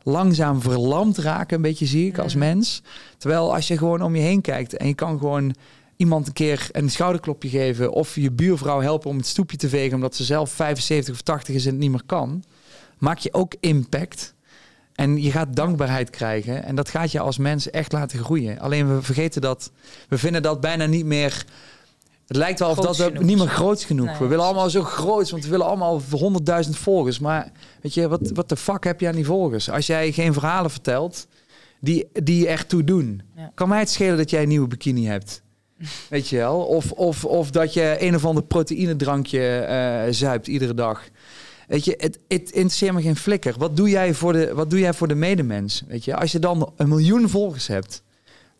langzaam 0.03 0.61
verlamd 0.61 1.19
raken, 1.19 1.57
een 1.57 1.63
beetje 1.63 1.87
zie 1.87 2.07
ik 2.07 2.19
als 2.19 2.35
mens. 2.35 2.83
Terwijl 3.19 3.55
als 3.55 3.69
je 3.69 3.79
gewoon 3.79 4.03
om 4.03 4.17
je 4.17 4.23
heen 4.23 4.41
kijkt 4.41 4.77
en 4.77 4.87
je 4.87 4.95
kan 4.95 5.19
gewoon 5.19 5.55
iemand 6.01 6.27
een 6.27 6.33
keer 6.33 6.69
een 6.73 6.91
schouderklopje 6.91 7.49
geven 7.49 7.93
of 7.93 8.15
je 8.15 8.33
buurvrouw 8.33 8.81
helpen 8.81 9.11
om 9.11 9.17
het 9.17 9.27
stoepje 9.27 9.57
te 9.57 9.69
vegen 9.69 9.95
omdat 9.95 10.17
ze 10.17 10.25
zelf 10.25 10.51
75 10.51 11.15
of 11.15 11.21
80 11.21 11.55
is 11.55 11.65
en 11.65 11.71
het 11.71 11.81
niet 11.81 11.91
meer 11.91 12.03
kan, 12.07 12.45
maak 12.99 13.19
je 13.19 13.33
ook 13.33 13.55
impact. 13.61 14.35
En 14.95 15.23
je 15.23 15.31
gaat 15.31 15.57
dankbaarheid 15.57 16.11
krijgen. 16.11 16.65
En 16.65 16.75
dat 16.75 16.89
gaat 16.89 17.13
je 17.13 17.21
als 17.21 17.39
mens 17.39 17.71
echt 17.71 17.93
laten 17.93 18.19
groeien. 18.19 18.59
Alleen 18.59 18.95
we 18.95 19.03
vergeten 19.03 19.41
dat. 19.41 19.71
We 20.09 20.19
vinden 20.19 20.43
dat 20.43 20.61
bijna 20.61 20.87
niet 20.87 21.05
meer. 21.05 21.45
Het 22.27 22.37
lijkt 22.37 22.59
wel 22.59 22.71
of 22.71 22.79
Groots 22.79 22.99
dat 22.99 23.13
we 23.13 23.25
niet 23.25 23.39
meer 23.39 23.49
groot 23.49 23.83
genoeg. 23.83 24.07
Nee. 24.07 24.19
We 24.19 24.27
willen 24.27 24.45
allemaal 24.45 24.71
zo 24.71 24.83
groot, 24.83 25.31
want 25.31 25.45
we 25.45 25.51
willen 25.51 25.67
allemaal 25.67 26.01
100.000 26.65 26.71
volgers. 26.71 27.19
Maar 27.19 27.53
weet 27.81 27.95
je, 27.95 28.09
wat, 28.09 28.31
wat 28.35 28.49
de 28.49 28.57
fuck 28.57 28.85
heb 28.85 29.01
je 29.01 29.09
aan 29.09 29.15
die 29.15 29.25
volgers? 29.25 29.71
Als 29.71 29.87
jij 29.87 30.13
geen 30.13 30.33
verhalen 30.33 30.71
vertelt 30.71 31.27
die, 31.81 32.09
die 32.13 32.49
ertoe 32.49 32.85
doen. 32.85 33.23
Ja. 33.37 33.51
Kan 33.55 33.69
mij 33.69 33.79
het 33.79 33.91
schelen 33.91 34.17
dat 34.17 34.31
jij 34.31 34.43
een 34.43 34.49
nieuwe 34.49 34.69
bikini 34.69 35.07
hebt? 35.07 35.43
Weet 36.09 36.29
je 36.29 36.37
wel? 36.37 36.59
Of, 36.59 36.93
of, 36.93 37.25
of 37.25 37.51
dat 37.51 37.75
je 37.75 37.97
een 37.99 38.15
of 38.15 38.25
ander 38.25 38.43
proteïnedrankje 38.43 39.59
eh 39.59 40.13
zuipt 40.13 40.47
iedere 40.47 40.75
dag. 40.75 41.09
Weet 41.69 41.85
je, 41.85 41.95
het, 41.97 42.19
het 42.29 42.51
interesseert 42.51 42.95
me 42.95 43.03
geen 43.03 43.17
flikker. 43.17 43.55
Wat 43.59 43.77
doe 43.77 43.89
jij 43.89 44.15
voor 44.15 44.33
de, 44.33 44.55
wat 44.55 44.71
doe 44.71 44.79
jij 44.79 44.95
voor 44.95 45.09
de 45.09 45.15
medemens? 45.15 45.83
Weet 45.89 46.05
je, 46.05 46.17
als 46.17 46.33
je 46.33 46.39
dan 46.39 46.73
een 46.77 46.89
miljoen 46.89 47.29
volgers 47.29 47.67
hebt, 47.67 48.03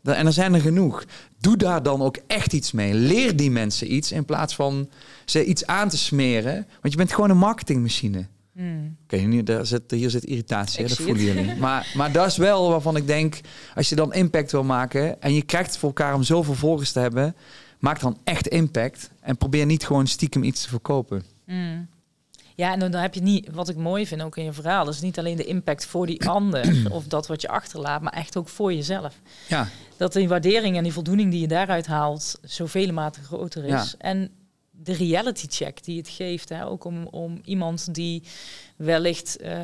dan, 0.03 0.15
en 0.15 0.27
er 0.27 0.33
zijn 0.33 0.55
er 0.55 0.61
genoeg, 0.61 1.05
doe 1.39 1.57
daar 1.57 1.83
dan 1.83 2.03
ook 2.03 2.17
echt 2.27 2.53
iets 2.53 2.73
mee. 2.73 2.95
Leer 2.95 3.37
die 3.37 3.51
mensen 3.51 3.95
iets 3.95 4.13
in 4.13 4.25
plaats 4.25 4.55
van 4.55 4.91
ze 5.25 5.45
iets 5.45 5.67
aan 5.67 5.89
te 5.89 5.99
smeren. 5.99 6.67
Want 6.81 6.93
je 6.93 6.97
bent 6.97 7.13
gewoon 7.13 7.31
een 7.31 7.37
marketingmachine. 7.37 8.27
Hmm. 8.61 8.97
Oké, 9.05 9.17
nu 9.17 9.43
daar 9.43 9.67
zit, 9.67 9.91
hier 9.91 10.11
zit 10.11 10.25
irritatie, 10.25 10.83
hè, 10.83 10.89
dat 10.89 10.97
voelen 10.97 11.27
het. 11.27 11.37
jullie. 11.37 11.55
Maar, 11.67 11.93
maar 11.95 12.13
dat 12.13 12.27
is 12.27 12.37
wel 12.37 12.71
waarvan 12.71 12.97
ik 12.97 13.07
denk, 13.07 13.41
als 13.75 13.89
je 13.89 13.95
dan 13.95 14.13
impact 14.13 14.53
wil 14.53 14.65
maken 14.65 15.23
en 15.23 15.35
je 15.35 15.43
krijgt 15.43 15.69
het 15.71 15.79
voor 15.79 15.89
elkaar 15.89 16.15
om 16.15 16.23
zoveel 16.23 16.55
volgers 16.55 16.93
te 16.93 17.01
hebben, 17.01 17.37
maak 17.79 18.01
dan 18.01 18.19
echt 18.25 18.47
impact 18.49 19.11
en 19.21 19.37
probeer 19.37 19.67
niet 19.67 19.87
gewoon 19.87 20.07
stiekem 20.07 20.43
iets 20.43 20.63
te 20.63 20.69
verkopen. 20.69 21.25
Mm. 21.47 21.89
Ja, 22.55 22.73
en 22.73 22.79
dan 22.79 22.93
heb 22.93 23.15
je 23.15 23.23
niet, 23.23 23.49
wat 23.53 23.69
ik 23.69 23.77
mooi 23.77 24.07
vind 24.07 24.23
ook 24.23 24.37
in 24.37 24.45
je 24.45 24.53
verhaal, 24.53 24.85
dat 24.85 24.95
is 24.95 25.01
niet 25.01 25.19
alleen 25.19 25.37
de 25.37 25.45
impact 25.45 25.87
voor 25.87 26.07
die 26.07 26.29
ander 26.39 26.87
of 26.91 27.07
dat 27.07 27.27
wat 27.27 27.41
je 27.41 27.49
achterlaat, 27.49 28.03
maar 28.03 28.13
echt 28.13 28.37
ook 28.37 28.49
voor 28.49 28.75
jezelf. 28.75 29.15
Ja, 29.49 29.69
Dat 29.97 30.13
die 30.13 30.29
waardering 30.29 30.77
en 30.77 30.83
die 30.83 30.93
voldoening 30.93 31.31
die 31.31 31.41
je 31.41 31.49
daaruit 31.49 31.87
haalt, 31.87 32.41
zoveel 32.43 32.93
mate 32.93 33.23
groter 33.23 33.65
is. 33.65 33.71
Ja. 33.71 33.87
En 33.99 34.31
de 34.83 34.93
reality 34.93 35.47
check 35.49 35.85
die 35.85 35.99
het 35.99 36.09
geeft, 36.09 36.49
hè, 36.49 36.67
ook 36.67 36.85
om, 36.85 37.07
om 37.07 37.41
iemand 37.45 37.95
die 37.95 38.23
wellicht 38.77 39.37
eh, 39.37 39.59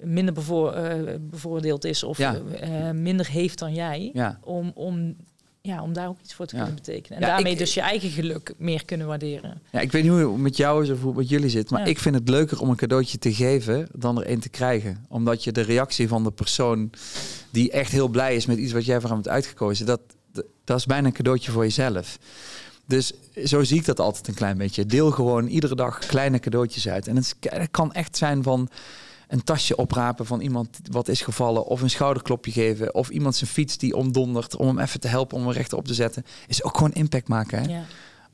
minder 0.00 0.34
bevoor, 0.34 0.72
eh, 0.72 1.14
bevoordeeld 1.20 1.84
is 1.84 2.02
of 2.02 2.18
Ja. 2.18 2.36
eh, 2.60 2.90
minder 2.90 3.28
heeft 3.28 3.58
dan 3.58 3.74
jij, 3.74 4.10
ja. 4.12 4.38
om, 4.42 4.70
om, 4.74 5.16
ja, 5.60 5.82
om 5.82 5.92
daar 5.92 6.08
ook 6.08 6.16
iets 6.22 6.34
voor 6.34 6.46
te 6.46 6.56
Ja. 6.56 6.62
kunnen 6.62 6.82
betekenen. 6.84 7.20
En 7.20 7.26
daarmee 7.28 7.52
ik- 7.52 7.58
dus 7.58 7.74
je 7.74 7.80
eigen 7.80 8.10
geluk 8.10 8.54
meer 8.58 8.84
kunnen 8.84 9.06
waarderen. 9.06 9.60
Ja, 9.72 9.80
ik 9.80 9.92
weet 9.92 10.02
niet 10.02 10.12
hoe 10.12 10.20
het 10.32 10.40
met 10.40 10.56
jou 10.56 10.82
is 10.82 10.90
of 10.90 10.98
hoe 11.00 11.08
het 11.08 11.16
met 11.18 11.28
jullie 11.28 11.48
zit, 11.48 11.70
maar 11.70 11.88
ik 11.88 11.98
vind 11.98 12.14
het 12.14 12.28
leuker 12.28 12.60
om 12.60 12.68
een 12.70 12.76
cadeautje 12.76 13.18
te 13.18 13.34
geven 13.34 13.88
dan 13.94 14.20
er 14.20 14.30
een 14.30 14.40
te 14.40 14.48
krijgen. 14.48 15.04
Omdat 15.08 15.44
je 15.44 15.52
de 15.52 15.60
reactie 15.60 16.08
van 16.08 16.24
de 16.24 16.30
persoon 16.32 16.90
die 17.50 17.70
echt 17.70 17.92
heel 17.92 18.08
blij 18.08 18.36
is 18.36 18.46
met 18.46 18.58
iets 18.58 18.72
wat 18.72 18.84
jij 18.84 19.00
voor 19.00 19.08
hem 19.08 19.18
hebt 19.18 19.28
uitgekozen, 19.30 19.86
dat, 19.86 20.00
dat 20.64 20.78
is 20.78 20.86
bijna 20.86 21.06
een 21.06 21.12
cadeautje 21.12 21.50
voor 21.52 21.62
jezelf. 21.62 22.18
Dus 22.86 23.12
zo 23.44 23.62
zie 23.64 23.78
ik 23.78 23.84
dat 23.84 24.00
altijd 24.00 24.28
een 24.28 24.34
klein 24.34 24.58
beetje. 24.58 24.86
Deel 24.86 25.10
gewoon 25.10 25.46
iedere 25.46 25.74
dag 25.74 25.98
kleine 25.98 26.38
cadeautjes 26.38 26.88
uit. 26.88 27.06
En 27.08 27.16
het, 27.16 27.24
is- 27.24 27.50
het 27.50 27.70
kan 27.70 27.92
echt 27.92 28.16
zijn 28.16 28.42
van 28.42 28.68
een 29.28 29.44
tasje 29.44 29.76
oprapen 29.76 30.26
van 30.26 30.40
iemand 30.40 30.78
wat 30.90 31.08
is 31.08 31.20
gevallen. 31.20 31.64
Of 31.66 31.80
een 31.82 31.90
schouderklopje 31.90 32.52
geven. 32.52 32.94
Of 32.94 33.08
iemand 33.08 33.36
zijn 33.36 33.50
fiets 33.50 33.78
die 33.78 33.96
omdondert 33.96 34.56
om 34.56 34.66
hem 34.66 34.78
even 34.78 35.00
te 35.00 35.08
helpen 35.08 35.36
om 35.38 35.42
hem 35.44 35.52
rechtop 35.52 35.86
te 35.86 35.94
zetten. 35.94 36.24
Is 36.46 36.62
ook 36.62 36.76
gewoon 36.76 36.92
impact 36.92 37.28
maken. 37.28 37.58
Hè? 37.62 37.68
Ja. 37.74 37.84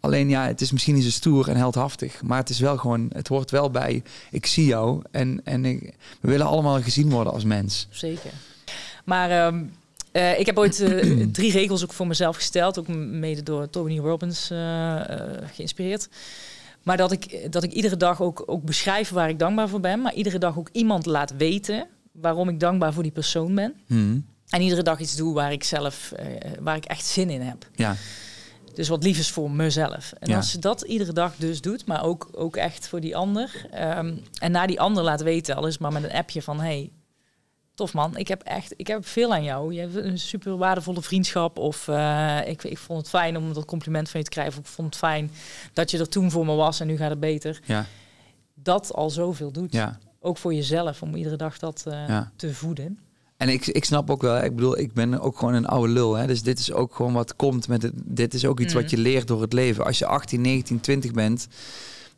Alleen 0.01 0.29
ja, 0.29 0.47
het 0.47 0.61
is 0.61 0.73
misschien 0.73 0.95
niet 0.95 1.05
zo 1.05 1.11
stoer 1.11 1.49
en 1.49 1.57
heldhaftig. 1.57 2.23
Maar 2.23 2.39
het 2.39 2.51
is 2.51 2.59
wel 2.61 2.77
gewoon, 2.77 3.11
het 3.13 3.29
hoort 3.29 3.51
wel 3.51 3.71
bij. 3.71 4.03
Ik 4.31 4.47
zie 4.47 4.67
jou 4.67 5.03
en, 5.11 5.41
en 5.45 5.65
ik, 5.65 5.95
we 6.21 6.29
willen 6.29 6.47
allemaal 6.47 6.83
gezien 6.83 7.11
worden 7.11 7.33
als 7.33 7.45
mens. 7.45 7.87
Zeker. 7.91 8.31
Maar 9.05 9.31
ehm, 9.31 9.65
eh, 10.19 10.39
ik 10.39 10.47
heb 10.47 10.59
ooit 10.59 10.81
eh, 10.81 11.27
drie 11.39 11.53
regels 11.53 11.83
ook 11.85 11.93
voor 11.93 12.07
mezelf 12.07 12.37
gesteld. 12.37 12.79
Ook 12.79 12.89
mede 12.89 13.43
door 13.43 13.71
Tony 13.71 13.99
Robbins 13.99 14.51
eh, 14.51 15.01
geïnspireerd. 15.55 16.09
Maar 16.83 16.97
dat 16.97 17.13
ik, 17.13 17.53
dat 17.53 17.63
ik 17.63 17.73
iedere 17.73 17.97
dag 17.97 18.23
ook, 18.23 18.43
ook 18.47 18.63
beschrijf 18.65 19.11
waar 19.11 19.29
ik 19.29 19.39
dankbaar 19.39 19.69
voor 19.69 19.81
ben. 19.81 20.01
Maar 20.01 20.15
iedere 20.15 20.39
dag 20.39 20.59
ook 20.59 20.69
iemand 20.73 21.07
laat 21.07 21.37
weten 21.37 21.87
waarom 22.13 22.49
ik 22.49 22.61
dankbaar 22.61 22.93
voor 22.93 23.03
die 23.03 23.13
persoon 23.13 23.55
ben. 23.55 23.75
Hmm. 23.87 24.27
En 24.49 24.61
iedere 24.61 24.83
dag 24.83 25.01
iets 25.01 25.17
doe 25.17 25.35
waar 25.35 25.53
ik 25.53 25.65
zelf, 25.65 26.13
waar 26.61 26.77
ik 26.77 26.85
echt 26.85 27.07
zin 27.07 27.31
in 27.31 27.41
heb. 27.41 27.67
Ja, 27.75 27.97
Dus 28.75 28.89
wat 28.89 29.03
lief 29.05 29.19
is 29.19 29.31
voor 29.31 29.51
mezelf. 29.51 30.13
En 30.19 30.31
Ja. 30.31 30.37
als 30.37 30.51
ze 30.51 30.59
dat 30.59 30.83
iedere 30.83 31.13
dag 31.13 31.35
dus 31.37 31.61
doet, 31.61 31.87
maar 31.87 32.05
ook, 32.05 32.29
ook 32.33 32.57
echt 32.57 32.89
voor 32.89 33.01
die 33.01 33.17
ander. 33.17 33.67
ehm, 33.71 34.17
en 34.39 34.51
naar 34.51 34.67
die 34.67 34.81
ander 34.81 35.03
laat 35.03 35.23
weten, 35.23 35.57
al 35.57 35.67
is 35.67 35.73
het 35.73 35.83
maar 35.83 35.93
met 35.93 36.03
een 36.05 36.13
appje 36.13 36.43
van... 36.43 36.61
Hey, 36.61 36.91
tof 37.79 37.93
man, 37.95 38.17
ik 38.17 38.29
heb 38.29 38.43
echt 38.43 38.75
ik 38.77 38.87
heb 38.87 39.07
veel 39.07 39.33
aan 39.33 39.45
jou. 39.45 39.75
Je 39.75 39.81
hebt 39.81 39.95
een 39.97 40.19
super 40.19 40.57
waardevolle 40.57 41.03
vriendschap. 41.03 41.59
Of 41.59 41.89
eh, 41.89 42.39
ik, 42.47 42.65
ik 42.65 42.79
vond 42.79 42.99
het 42.99 43.09
fijn 43.09 43.37
om 43.37 43.53
dat 43.53 43.65
compliment 43.65 44.09
van 44.09 44.21
je 44.21 44.27
te 44.27 44.33
krijgen. 44.33 44.53
Of 44.53 44.59
ik 44.59 44.67
vond 44.75 44.89
het 44.89 44.97
fijn 44.99 45.31
dat 45.73 45.91
je 45.91 45.99
er 45.99 46.09
toen 46.09 46.31
voor 46.31 46.47
me 46.47 46.55
was 46.55 46.81
en 46.81 46.87
nu 46.87 46.97
gaat 46.97 47.11
het 47.11 47.21
beter. 47.21 47.61
ja, 47.65 47.87
Dat 48.55 48.93
al 48.95 49.11
zoveel 49.11 49.51
doet. 49.53 49.73
ja, 49.73 49.99
Ook 50.21 50.37
voor 50.39 50.55
jezelf, 50.55 51.03
om 51.03 51.15
iedere 51.15 51.37
dag 51.37 51.59
dat 51.59 51.85
eh, 51.87 52.09
ja. 52.09 52.33
te 52.37 52.55
voeden. 52.55 52.99
En 53.37 53.49
ik, 53.49 53.67
ik 53.67 53.85
snap 53.85 54.11
ook 54.11 54.23
wel, 54.23 54.45
ik 54.45 54.55
bedoel, 54.57 54.79
ik 54.79 54.93
ben 54.93 55.21
ook 55.21 55.39
gewoon 55.39 55.55
een 55.55 55.67
oude 55.67 55.93
lul. 55.93 56.15
Hè? 56.15 56.27
Dus 56.27 56.43
dit 56.43 56.59
is 56.59 56.73
ook 56.73 56.95
gewoon 56.95 57.13
wat 57.13 57.37
komt 57.37 57.69
met 57.69 57.83
het. 57.83 57.93
Dit 57.97 58.35
is 58.35 58.45
ook 58.45 58.61
iets 58.61 58.75
Mm. 58.75 58.81
wat 58.81 58.91
je 58.91 58.99
leert 58.99 59.27
door 59.29 59.41
het 59.41 59.53
leven. 59.53 59.85
Als 59.85 59.99
je 59.99 60.07
18, 60.07 60.41
19, 60.41 60.81
20 60.81 61.13
bent, 61.13 61.49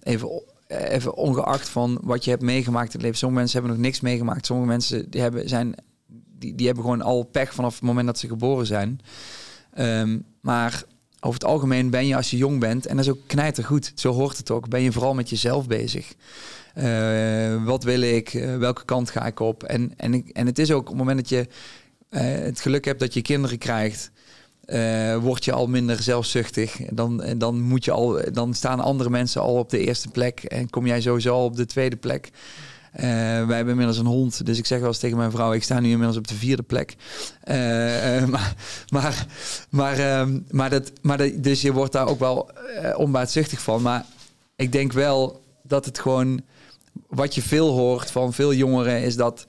even, 0.03 0.43
even 0.71 1.15
ongeacht 1.15 1.69
van 1.69 1.99
wat 2.03 2.25
je 2.25 2.31
hebt 2.31 2.43
meegemaakt 2.43 2.87
in 2.87 2.93
het 2.93 3.03
leven. 3.03 3.19
Sommige 3.19 3.41
mensen 3.41 3.61
hebben 3.61 3.77
nog 3.77 3.87
niks 3.87 4.01
meegemaakt. 4.01 4.47
Sommige 4.47 4.69
mensen 4.69 5.11
die 5.11 5.21
hebben, 5.21 5.49
zijn, 5.49 5.75
die, 6.39 6.55
die 6.55 6.67
hebben 6.67 6.85
gewoon 6.85 7.03
al 7.03 7.23
pech 7.23 7.55
vanaf 7.55 7.75
het 7.75 7.83
moment 7.83 8.07
dat 8.07 8.19
ze 8.19 8.29
geboren 8.29 8.67
zijn. 8.67 9.01
Ehm, 9.75 10.19
maar 10.41 10.85
over 11.21 11.41
het 11.41 11.49
algemeen 11.49 11.91
ben 11.91 12.07
je 12.07 12.17
als 12.17 12.31
je 12.31 12.37
jong 12.37 12.61
bent, 12.61 12.87
en 12.87 12.97
dat 12.97 13.05
is 13.05 13.11
ook 13.11 13.27
knijtergoed, 13.27 13.93
zo 13.95 14.13
hoort 14.13 14.37
het 14.37 14.51
ook, 14.51 14.69
ben 14.69 14.81
je 14.81 14.93
vooral 14.93 15.15
met 15.15 15.31
jezelf 15.31 15.67
bezig. 15.67 16.15
Eh, 16.75 17.65
wat 17.65 17.85
wil 17.85 18.01
ik? 18.01 18.35
Eh, 18.35 18.57
welke 18.57 18.85
kant 18.85 19.11
ga 19.11 19.27
ik 19.27 19.41
op? 19.41 19.63
En, 19.63 19.93
en, 19.97 20.33
en 20.33 20.47
het 20.47 20.59
is 20.59 20.71
ook 20.71 20.81
op 20.81 20.87
het 20.87 20.97
moment 20.97 21.19
dat 21.19 21.29
je 21.29 21.49
eh, 22.09 22.23
het 22.23 22.61
geluk 22.61 22.85
hebt 22.85 23.01
dat 23.01 23.15
je 23.15 23.23
kinderen 23.23 23.59
krijgt, 23.59 24.11
eh, 24.71 25.17
word 25.17 25.45
je 25.45 25.53
al 25.53 25.67
minder 25.67 26.03
zelfzuchtig. 26.03 26.77
Dan, 26.91 27.23
en 27.23 27.39
dan, 27.39 27.61
moet 27.61 27.85
je 27.85 27.91
al, 27.91 28.21
dan 28.33 28.55
staan 28.55 28.81
andere 28.81 29.11
mensen 29.11 29.41
al 29.41 29.55
op 29.55 29.71
de 29.71 29.79
eerste 29.79 30.09
plek 30.09 30.43
en 30.43 30.71
kom 30.71 30.87
jij 30.87 31.01
sowieso 31.01 31.35
al 31.35 31.45
op 31.45 31.57
de 31.57 31.67
tweede 31.67 31.97
plek. 31.97 32.31
Eh, 32.93 33.03
wij 33.47 33.57
hebben 33.57 33.69
inmiddels 33.69 33.99
een 33.99 34.07
hond, 34.07 34.47
dus 34.47 34.59
ik 34.59 34.67
zeg 34.67 34.79
wel 34.79 34.89
eens 34.89 34.99
tegen 34.99 35.17
mijn 35.17 35.31
vrouw: 35.31 35.53
ik 35.53 35.63
sta 35.63 35.81
nu 35.81 35.91
inmiddels 35.91 36.17
op 36.17 36.29
de 36.29 36.35
vierde 36.35 36.63
plek. 36.63 36.97
Eh, 37.41 38.17
eh, 38.17 38.29
maar, 38.35 38.55
maar, 38.89 39.27
maar, 39.71 39.99
ehm, 39.99 40.39
maar, 40.51 40.71
dat, 40.71 40.93
maar 41.03 41.19
dat, 41.19 41.31
dus 41.37 41.61
je 41.61 41.73
wordt 41.73 41.93
daar 41.93 42.09
ook 42.09 42.19
wel 42.19 42.51
eh, 42.51 42.99
onbaatzuchtig 42.99 43.61
van. 43.63 43.83
Maar 43.83 44.05
ik 44.57 44.73
denk 44.73 44.93
wel 44.93 45.43
dat 45.63 45.85
het 45.85 45.99
gewoon 45.99 46.41
wat 47.09 47.35
je 47.35 47.43
veel 47.43 47.69
hoort 47.69 48.11
van 48.11 48.33
veel 48.33 48.55
jongeren 48.55 49.03
is 49.03 49.17
dat 49.17 49.45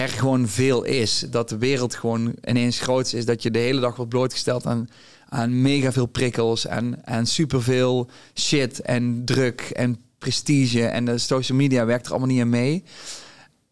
er 0.00 0.08
gewoon 0.08 0.48
veel 0.48 0.84
is. 0.84 1.26
Dat 1.30 1.48
de 1.48 1.58
wereld 1.58 1.94
gewoon 1.94 2.34
ineens 2.44 2.80
groot 2.80 3.12
is. 3.12 3.24
Dat 3.24 3.42
je 3.42 3.50
de 3.50 3.58
hele 3.58 3.80
dag 3.80 3.96
wordt 3.96 4.10
blootgesteld 4.10 4.66
aan, 4.66 4.88
aan 5.28 5.62
mega 5.62 5.92
veel 5.92 6.06
prikkels. 6.06 6.66
En, 6.66 7.04
en 7.04 7.26
superveel 7.26 8.10
shit 8.34 8.80
en 8.80 9.24
druk 9.24 9.60
en 9.60 9.98
prestige. 10.18 10.86
En 10.86 11.04
de 11.04 11.18
social 11.18 11.58
media 11.58 11.84
werkt 11.84 12.06
er 12.06 12.10
allemaal 12.10 12.28
niet 12.28 12.40
aan 12.40 12.48
mee. 12.48 12.84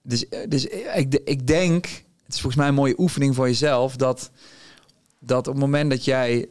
Dus, 0.02 0.24
dus 0.48 0.66
ik, 0.94 1.20
ik 1.24 1.46
denk, 1.46 1.84
het 2.24 2.34
is 2.34 2.40
volgens 2.40 2.56
mij 2.56 2.68
een 2.68 2.74
mooie 2.74 2.98
oefening 3.00 3.34
voor 3.34 3.46
jezelf, 3.46 3.96
dat, 3.96 4.30
dat 5.18 5.46
op 5.46 5.54
het 5.54 5.62
moment 5.62 5.90
dat 5.90 6.04
jij 6.04 6.48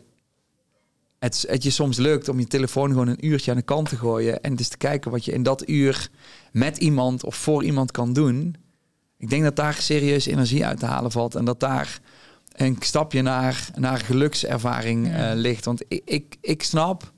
het, 1.19 1.45
het 1.47 1.63
je 1.63 1.69
soms 1.69 1.97
lukt 1.97 2.29
om 2.29 2.39
je 2.39 2.47
telefoon 2.47 2.89
gewoon 2.89 3.07
een 3.07 3.25
uurtje 3.25 3.51
aan 3.51 3.57
de 3.57 3.63
kant 3.63 3.89
te 3.89 3.95
gooien 3.95 4.41
en 4.41 4.55
dus 4.55 4.67
te 4.67 4.77
kijken 4.77 5.11
wat 5.11 5.25
je 5.25 5.31
in 5.31 5.43
dat 5.43 5.69
uur 5.69 6.09
met 6.51 6.77
iemand 6.77 7.23
of 7.23 7.35
voor 7.35 7.63
iemand 7.63 7.91
kan 7.91 8.13
doen. 8.13 8.55
Ik 9.17 9.29
denk 9.29 9.43
dat 9.43 9.55
daar 9.55 9.73
serieus 9.73 10.25
energie 10.25 10.65
uit 10.65 10.79
te 10.79 10.85
halen 10.85 11.11
valt 11.11 11.35
en 11.35 11.45
dat 11.45 11.59
daar 11.59 11.99
een 12.51 12.77
stapje 12.79 13.21
naar, 13.21 13.69
naar 13.75 13.97
gelukservaring 13.97 15.07
Ja. 15.07 15.29
eh, 15.31 15.37
ligt. 15.37 15.65
Want 15.65 15.83
ik, 15.87 16.01
ik, 16.05 16.35
ik 16.41 16.63
snap 16.63 17.11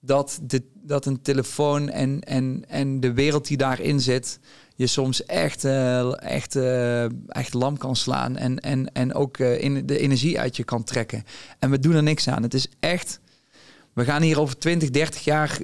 dat, 0.00 0.38
de, 0.42 0.62
dat 0.82 1.06
een 1.06 1.22
telefoon 1.22 1.88
en, 1.88 2.20
en, 2.20 2.64
en 2.68 3.00
de 3.00 3.12
wereld 3.12 3.46
die 3.46 3.56
daarin 3.56 4.00
zit, 4.00 4.38
je 4.76 4.86
soms 4.86 5.24
echt, 5.24 5.64
eh, 5.64 6.22
echt, 6.22 6.56
eh, 6.56 7.04
echt 7.28 7.54
lam 7.54 7.76
kan 7.76 7.96
slaan 7.96 8.36
en, 8.36 8.60
en, 8.60 8.92
en 8.92 9.14
ook 9.14 9.38
in 9.38 9.86
de 9.86 9.98
energie 9.98 10.40
uit 10.40 10.56
je 10.56 10.64
kan 10.64 10.84
trekken. 10.84 11.24
En 11.58 11.70
we 11.70 11.78
doen 11.78 11.94
er 11.94 12.02
niks 12.02 12.28
aan. 12.28 12.42
Het 12.42 12.54
is 12.54 12.66
echt. 12.80 13.20
We 13.92 14.04
gaan 14.04 14.22
hier 14.22 14.40
over 14.40 14.58
20, 14.58 14.90
30 14.90 15.24
jaar. 15.24 15.58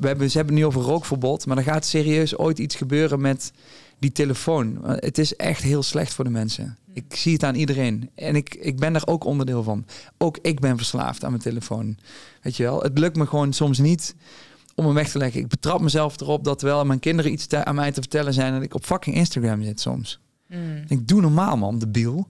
we 0.00 0.06
hebben, 0.06 0.30
ze 0.30 0.36
hebben 0.36 0.54
het 0.54 0.64
nu 0.64 0.66
over 0.66 0.80
rookverbod. 0.80 1.46
Maar 1.46 1.56
er 1.56 1.62
gaat 1.62 1.86
serieus 1.86 2.36
ooit 2.38 2.58
iets 2.58 2.74
gebeuren 2.74 3.20
met 3.20 3.52
die 3.98 4.12
telefoon. 4.12 4.84
Eh, 4.84 4.94
Het 4.96 5.18
is 5.18 5.36
echt 5.36 5.62
heel 5.62 5.82
slecht 5.82 6.14
voor 6.14 6.24
de 6.24 6.30
mensen. 6.30 6.76
Ik 6.92 7.04
zie 7.16 7.32
het 7.32 7.44
aan 7.44 7.54
iedereen. 7.54 8.10
En 8.14 8.36
ik, 8.36 8.54
ik 8.54 8.76
ben 8.78 8.92
daar 8.92 9.06
ook 9.06 9.24
onderdeel 9.24 9.62
van. 9.62 9.86
Ook 10.18 10.38
ik 10.42 10.60
ben 10.60 10.76
verslaafd 10.76 11.24
aan 11.24 11.30
mijn 11.30 11.42
telefoon. 11.42 11.96
Weet 12.42 12.56
je 12.56 12.62
wel? 12.62 12.80
Het 12.82 12.98
lukt 12.98 13.16
me 13.16 13.26
gewoon 13.26 13.52
soms 13.52 13.78
niet 13.78 14.14
om 14.74 14.84
hem 14.84 14.94
weg 14.94 15.10
te 15.10 15.18
leggen. 15.18 15.40
Ik 15.40 15.48
betrap 15.48 15.80
mezelf 15.80 16.20
erop 16.20 16.44
dat 16.44 16.58
terwijl 16.58 16.84
mijn 16.84 17.00
kinderen 17.00 17.32
iets 17.32 17.46
te- 17.46 17.64
aan 17.64 17.74
mij 17.74 17.92
te 17.92 18.00
vertellen 18.00 18.32
zijn... 18.34 18.52
dat 18.52 18.62
ik 18.62 18.74
op 18.74 18.84
fucking 18.84 19.16
Instagram 19.16 19.62
zit 19.62 19.80
soms. 19.80 20.20
Mm. 20.48 20.84
Ik 20.88 21.08
doe 21.08 21.20
normaal, 21.20 21.56
man, 21.56 21.78
debiel. 21.78 22.28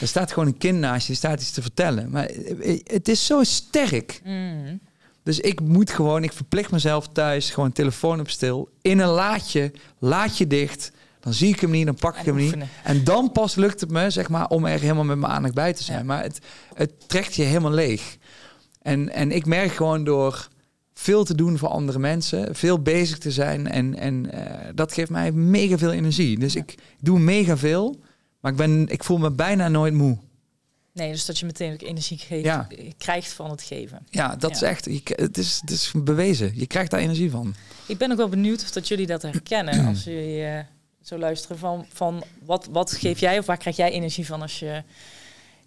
Er 0.00 0.08
staat 0.08 0.32
gewoon 0.32 0.48
een 0.48 0.58
kind 0.58 0.78
naast 0.78 1.06
je, 1.06 1.14
staat 1.14 1.40
iets 1.40 1.50
te 1.50 1.62
vertellen. 1.62 2.10
Maar 2.10 2.24
eh, 2.26 2.80
het 2.84 3.08
is 3.08 3.26
zo 3.26 3.42
sterk. 3.42 4.20
Mm. 4.24 4.80
Dus 5.22 5.40
ik 5.40 5.60
moet 5.60 5.90
gewoon, 5.90 6.22
ik 6.22 6.32
verplicht 6.32 6.70
mezelf 6.70 7.08
thuis, 7.08 7.50
gewoon 7.50 7.72
telefoon 7.72 8.20
op 8.20 8.30
stil, 8.30 8.68
in 8.82 8.98
een 8.98 9.08
laadje, 9.08 9.72
laadje 9.98 10.46
dicht. 10.46 10.92
Dan 11.28 11.36
zie 11.36 11.48
ik 11.48 11.60
hem 11.60 11.70
niet, 11.70 11.86
dan 11.86 11.94
pak 11.94 12.12
ik 12.16 12.26
En 12.26 12.34
hem 12.34 12.36
niet. 12.36 12.54
En 12.84 13.04
dan 13.04 13.32
pas 13.32 13.54
lukt 13.54 13.80
het 13.80 13.90
me, 13.90 14.10
zeg 14.10 14.28
maar, 14.28 14.48
om 14.48 14.64
er 14.66 14.80
helemaal 14.80 15.04
met 15.04 15.18
mijn 15.18 15.32
aandacht 15.32 15.54
bij 15.54 15.72
te 15.72 15.82
zijn. 15.84 15.98
Ja. 15.98 16.04
Maar 16.04 16.22
het, 16.22 16.38
het 16.74 17.08
trekt 17.08 17.34
je 17.34 17.42
helemaal 17.42 17.72
leeg. 17.72 18.16
En, 18.82 19.12
en 19.12 19.32
ik 19.32 19.46
merk 19.46 19.72
gewoon 19.72 20.04
door 20.04 20.48
veel 20.94 21.24
te 21.24 21.34
doen 21.34 21.58
voor 21.58 21.68
andere 21.68 21.98
mensen, 21.98 22.54
veel 22.54 22.82
bezig 22.82 23.18
te 23.18 23.30
zijn. 23.30 23.66
En, 23.66 23.98
en 23.98 24.30
eh, 24.32 24.68
dat 24.74 24.92
geeft 24.92 25.10
mij 25.10 25.32
mega 25.32 25.78
veel 25.78 25.92
energie. 25.92 26.38
Dus 26.38 26.52
Ja. 26.52 26.60
ik 26.60 26.74
doe 27.00 27.18
mega 27.18 27.56
veel, 27.56 28.00
maar 28.40 28.50
ik, 28.52 28.58
ben, 28.58 28.88
ik 28.88 29.04
voel 29.04 29.18
me 29.18 29.30
bijna 29.30 29.68
nooit 29.68 29.94
moe. 29.94 30.18
Nee, 30.92 31.10
dus 31.12 31.24
dat 31.26 31.38
je 31.38 31.46
meteen 31.46 31.72
ook 31.72 31.82
energie 31.82 32.18
geeft, 32.18 32.44
Ja. 32.44 32.66
krijgt 32.98 33.32
van 33.32 33.50
het 33.50 33.62
geven. 33.62 34.06
Ja, 34.10 34.36
dat 34.36 34.50
is 34.50 34.62
echt, 34.62 34.84
je, 34.84 35.00
het, 35.04 35.38
is, 35.38 35.58
het 35.60 35.70
is 35.70 35.92
bewezen. 35.96 36.52
Je 36.54 36.66
krijgt 36.66 36.90
daar 36.90 37.00
energie 37.00 37.30
van. 37.30 37.54
Ik 37.86 37.98
ben 37.98 38.10
ook 38.10 38.16
wel 38.16 38.28
benieuwd 38.28 38.62
of 38.62 38.70
dat 38.70 38.88
jullie 38.88 39.06
dat 39.06 39.22
herkennen 39.22 39.86
als 39.88 40.04
jullie 40.04 40.44
eh, 40.44 40.64
zo 41.02 41.18
luisteren 41.18 41.58
van, 41.58 41.86
van 41.92 42.24
wat, 42.44 42.66
wat 42.70 42.92
geef 42.92 43.18
jij 43.18 43.38
of 43.38 43.46
waar 43.46 43.56
krijg 43.56 43.76
jij 43.76 43.90
energie 43.90 44.26
van 44.26 44.42
als 44.42 44.58
je 44.58 44.82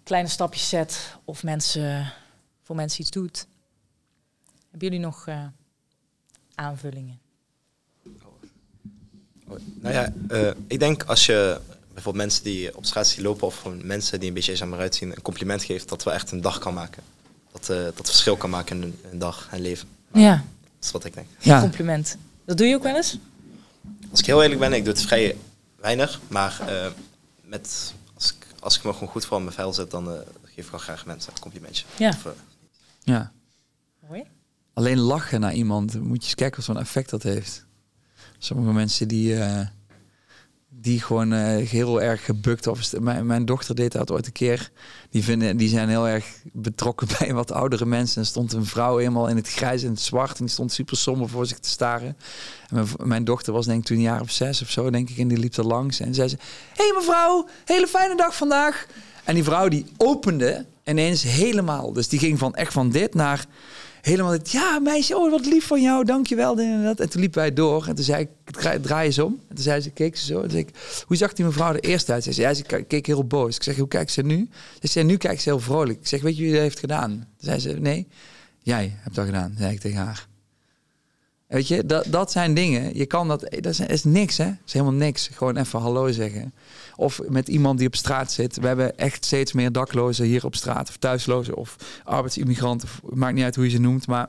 kleine 0.02 0.28
stapjes 0.28 0.68
zet 0.68 1.16
of 1.24 1.42
mensen 1.42 2.12
voor 2.62 2.76
mensen 2.76 3.00
iets 3.00 3.10
doet. 3.10 3.46
Hebben 4.70 4.88
jullie 4.88 5.04
nog 5.04 5.26
eh, 5.26 5.44
aanvullingen? 6.54 7.20
Nou 9.80 9.94
ja, 9.94 10.12
eh, 10.28 10.50
ik 10.66 10.78
denk 10.78 11.02
als 11.02 11.26
je 11.26 11.60
bijvoorbeeld 11.92 12.24
mensen 12.24 12.44
die 12.44 12.76
op 12.76 12.84
straat 12.84 13.06
ziet 13.06 13.24
lopen 13.24 13.46
of 13.46 13.56
gewoon 13.56 13.86
mensen 13.86 14.18
die 14.18 14.28
een 14.28 14.34
beetje 14.34 14.50
eenzaam 14.50 14.72
eruit 14.72 14.94
zien, 14.94 15.10
een 15.10 15.22
compliment 15.22 15.62
geeft, 15.62 15.88
dat 15.88 16.02
wel 16.02 16.14
echt 16.14 16.30
een 16.30 16.40
dag 16.40 16.58
kan 16.58 16.74
maken. 16.74 17.02
Dat 17.52 17.68
eh, 17.68 17.76
dat 17.76 18.06
verschil 18.06 18.36
kan 18.36 18.50
maken 18.50 18.76
in 18.76 18.82
een, 18.82 18.98
een 19.10 19.18
dag 19.18 19.48
en 19.50 19.60
leven. 19.60 19.88
Ja, 20.12 20.34
Dat 20.62 20.84
is 20.84 20.90
wat 20.90 21.04
ik 21.04 21.14
denk. 21.14 21.26
Ja, 21.38 21.60
compliment. 21.60 22.16
Dat 22.44 22.56
doe 22.56 22.66
je 22.66 22.74
ook 22.74 22.82
wel 22.82 22.96
eens? 22.96 23.18
Als 24.12 24.20
ik 24.20 24.26
heel 24.26 24.42
eerlijk 24.42 24.60
ben, 24.60 24.72
ik 24.72 24.84
doe 24.84 24.92
het 24.92 25.02
vrij 25.02 25.36
weinig, 25.76 26.20
maar 26.28 26.60
eh, 26.68 26.90
met, 27.44 27.94
als, 28.14 28.32
ik, 28.32 28.46
als 28.60 28.76
ik 28.76 28.84
me 28.84 28.92
gewoon 28.92 29.08
goed 29.08 29.24
voor 29.24 29.42
mijn 29.42 29.54
vel 29.54 29.72
zet, 29.72 29.90
dan 29.90 30.10
eh, 30.10 30.18
geef 30.42 30.64
ik 30.64 30.70
wel 30.70 30.80
graag 30.80 31.06
mensen 31.06 31.32
een 31.32 31.40
complimentje. 31.40 31.84
Ja. 31.98 32.08
Of, 32.08 32.26
ja. 33.02 33.32
Mooi. 34.08 34.22
Alleen 34.72 34.98
lachen 34.98 35.40
naar 35.40 35.52
iemand, 35.52 35.94
moet 36.00 36.16
je 36.16 36.24
eens 36.24 36.34
kijken 36.34 36.56
wat 36.56 36.64
zo'n 36.64 36.78
effect 36.78 37.10
dat 37.10 37.22
heeft. 37.22 37.66
Sommige 38.38 38.72
mensen 38.72 39.08
die, 39.08 39.38
eh, 39.38 39.66
die 40.74 41.00
gewoon 41.00 41.32
eh, 41.32 41.68
heel 41.68 42.02
erg 42.02 42.24
gebukt 42.24 42.66
of 42.66 42.98
mijn, 43.00 43.26
mijn 43.26 43.44
dochter 43.44 43.74
deed 43.74 43.92
dat 43.92 44.10
ooit 44.10 44.26
een 44.26 44.32
keer. 44.32 44.70
Die 45.10 45.24
vinden, 45.24 45.56
die 45.56 45.68
zijn 45.68 45.88
heel 45.88 46.08
erg 46.08 46.26
betrokken 46.52 47.08
bij 47.18 47.34
wat 47.34 47.52
oudere 47.52 47.86
mensen. 47.86 48.20
En 48.20 48.26
stond 48.26 48.52
een 48.52 48.66
vrouw 48.66 48.96
helemaal 48.96 49.28
in 49.28 49.36
het 49.36 49.48
grijs 49.48 49.82
en 49.82 49.90
het 49.90 50.00
zwart 50.00 50.38
en 50.38 50.44
die 50.44 50.52
stond 50.52 50.72
super 50.72 50.96
somber 50.96 51.28
voor 51.28 51.46
zich 51.46 51.58
te 51.58 51.68
staren. 51.68 52.16
En 52.68 52.74
mijn, 52.74 52.88
mijn 53.02 53.24
dochter 53.24 53.52
was 53.52 53.66
denk 53.66 53.80
ik 53.80 53.86
toen 53.86 53.96
een 53.96 54.02
jaar 54.02 54.20
of 54.20 54.30
zes 54.30 54.62
of 54.62 54.70
zo, 54.70 54.90
denk 54.90 55.10
ik, 55.10 55.18
en 55.18 55.28
die 55.28 55.38
liep 55.38 55.56
er 55.56 55.66
langs 55.66 56.00
en 56.00 56.14
zei 56.14 56.28
ze: 56.28 56.36
"Hey 56.74 56.92
mevrouw, 56.94 57.48
hele 57.64 57.86
fijne 57.86 58.16
dag 58.16 58.36
vandaag." 58.36 58.86
En 59.24 59.34
die 59.34 59.44
vrouw 59.44 59.68
die 59.68 59.86
opende 59.96 60.66
ineens 60.84 61.22
helemaal. 61.22 61.92
Dus 61.92 62.08
die 62.08 62.18
ging 62.18 62.38
van 62.38 62.54
echt 62.54 62.72
van 62.72 62.90
dit 62.90 63.14
naar 63.14 63.46
helemaal. 64.02 64.36
Ja, 64.42 64.78
meisje, 64.78 65.16
oh 65.16 65.30
wat 65.30 65.46
lief 65.46 65.66
van 65.66 65.82
jou, 65.82 66.04
dankjewel. 66.04 66.58
En, 66.58 66.82
dat. 66.82 67.00
en 67.00 67.08
toen 67.10 67.20
liepen 67.20 67.38
wij 67.38 67.52
door 67.52 67.86
en 67.86 67.94
toen 67.94 68.04
zei 68.04 68.22
ik, 68.22 68.28
draai, 68.44 68.80
draai 68.80 69.06
eens 69.06 69.18
om. 69.18 69.40
En 69.48 69.54
toen 69.54 69.64
zei 69.64 69.80
ze, 69.80 69.90
keek 69.90 70.16
ze 70.16 70.24
zo. 70.24 70.40
En 70.40 70.50
zei 70.50 70.62
ik, 70.62 71.02
hoe 71.06 71.16
zag 71.16 71.32
die 71.32 71.44
mevrouw 71.44 71.72
er 71.72 71.80
eerst 71.80 72.10
uit? 72.10 72.24
Ze 72.24 72.32
zei, 72.32 72.46
ja, 72.46 72.54
ze 72.54 72.82
keek 72.82 73.06
heel 73.06 73.24
boos. 73.24 73.56
Ik 73.56 73.62
zeg, 73.62 73.76
hoe 73.76 73.88
kijkt 73.88 74.10
ze 74.10 74.22
nu? 74.22 74.48
Ze 74.80 74.88
zei, 74.88 75.04
nu 75.04 75.16
kijkt 75.16 75.42
ze 75.42 75.48
heel 75.48 75.60
vrolijk. 75.60 75.98
Ik 75.98 76.06
zeg, 76.06 76.22
weet 76.22 76.36
je 76.36 76.42
wie 76.42 76.52
dat 76.52 76.60
heeft 76.60 76.78
gedaan? 76.78 77.10
Toen 77.10 77.26
zei 77.38 77.58
ze, 77.58 77.70
nee, 77.70 78.06
jij 78.62 78.96
hebt 78.96 79.14
dat 79.14 79.26
gedaan, 79.26 79.54
zei 79.58 79.72
ik 79.72 79.80
tegen 79.80 79.98
haar. 79.98 80.30
Weet 81.52 81.68
je, 81.68 81.86
dat, 81.86 82.04
dat 82.08 82.32
zijn 82.32 82.54
dingen. 82.54 82.96
Je 82.96 83.06
kan 83.06 83.28
dat, 83.28 83.56
dat 83.60 83.80
is, 83.88 84.04
niks, 84.04 84.36
hè? 84.36 84.44
Dat 84.44 84.56
is 84.66 84.72
helemaal 84.72 84.94
niks. 84.94 85.28
Gewoon 85.32 85.56
even 85.56 85.80
hallo 85.80 86.12
zeggen. 86.12 86.54
Of 86.96 87.20
met 87.28 87.48
iemand 87.48 87.78
die 87.78 87.86
op 87.86 87.96
straat 87.96 88.32
zit. 88.32 88.56
We 88.56 88.66
hebben 88.66 88.98
echt 88.98 89.24
steeds 89.24 89.52
meer 89.52 89.72
daklozen 89.72 90.24
hier 90.24 90.44
op 90.44 90.54
straat. 90.54 90.88
Of 90.88 90.96
thuislozen. 90.96 91.56
Of 91.56 91.76
arbeidsimmigranten. 92.04 92.88
Maakt 93.02 93.34
niet 93.34 93.44
uit 93.44 93.54
hoe 93.54 93.64
je 93.64 93.70
ze 93.70 93.80
noemt. 93.80 94.06
Maar 94.06 94.28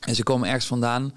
en 0.00 0.14
ze 0.14 0.22
komen 0.22 0.48
ergens 0.48 0.66
vandaan. 0.66 1.12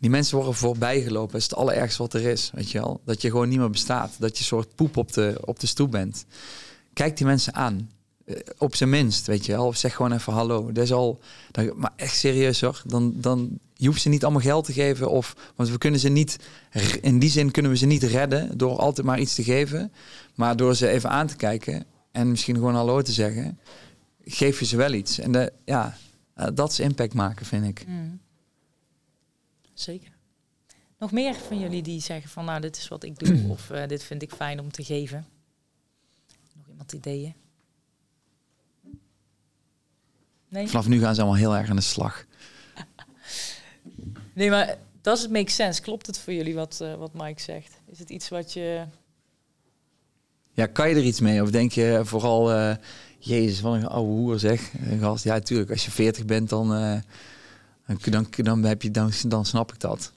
Die 0.00 0.10
mensen 0.10 0.36
worden 0.36 0.54
voorbij 0.54 1.00
gelopen. 1.00 1.32
Dat 1.32 1.40
is 1.40 1.46
het 1.46 1.58
allerergste 1.58 2.02
wat 2.02 2.14
er 2.14 2.24
is. 2.24 2.50
Weet 2.54 2.70
je 2.70 2.78
wel? 2.78 3.00
Dat 3.04 3.22
je 3.22 3.30
gewoon 3.30 3.48
niet 3.48 3.58
meer 3.58 3.70
bestaat. 3.70 4.14
Dat 4.18 4.32
je 4.32 4.38
een 4.38 4.44
soort 4.44 4.74
poep 4.74 4.96
op 4.96 5.12
de, 5.12 5.38
op 5.44 5.60
de 5.60 5.66
stoep 5.66 5.90
bent. 5.90 6.26
Kijk 6.92 7.16
die 7.16 7.26
mensen 7.26 7.54
aan. 7.54 7.90
Eh, 8.26 8.36
op 8.58 8.74
zijn 8.74 8.90
minst, 8.90 9.26
weet 9.26 9.46
je 9.46 9.52
wel. 9.52 9.66
Of 9.66 9.76
zeg 9.76 9.94
gewoon 9.94 10.12
even 10.12 10.32
hallo. 10.32 10.72
Dat 10.72 10.84
is 10.84 10.92
al... 10.92 11.20
Maar 11.74 11.92
echt 11.96 12.16
serieus 12.16 12.60
hoor. 12.60 12.82
Dan, 12.86 13.12
dan, 13.16 13.58
je 13.74 13.86
hoeft 13.86 14.00
ze 14.00 14.08
niet 14.08 14.22
allemaal 14.24 14.42
geld 14.42 14.64
te 14.64 14.72
geven. 14.72 15.10
Of, 15.10 15.52
want 15.56 15.68
we 15.68 15.78
kunnen 15.78 16.00
ze 16.00 16.08
niet, 16.08 16.38
in 17.00 17.18
die 17.18 17.30
zin 17.30 17.50
kunnen 17.50 17.70
we 17.70 17.76
ze 17.76 17.86
niet 17.86 18.02
redden 18.02 18.58
door 18.58 18.78
altijd 18.78 19.06
maar 19.06 19.20
iets 19.20 19.34
te 19.34 19.42
geven. 19.42 19.92
Maar 20.34 20.56
door 20.56 20.74
ze 20.74 20.88
even 20.88 21.10
aan 21.10 21.26
te 21.26 21.36
kijken 21.36 21.84
en 22.12 22.30
misschien 22.30 22.54
gewoon 22.54 22.74
hallo 22.74 23.02
te 23.02 23.12
zeggen, 23.12 23.58
geef 24.24 24.58
je 24.58 24.64
ze 24.64 24.76
wel 24.76 24.92
iets. 24.92 25.18
En 25.18 25.32
de, 25.32 25.52
ja, 25.64 25.96
eh, 26.34 26.46
dat 26.54 26.70
is 26.70 26.80
impact 26.80 27.14
maken, 27.14 27.46
vind 27.46 27.64
ik. 27.64 27.86
Mm. 27.86 28.20
Zeker. 29.74 30.10
Nog 30.98 31.12
meer 31.12 31.34
van 31.34 31.58
jullie 31.58 31.82
die 31.82 32.00
zeggen 32.00 32.30
van 32.30 32.44
nou, 32.44 32.60
dit 32.60 32.76
is 32.76 32.88
wat 32.88 33.04
ik 33.04 33.18
doe 33.18 33.44
of 33.54 33.70
uh, 33.70 33.86
dit 33.86 34.02
vind 34.02 34.22
ik 34.22 34.32
fijn 34.32 34.60
om 34.60 34.70
te 34.70 34.84
geven. 34.84 35.26
Nog 36.54 36.68
iemand 36.68 36.92
ideeën? 36.92 37.34
Nee? 40.56 40.68
Vanaf 40.68 40.86
nu 40.86 41.00
gaan 41.00 41.14
ze 41.14 41.20
allemaal 41.20 41.38
heel 41.38 41.56
erg 41.56 41.70
aan 41.70 41.76
de 41.76 41.82
slag. 41.82 42.24
Nee, 44.32 44.50
maar 44.50 44.76
does 45.00 45.24
it 45.24 45.30
make 45.30 45.50
sense? 45.50 45.82
Klopt 45.82 46.06
het 46.06 46.18
voor 46.18 46.32
jullie 46.32 46.54
wat, 46.54 46.78
uh, 46.82 46.94
wat 46.94 47.14
Mike 47.14 47.40
zegt? 47.40 47.80
Is 47.86 47.98
het 47.98 48.10
iets 48.10 48.28
wat 48.28 48.52
je... 48.52 48.84
Ja, 50.52 50.66
kan 50.66 50.88
je 50.88 50.94
er 50.94 51.02
iets 51.02 51.20
mee? 51.20 51.42
Of 51.42 51.50
denk 51.50 51.72
je 51.72 52.00
vooral, 52.04 52.52
uh, 52.52 52.74
jezus, 53.18 53.60
wat 53.60 53.74
een 53.74 53.86
oude 53.86 54.10
hoer 54.10 54.38
zeg. 54.38 54.70
Gast, 55.00 55.24
ja, 55.24 55.32
natuurlijk, 55.32 55.70
als 55.70 55.84
je 55.84 55.90
40 55.90 56.24
bent, 56.24 56.48
dan, 56.48 56.82
uh, 56.82 56.98
dan, 57.86 57.98
dan, 58.10 58.26
dan, 58.36 58.62
heb 58.62 58.82
je, 58.82 58.90
dan, 58.90 59.12
dan 59.26 59.44
snap 59.44 59.72
ik 59.72 59.80
dat. 59.80 60.12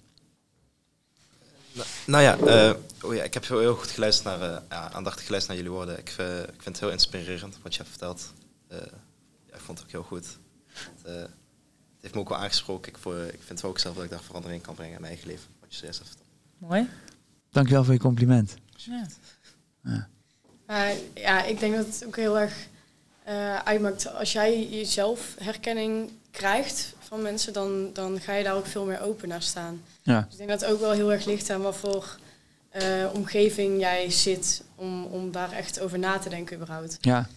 Nou, 1.71 1.87
nou 2.05 2.23
ja, 2.23 2.75
oh 3.01 3.15
ja, 3.15 3.23
ik 3.23 3.33
heb 3.33 3.47
heel, 3.47 3.59
heel 3.59 3.75
goed 3.75 3.89
geluisterd 3.89 4.39
naar, 4.39 4.61
ja, 4.69 4.91
aandachtig 4.91 5.25
geluisterd 5.25 5.57
naar 5.57 5.65
jullie 5.65 5.77
woorden. 5.77 5.99
Ik, 5.99 6.09
ik 6.53 6.61
vind 6.61 6.65
het 6.65 6.79
heel 6.79 6.91
inspirerend 6.91 7.57
wat 7.61 7.75
je 7.75 7.81
hebt 7.81 7.89
verteld. 7.97 8.33
Ja, 9.49 9.55
ik 9.55 9.61
vond 9.61 9.77
het 9.77 9.87
ook 9.87 9.93
heel 9.93 10.03
goed. 10.03 10.37
Want, 10.73 11.05
het 11.05 11.31
heeft 12.01 12.13
me 12.13 12.19
ook 12.19 12.29
wel 12.29 12.37
aangesproken. 12.37 12.91
Ik, 12.91 12.97
voor, 12.97 13.17
ik 13.17 13.41
vind 13.41 13.63
ook 13.63 13.79
zelf 13.79 13.95
dat 13.95 14.03
ik 14.03 14.09
daar 14.09 14.21
verandering 14.21 14.61
kan 14.61 14.75
brengen 14.75 14.95
in 14.95 15.01
mijn 15.01 15.13
eigen 15.13 15.31
leven. 15.31 15.49
Wat 15.59 15.69
je 15.69 15.77
zojuist 15.77 15.99
hebt 15.99 16.17
Mooi. 16.57 16.89
Dankjewel 17.49 17.83
voor 17.83 17.93
je 17.93 17.99
compliment. 17.99 18.55
Ja. 18.75 19.07
Ja. 19.83 20.07
Uh, 20.69 20.97
ja, 21.13 21.43
ik 21.43 21.59
denk 21.59 21.75
dat 21.75 21.85
het 21.85 22.05
ook 22.05 22.15
heel 22.15 22.39
erg 22.39 22.67
uh, 23.27 23.55
uitmaakt. 23.55 24.13
Als 24.13 24.31
jij 24.31 24.69
jezelf 24.69 25.35
herkenning 25.39 26.11
krijgt 26.31 26.93
van 26.99 27.21
mensen, 27.21 27.53
dan, 27.53 27.89
dan 27.93 28.19
ga 28.19 28.33
je 28.33 28.43
daar 28.43 28.55
ook 28.55 28.65
veel 28.65 28.85
meer 28.85 29.01
open 29.01 29.27
naar 29.27 29.41
staan. 29.41 29.81
Ja. 30.01 30.21
Dus 30.21 30.31
ik 30.31 30.37
denk 30.37 30.49
dat 30.49 30.61
het 30.61 30.69
ook 30.69 30.79
wel 30.79 30.91
heel 30.91 31.11
erg 31.11 31.25
ligt 31.25 31.49
aan 31.49 31.61
wat 31.61 31.75
voor 31.75 32.17
uh, 32.81 33.09
omgeving 33.13 33.79
jij 33.79 34.09
zit 34.09 34.63
om, 34.75 35.03
om 35.03 35.31
daar 35.31 35.51
echt 35.51 35.79
over 35.79 35.99
na 35.99 36.19
te 36.19 36.29
denken 36.29 36.55
überhaupt. 36.55 36.97
Ja, 37.01 37.27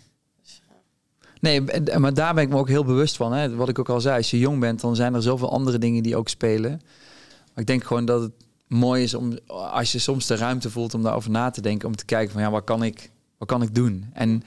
Nee, 1.43 1.61
maar 1.99 2.15
daar 2.15 2.35
ben 2.35 2.43
ik 2.43 2.49
me 2.49 2.57
ook 2.57 2.69
heel 2.69 2.85
bewust 2.85 3.17
van. 3.17 3.33
Hè. 3.33 3.55
Wat 3.55 3.69
ik 3.69 3.79
ook 3.79 3.89
al 3.89 4.01
zei, 4.01 4.17
als 4.17 4.31
je 4.31 4.39
jong 4.39 4.61
bent, 4.61 4.81
dan 4.81 4.97
zijn 4.97 5.15
er 5.15 5.23
zoveel 5.23 5.51
andere 5.51 5.79
dingen 5.79 6.03
die 6.03 6.17
ook 6.17 6.29
spelen. 6.29 6.71
Maar 6.71 7.61
ik 7.61 7.67
denk 7.67 7.85
gewoon 7.85 8.05
dat 8.05 8.23
het 8.23 8.33
mooi 8.67 9.03
is 9.03 9.15
om, 9.15 9.39
als 9.47 9.93
je 9.93 9.99
soms 9.99 10.27
de 10.27 10.37
ruimte 10.37 10.71
voelt 10.71 10.95
om 10.95 11.03
daarover 11.03 11.31
na 11.31 11.51
te 11.51 11.61
denken, 11.61 11.89
om 11.89 11.97
te 11.97 12.05
kijken 12.05 12.33
van 12.33 12.43
ja, 12.43 12.51
wat 12.51 12.65
kan 12.65 12.83
ik, 12.83 13.11
wat 13.39 13.49
kan 13.49 13.63
ik 13.63 13.75
doen? 13.75 14.11
En, 14.13 14.43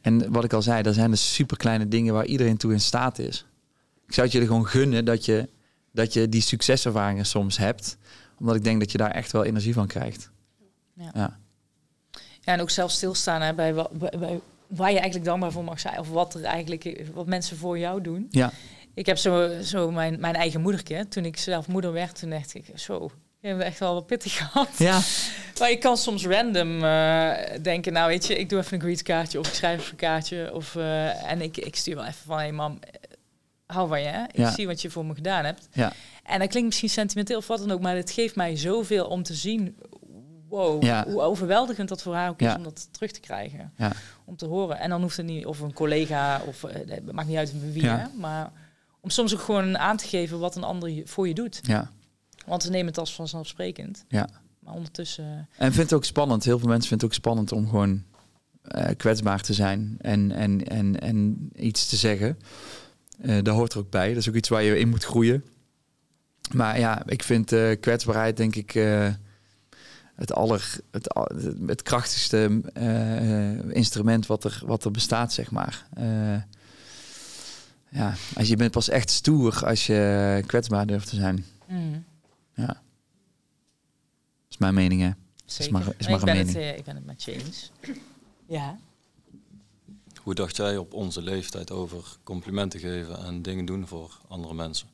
en 0.00 0.32
wat 0.32 0.44
ik 0.44 0.52
al 0.52 0.62
zei, 0.62 0.82
er 0.82 0.94
zijn 0.94 1.10
de 1.10 1.16
super 1.16 1.56
kleine 1.56 1.88
dingen 1.88 2.14
waar 2.14 2.26
iedereen 2.26 2.56
toe 2.56 2.72
in 2.72 2.80
staat 2.80 3.18
is. 3.18 3.46
Ik 4.06 4.14
zou 4.14 4.26
het 4.26 4.32
jullie 4.32 4.48
gewoon 4.48 4.66
gunnen 4.66 5.04
dat 5.04 5.24
je, 5.24 5.48
dat 5.92 6.12
je 6.12 6.28
die 6.28 6.42
succeservaringen 6.42 7.26
soms 7.26 7.56
hebt, 7.56 7.96
omdat 8.38 8.56
ik 8.56 8.64
denk 8.64 8.80
dat 8.80 8.92
je 8.92 8.98
daar 8.98 9.10
echt 9.10 9.32
wel 9.32 9.44
energie 9.44 9.74
van 9.74 9.86
krijgt. 9.86 10.30
Ja. 10.94 11.10
ja. 11.14 11.40
Ja, 12.40 12.52
en 12.52 12.60
ook 12.60 12.70
zelf 12.70 12.90
stilstaan 12.90 13.40
hè, 13.42 13.54
bij, 13.54 13.74
bij, 14.18 14.40
waar 14.76 14.90
je 14.90 14.98
eigenlijk 14.98 15.24
dankbaar 15.24 15.52
voor 15.52 15.64
mag 15.64 15.80
zijn. 15.80 15.98
Of 15.98 16.08
wat 16.08 16.34
er 16.34 16.44
eigenlijk 16.44 17.02
wat 17.14 17.26
mensen 17.26 17.56
voor 17.56 17.78
jou 17.78 18.00
doen. 18.00 18.26
Ja. 18.30 18.52
Ik 18.94 19.06
heb 19.06 19.16
zo, 19.16 19.62
zo 19.62 19.90
mijn, 19.90 20.20
mijn 20.20 20.34
eigen 20.34 20.60
moederke. 20.60 21.06
Toen 21.08 21.24
ik 21.24 21.36
zelf 21.36 21.68
moeder 21.68 21.92
werd, 21.92 22.18
toen 22.18 22.30
dacht 22.30 22.54
ik 22.54 22.64
zo. 22.74 23.10
Je 23.40 23.48
hebt 23.48 23.62
echt 23.62 23.78
wel 23.78 23.94
wat 23.94 24.06
pittig 24.06 24.36
gehad. 24.42 24.68
Ja. 24.78 25.00
Maar 25.58 25.70
ik 25.70 25.80
kan 25.80 25.96
soms 25.96 26.26
random 26.26 26.84
uh, 26.84 27.32
denken, 27.62 27.92
nou 27.92 28.08
weet 28.08 28.26
je, 28.26 28.38
ik 28.38 28.48
doe 28.48 28.58
even 28.58 28.74
een 28.74 28.80
greetkaartje 28.80 29.38
of 29.38 29.46
ik 29.46 29.54
schrijf 29.54 29.90
een 29.90 29.96
kaartje. 29.96 30.54
Of, 30.54 30.74
uh, 30.74 31.30
en 31.30 31.40
ik, 31.40 31.56
ik 31.56 31.76
stuur 31.76 31.94
wel 31.94 32.04
even 32.04 32.24
van, 32.24 32.36
hé 32.36 32.42
hey, 32.42 32.52
mam, 32.52 32.78
hou 33.66 33.88
van 33.88 34.00
je. 34.00 34.08
Hè? 34.08 34.22
Ik 34.22 34.36
ja. 34.36 34.50
zie 34.50 34.66
wat 34.66 34.82
je 34.82 34.90
voor 34.90 35.04
me 35.04 35.14
gedaan 35.14 35.44
hebt. 35.44 35.68
Ja. 35.72 35.92
En 36.22 36.38
dat 36.38 36.48
klinkt 36.48 36.68
misschien 36.68 36.88
sentimenteel 36.88 37.38
of 37.38 37.46
wat 37.46 37.58
dan 37.58 37.70
ook, 37.70 37.80
maar 37.80 37.96
het 37.96 38.10
geeft 38.10 38.36
mij 38.36 38.56
zoveel 38.56 39.06
om 39.06 39.22
te 39.22 39.34
zien 39.34 39.76
wow, 40.52 40.82
ja. 40.82 41.04
hoe 41.06 41.20
overweldigend 41.20 41.88
dat 41.88 42.02
voor 42.02 42.14
haar 42.14 42.28
ook 42.28 42.40
is 42.40 42.54
om 42.54 42.62
dat 42.62 42.88
terug 42.90 43.10
te 43.10 43.20
krijgen. 43.20 43.72
Ja. 43.76 43.92
Om 44.24 44.36
te 44.36 44.46
horen. 44.46 44.78
En 44.78 44.90
dan 44.90 45.00
hoeft 45.00 45.16
het 45.16 45.26
niet, 45.26 45.46
of 45.46 45.60
een 45.60 45.72
collega, 45.72 46.42
of 46.46 46.62
uh, 46.62 46.70
het 46.72 47.12
maakt 47.12 47.28
niet 47.28 47.36
uit 47.36 47.72
wie, 47.72 47.86
hè, 47.86 48.06
maar 48.18 48.52
om 49.00 49.10
soms 49.10 49.34
ook 49.34 49.40
gewoon 49.40 49.78
aan 49.78 49.96
te 49.96 50.06
geven 50.06 50.38
wat 50.38 50.56
een 50.56 50.64
ander 50.64 51.02
voor 51.04 51.28
je 51.28 51.34
doet. 51.34 51.60
Ja. 51.62 51.90
Want 52.46 52.64
we 52.64 52.70
nemen 52.70 52.86
het 52.86 52.98
als 52.98 53.14
vanzelfsprekend. 53.14 54.04
Ja. 54.08 54.28
Maar 54.58 54.74
ondertussen... 54.74 55.48
En 55.56 55.72
vindt 55.72 55.90
het 55.90 55.92
ook 55.92 56.04
spannend, 56.04 56.44
heel 56.44 56.58
veel 56.58 56.68
mensen 56.68 56.88
vinden 56.88 57.06
het 57.06 57.16
ook 57.16 57.22
spannend 57.22 57.52
om 57.52 57.68
gewoon 57.68 58.02
uh, 58.76 58.86
kwetsbaar 58.96 59.40
te 59.40 59.54
zijn 59.54 59.96
en, 60.00 60.32
en, 60.32 60.66
en, 60.68 61.00
en 61.00 61.50
iets 61.56 61.88
te 61.88 61.96
zeggen. 61.96 62.38
Uh, 63.22 63.38
daar 63.42 63.54
hoort 63.54 63.72
er 63.72 63.78
ook 63.78 63.90
bij. 63.90 64.08
Dat 64.08 64.16
is 64.16 64.28
ook 64.28 64.34
iets 64.34 64.48
waar 64.48 64.62
je 64.62 64.78
in 64.78 64.88
moet 64.88 65.04
groeien. 65.04 65.44
Maar 66.52 66.78
ja, 66.78 67.02
ik 67.06 67.22
vind 67.22 67.52
uh, 67.52 67.80
kwetsbaarheid 67.80 68.36
denk 68.36 68.56
ik 68.56 68.74
het, 70.14 70.32
aller, 70.32 70.78
het, 70.90 71.14
het 71.66 71.82
krachtigste 71.82 72.60
uh, 72.78 73.74
instrument 73.74 74.26
wat 74.26 74.44
er, 74.44 74.62
wat 74.66 74.84
er 74.84 74.90
bestaat, 74.90 75.32
zeg 75.32 75.50
maar. 75.50 75.86
Uh, 75.98 76.42
ja, 77.88 78.14
als 78.34 78.48
je 78.48 78.56
bent 78.56 78.70
pas 78.70 78.88
echt 78.88 79.10
stoer 79.10 79.66
als 79.66 79.86
je 79.86 80.42
kwetsbaar 80.46 80.86
durft 80.86 81.08
te 81.08 81.16
zijn. 81.16 81.46
Mm. 81.66 82.04
Ja. 82.54 82.66
Dat 82.66 82.76
is 84.48 84.58
mijn 84.58 84.74
mening, 84.74 85.00
hè. 85.00 85.10
Zeker. 85.44 85.64
Is 85.64 85.68
maar, 85.68 85.94
is 85.96 86.06
maar 86.06 86.18
ik, 86.18 86.24
ben 86.24 86.36
mening. 86.36 86.54
Het, 86.54 86.62
uh, 86.62 86.76
ik 86.76 86.84
ben 86.84 86.94
het 86.94 87.04
met 87.06 87.22
je 87.22 87.32
eens. 87.32 87.70
ja. 88.46 88.78
Hoe 90.22 90.34
dacht 90.34 90.56
jij 90.56 90.76
op 90.76 90.92
onze 90.92 91.22
leeftijd 91.22 91.70
over 91.70 92.04
complimenten 92.22 92.80
geven 92.80 93.24
en 93.24 93.42
dingen 93.42 93.64
doen 93.64 93.86
voor 93.86 94.18
andere 94.28 94.54
mensen? 94.54 94.86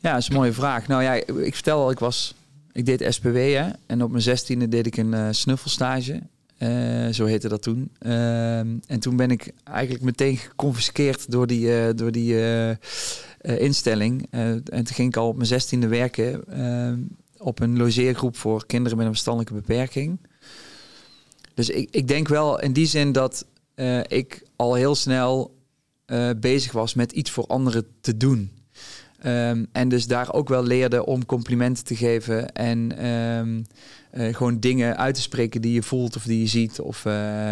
Ja, 0.00 0.12
dat 0.12 0.18
is 0.20 0.28
een 0.28 0.34
mooie 0.34 0.52
vraag. 0.52 0.86
Nou 0.86 1.02
ja, 1.02 1.12
ik 1.14 1.54
vertel 1.54 1.82
al, 1.82 1.90
ik 1.90 1.98
was 1.98 2.34
ik 2.72 2.86
deed 2.86 3.06
SPW 3.08 3.36
hè, 3.36 3.70
en 3.86 4.02
op 4.02 4.10
mijn 4.10 4.22
zestiende 4.22 4.68
deed 4.68 4.86
ik 4.86 4.96
een 4.96 5.12
uh, 5.12 5.28
snuffelstage. 5.30 6.22
Uh, 6.58 7.08
zo 7.08 7.24
heette 7.24 7.48
dat 7.48 7.62
toen. 7.62 7.90
Uh, 8.02 8.58
en 8.58 8.98
toen 8.98 9.16
ben 9.16 9.30
ik 9.30 9.52
eigenlijk 9.64 10.04
meteen 10.04 10.36
geconfiskeerd 10.36 11.30
door 11.30 11.46
die, 11.46 11.66
uh, 11.66 11.88
door 11.94 12.12
die 12.12 12.36
instelling. 13.40 14.26
en 14.30 14.64
toen 14.64 14.86
ging 14.86 15.08
ik 15.08 15.16
al 15.16 15.28
op 15.28 15.36
mijn 15.36 15.48
zestiende 15.48 15.86
werken 15.86 16.44
op 17.38 17.60
een 17.60 17.76
logeergroep 17.76 18.36
voor 18.36 18.66
kinderen 18.66 18.96
met 18.96 19.06
een 19.06 19.12
verstandelijke 19.12 19.54
beperking. 19.54 20.18
Dus 21.54 21.70
ik, 21.70 21.88
ik 21.90 22.08
denk 22.08 22.28
wel 22.28 22.60
in 22.60 22.72
die 22.72 22.86
zin 22.86 23.12
dat 23.12 23.46
ik 24.06 24.42
al 24.56 24.74
heel 24.74 24.94
snel 24.94 25.54
bezig 26.36 26.72
was 26.72 26.94
met 26.94 27.12
iets 27.12 27.30
voor 27.30 27.46
anderen 27.46 27.86
te 28.00 28.16
doen. 28.16 28.59
Ehm, 29.20 29.64
en 29.72 29.88
dus 29.88 30.06
daar 30.06 30.32
ook 30.32 30.48
wel 30.48 30.62
leerde 30.62 31.06
om 31.06 31.26
complimenten 31.26 31.84
te 31.84 31.96
geven 31.96 32.52
en 32.52 32.98
ehm, 32.98 33.62
eh, 34.10 34.34
gewoon 34.34 34.60
dingen 34.60 34.96
uit 34.96 35.14
te 35.14 35.20
spreken 35.20 35.62
die 35.62 35.72
je 35.72 35.82
voelt 35.82 36.16
of 36.16 36.22
die 36.22 36.40
je 36.40 36.46
ziet. 36.46 36.80
Of, 36.80 37.04
eh, 37.04 37.50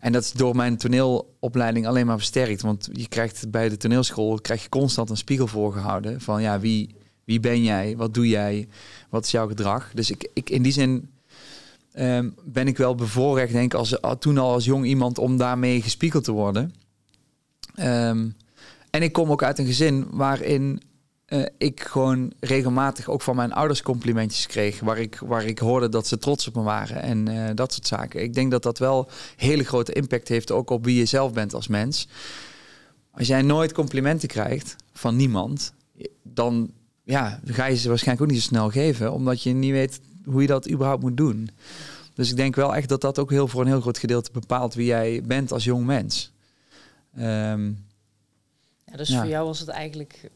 en 0.00 0.12
dat 0.12 0.22
is 0.22 0.32
door 0.32 0.56
mijn 0.56 0.76
toneelopleiding 0.76 1.86
alleen 1.86 2.06
maar 2.06 2.16
versterkt. 2.16 2.62
Want 2.62 2.88
je 2.92 3.08
krijgt 3.08 3.50
bij 3.50 3.68
de 3.68 3.76
toneelschool 3.76 4.40
krijg 4.40 4.62
je 4.62 4.68
constant 4.68 5.10
een 5.10 5.16
spiegel 5.16 5.46
voorgehouden 5.46 6.20
van 6.20 6.42
ja, 6.42 6.60
wie, 6.60 6.94
wie 7.24 7.40
ben 7.40 7.62
jij? 7.62 7.96
Wat 7.96 8.14
doe 8.14 8.28
jij? 8.28 8.68
Wat 9.10 9.24
is 9.24 9.30
jouw 9.30 9.48
gedrag? 9.48 9.90
Dus 9.94 10.10
ik, 10.10 10.28
ik 10.32 10.50
in 10.50 10.62
die 10.62 10.72
zin 10.72 11.10
ehm, 11.92 12.30
ben 12.44 12.66
ik 12.66 12.76
wel 12.76 12.94
bevoorrecht, 12.94 13.52
denk 13.52 13.72
ik, 13.72 13.78
als, 13.78 13.98
toen 14.18 14.38
al 14.38 14.52
als 14.52 14.64
jong 14.64 14.84
iemand 14.84 15.18
om 15.18 15.36
daarmee 15.36 15.82
gespiegeld 15.82 16.24
te 16.24 16.32
worden. 16.32 16.74
En 18.90 19.02
ik 19.02 19.12
kom 19.12 19.30
ook 19.30 19.42
uit 19.42 19.58
een 19.58 19.66
gezin 19.66 20.06
waarin 20.10 20.80
uh, 21.28 21.44
ik 21.58 21.80
gewoon 21.80 22.32
regelmatig 22.40 23.08
ook 23.08 23.22
van 23.22 23.36
mijn 23.36 23.52
ouders 23.52 23.82
complimentjes 23.82 24.46
kreeg. 24.46 24.80
Waar 24.80 24.98
ik, 24.98 25.18
waar 25.24 25.44
ik 25.44 25.58
hoorde 25.58 25.88
dat 25.88 26.06
ze 26.06 26.18
trots 26.18 26.48
op 26.48 26.54
me 26.54 26.62
waren 26.62 27.02
en 27.02 27.28
uh, 27.30 27.50
dat 27.54 27.72
soort 27.72 27.86
zaken. 27.86 28.22
Ik 28.22 28.34
denk 28.34 28.50
dat 28.50 28.62
dat 28.62 28.78
wel 28.78 29.08
hele 29.36 29.64
grote 29.64 29.92
impact 29.92 30.28
heeft 30.28 30.50
ook 30.50 30.70
op 30.70 30.84
wie 30.84 30.98
je 30.98 31.04
zelf 31.04 31.32
bent 31.32 31.54
als 31.54 31.68
mens. 31.68 32.08
Als 33.10 33.26
jij 33.26 33.42
nooit 33.42 33.72
complimenten 33.72 34.28
krijgt 34.28 34.76
van 34.92 35.16
niemand, 35.16 35.72
dan 36.22 36.70
ja, 37.04 37.40
ga 37.44 37.66
je 37.66 37.76
ze 37.76 37.88
waarschijnlijk 37.88 38.26
ook 38.26 38.34
niet 38.34 38.42
zo 38.42 38.48
snel 38.48 38.70
geven, 38.70 39.12
omdat 39.12 39.42
je 39.42 39.52
niet 39.52 39.72
weet 39.72 40.00
hoe 40.24 40.42
je 40.42 40.46
dat 40.46 40.70
überhaupt 40.70 41.02
moet 41.02 41.16
doen. 41.16 41.50
Dus 42.14 42.30
ik 42.30 42.36
denk 42.36 42.56
wel 42.56 42.74
echt 42.74 42.88
dat 42.88 43.00
dat 43.00 43.18
ook 43.18 43.30
heel 43.30 43.48
voor 43.48 43.60
een 43.60 43.66
heel 43.66 43.80
groot 43.80 43.98
gedeelte 43.98 44.30
bepaalt 44.32 44.74
wie 44.74 44.86
jij 44.86 45.22
bent 45.24 45.52
als 45.52 45.64
jong 45.64 45.86
mens. 45.86 46.32
Um, 47.18 47.86
ja, 48.84 48.96
dus 48.96 49.08
ja. 49.08 49.20
voor 49.20 49.28
jou 49.28 49.46
was 49.46 49.60
het 49.60 49.68
eigenlijk 49.68 50.30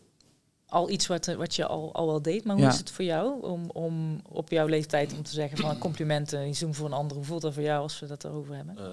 al 0.72 0.90
iets 0.90 1.06
wat, 1.06 1.26
wat 1.26 1.54
je 1.54 1.66
al, 1.66 1.94
al 1.94 2.06
wel 2.06 2.22
deed. 2.22 2.44
Maar 2.44 2.56
hoe 2.56 2.66
is 2.66 2.78
het 2.78 2.90
voor 2.90 3.04
jou 3.04 3.42
om, 3.42 3.70
om 3.70 4.20
op 4.28 4.50
jouw 4.50 4.66
leeftijd 4.66 5.12
om 5.12 5.22
te 5.22 5.30
zeggen 5.30 5.58
van 5.58 5.78
complimenten 5.88 6.48
iets 6.48 6.58
doen 6.58 6.74
voor 6.74 6.86
een 6.86 6.92
ander? 6.92 7.16
Hoe 7.16 7.26
voelt 7.26 7.42
dat 7.42 7.54
voor 7.54 7.62
jou 7.62 7.82
als 7.82 8.00
we 8.00 8.06
dat 8.06 8.24
erover 8.24 8.54
hebben? 8.54 8.76
Uh, 8.78 8.86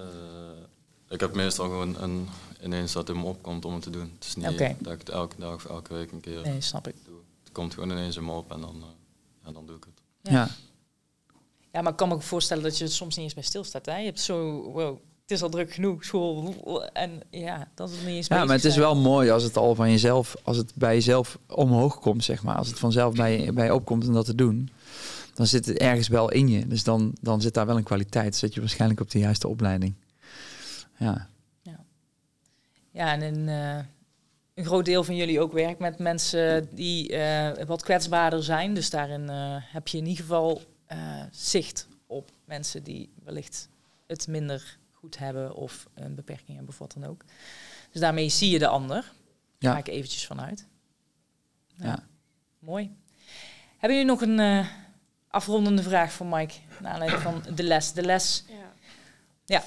ik 1.08 1.20
heb 1.20 1.34
meestal 1.34 1.64
gewoon 1.64 2.02
een, 2.02 2.28
ineens 2.62 2.92
dat 2.92 3.08
het 3.08 3.16
me 3.16 3.24
opkomt 3.24 3.64
om 3.64 3.74
het 3.74 3.82
te 3.82 3.90
doen. 3.90 4.10
Het 4.14 4.24
is 4.24 4.36
niet 4.36 4.48
okay. 4.48 4.76
dat 4.78 4.92
ik 4.92 4.98
het 4.98 5.08
elke 5.08 5.36
dag 5.38 5.54
of 5.54 5.64
elke 5.64 5.94
week 5.94 6.12
een 6.12 6.20
keer 6.20 6.40
nee, 6.40 6.60
snap 6.60 6.88
ik. 6.88 6.94
doe. 7.04 7.18
Het 7.42 7.52
komt 7.52 7.74
gewoon 7.74 7.90
ineens 7.90 8.16
in 8.16 8.24
me 8.24 8.32
op 8.32 8.52
en 8.52 8.60
dan, 8.60 8.76
uh, 8.76 8.84
ja, 9.44 9.52
dan 9.52 9.66
doe 9.66 9.76
ik 9.76 9.84
het. 9.84 10.32
Ja. 10.32 10.48
ja. 11.72 11.82
maar 11.82 11.92
ik 11.92 11.98
kan 11.98 12.08
me 12.08 12.14
ook 12.14 12.22
voorstellen 12.22 12.62
dat 12.62 12.78
je 12.78 12.84
het 12.84 12.92
soms 12.92 13.16
niet 13.16 13.24
eens 13.24 13.34
bij 13.34 13.42
stilstaat. 13.42 13.86
Hè? 13.86 13.96
Je 13.98 14.04
hebt 14.04 14.20
zo, 14.20 14.62
wow, 14.72 14.98
het 15.30 15.38
is 15.38 15.44
al 15.44 15.50
druk 15.50 15.72
genoeg, 15.72 16.04
school. 16.04 16.54
En 16.92 17.20
ja, 17.30 17.68
dat 17.74 17.90
is 17.90 17.96
niet 17.96 18.06
eens 18.06 18.26
Ja, 18.26 18.44
maar 18.44 18.56
het 18.56 18.64
is 18.64 18.76
wel 18.76 18.96
mooi 18.96 19.30
als 19.30 19.42
het 19.42 19.56
al 19.56 19.74
van 19.74 19.90
jezelf, 19.90 20.36
als 20.42 20.56
het 20.56 20.72
bij 20.74 20.94
jezelf 20.94 21.38
omhoog 21.46 22.00
komt, 22.00 22.24
zeg 22.24 22.42
maar. 22.42 22.56
Als 22.56 22.68
het 22.68 22.78
vanzelf 22.78 23.14
bij, 23.14 23.50
bij 23.52 23.64
je 23.64 23.74
opkomt 23.74 24.06
om 24.06 24.12
dat 24.12 24.24
te 24.24 24.34
doen, 24.34 24.70
dan 25.34 25.46
zit 25.46 25.66
het 25.66 25.78
ergens 25.78 26.08
wel 26.08 26.30
in 26.30 26.48
je. 26.48 26.66
Dus 26.66 26.84
dan, 26.84 27.14
dan 27.20 27.40
zit 27.40 27.54
daar 27.54 27.66
wel 27.66 27.76
een 27.76 27.82
kwaliteit. 27.82 28.36
Zet 28.36 28.54
je 28.54 28.60
waarschijnlijk 28.60 29.00
op 29.00 29.10
de 29.10 29.18
juiste 29.18 29.48
opleiding. 29.48 29.94
Ja. 30.96 31.28
Ja, 31.62 31.84
ja 32.90 33.12
en 33.12 33.22
een, 33.22 33.48
uh, 33.48 33.84
een 34.54 34.64
groot 34.64 34.84
deel 34.84 35.04
van 35.04 35.16
jullie 35.16 35.40
ook 35.40 35.52
werkt 35.52 35.78
met 35.78 35.98
mensen 35.98 36.68
die 36.74 37.12
uh, 37.12 37.50
wat 37.66 37.82
kwetsbaarder 37.82 38.42
zijn. 38.42 38.74
Dus 38.74 38.90
daarin 38.90 39.22
uh, 39.22 39.56
heb 39.58 39.88
je 39.88 39.98
in 39.98 40.06
ieder 40.06 40.24
geval 40.24 40.62
zicht 41.30 41.88
op 42.06 42.30
mensen 42.44 42.82
die 42.82 43.10
wellicht 43.24 43.68
het 44.06 44.26
minder 44.28 44.78
goed 45.00 45.18
hebben 45.18 45.54
of 45.54 45.88
een 45.94 46.14
beperking 46.14 46.48
hebben 46.48 46.68
of 46.68 46.78
wat 46.78 46.92
dan 46.92 47.04
ook. 47.04 47.24
Dus 47.90 48.00
daarmee 48.00 48.28
zie 48.28 48.50
je 48.50 48.58
de 48.58 48.66
ander. 48.66 49.12
Daar 49.58 49.72
ga 49.72 49.78
ik 49.78 49.88
eventjes 49.88 50.26
vanuit. 50.26 50.66
Ja. 51.76 51.86
ja. 51.86 52.06
Mooi. 52.58 52.96
Hebben 53.76 53.98
jullie 53.98 54.12
nog 54.12 54.20
een 54.20 54.38
uh, 54.38 54.68
afrondende 55.28 55.82
vraag 55.82 56.12
voor 56.12 56.26
Mike? 56.26 56.54
Naar 56.80 56.92
aanleiding 56.92 57.22
van 57.22 57.42
de 57.54 57.62
les. 57.62 57.92
De 57.92 58.02
les. 58.02 58.44
Ja. 58.48 58.72
ja. 59.44 59.64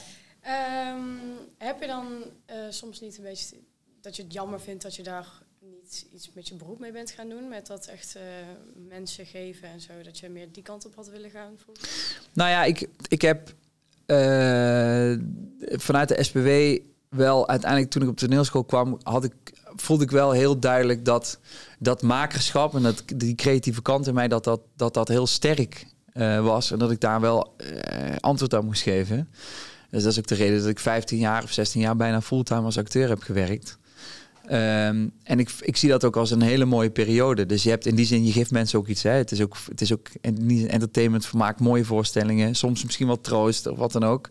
Um, 0.91 1.19
heb 1.57 1.81
je 1.81 1.87
dan 1.87 2.23
uh, 2.49 2.55
soms 2.69 2.99
niet 2.99 3.17
een 3.17 3.23
beetje 3.23 3.55
dat 4.01 4.15
je 4.15 4.23
het 4.23 4.33
jammer 4.33 4.61
vindt 4.61 4.83
dat 4.83 4.95
je 4.95 5.03
daar 5.03 5.27
niet 5.59 6.05
iets 6.13 6.33
met 6.33 6.47
je 6.47 6.55
beroep 6.55 6.79
mee 6.79 6.91
bent 6.91 7.11
gaan 7.11 7.29
doen? 7.29 7.47
Met 7.47 7.67
dat 7.67 7.85
echt 7.85 8.15
uh, 8.15 8.21
mensen 8.87 9.25
geven 9.25 9.69
en 9.69 9.81
zo, 9.81 10.01
dat 10.01 10.19
je 10.19 10.29
meer 10.29 10.51
die 10.51 10.63
kant 10.63 10.85
op 10.85 10.95
had 10.95 11.07
willen 11.07 11.29
gaan? 11.29 11.57
Nou 12.33 12.49
ja, 12.49 12.63
ik, 12.63 12.89
ik 13.07 13.21
heb 13.21 13.53
vanuit 15.77 16.07
de 16.07 16.23
SPW 16.23 16.49
wel 17.09 17.47
uiteindelijk 17.47 17.91
toen 17.91 18.01
ik 18.01 18.07
op 18.07 18.17
toneelschool 18.17 18.63
kwam, 18.63 18.97
had 19.03 19.23
ik, 19.23 19.33
voelde 19.75 20.03
ik 20.03 20.11
wel 20.11 20.31
heel 20.31 20.59
duidelijk 20.59 21.05
dat 21.05 21.39
dat 21.79 22.01
makerschap 22.01 22.75
en 22.75 22.81
dat, 22.81 23.03
die 23.15 23.35
creatieve 23.35 23.81
kant 23.81 24.07
in 24.07 24.13
mij, 24.13 24.27
dat 24.27 24.43
dat, 24.43 24.61
dat, 24.75 24.93
dat 24.93 25.07
heel 25.07 25.27
sterk 25.27 25.85
uh, 26.13 26.43
was. 26.43 26.71
En 26.71 26.79
dat 26.79 26.91
ik 26.91 26.99
daar 26.99 27.21
wel 27.21 27.55
uh, 27.57 28.15
antwoord 28.19 28.53
aan 28.53 28.65
moest 28.65 28.81
geven. 28.81 29.29
Dus 29.89 30.03
dat 30.03 30.11
is 30.11 30.19
ook 30.19 30.27
de 30.27 30.35
reden 30.35 30.59
dat 30.59 30.67
ik 30.67 30.79
15 30.79 31.17
jaar 31.17 31.43
of 31.43 31.51
16 31.51 31.81
jaar 31.81 31.95
bijna 31.95 32.21
fulltime 32.21 32.61
als 32.61 32.77
acteur 32.77 33.09
heb 33.09 33.21
gewerkt. 33.21 33.77
Um, 34.45 35.11
en 35.23 35.39
ik, 35.39 35.49
ik 35.59 35.77
zie 35.77 35.89
dat 35.89 36.03
ook 36.03 36.17
als 36.17 36.31
een 36.31 36.41
hele 36.41 36.65
mooie 36.65 36.89
periode. 36.89 37.45
Dus 37.45 37.63
je 37.63 37.69
hebt 37.69 37.85
in 37.85 37.95
die 37.95 38.05
zin, 38.05 38.25
je 38.25 38.31
geeft 38.31 38.51
mensen 38.51 38.79
ook 38.79 38.87
iets. 38.87 39.03
Hè. 39.03 39.11
Het 39.11 39.31
is 39.31 39.41
ook, 39.41 39.57
het 39.67 39.81
is 39.81 39.93
ook 39.93 40.07
entertainment, 40.21 41.25
vermaak, 41.25 41.59
mooie 41.59 41.85
voorstellingen. 41.85 42.55
Soms 42.55 42.83
misschien 42.83 43.07
wat 43.07 43.23
troost 43.23 43.67
of 43.67 43.77
wat 43.77 43.91
dan 43.91 44.03
ook. 44.03 44.29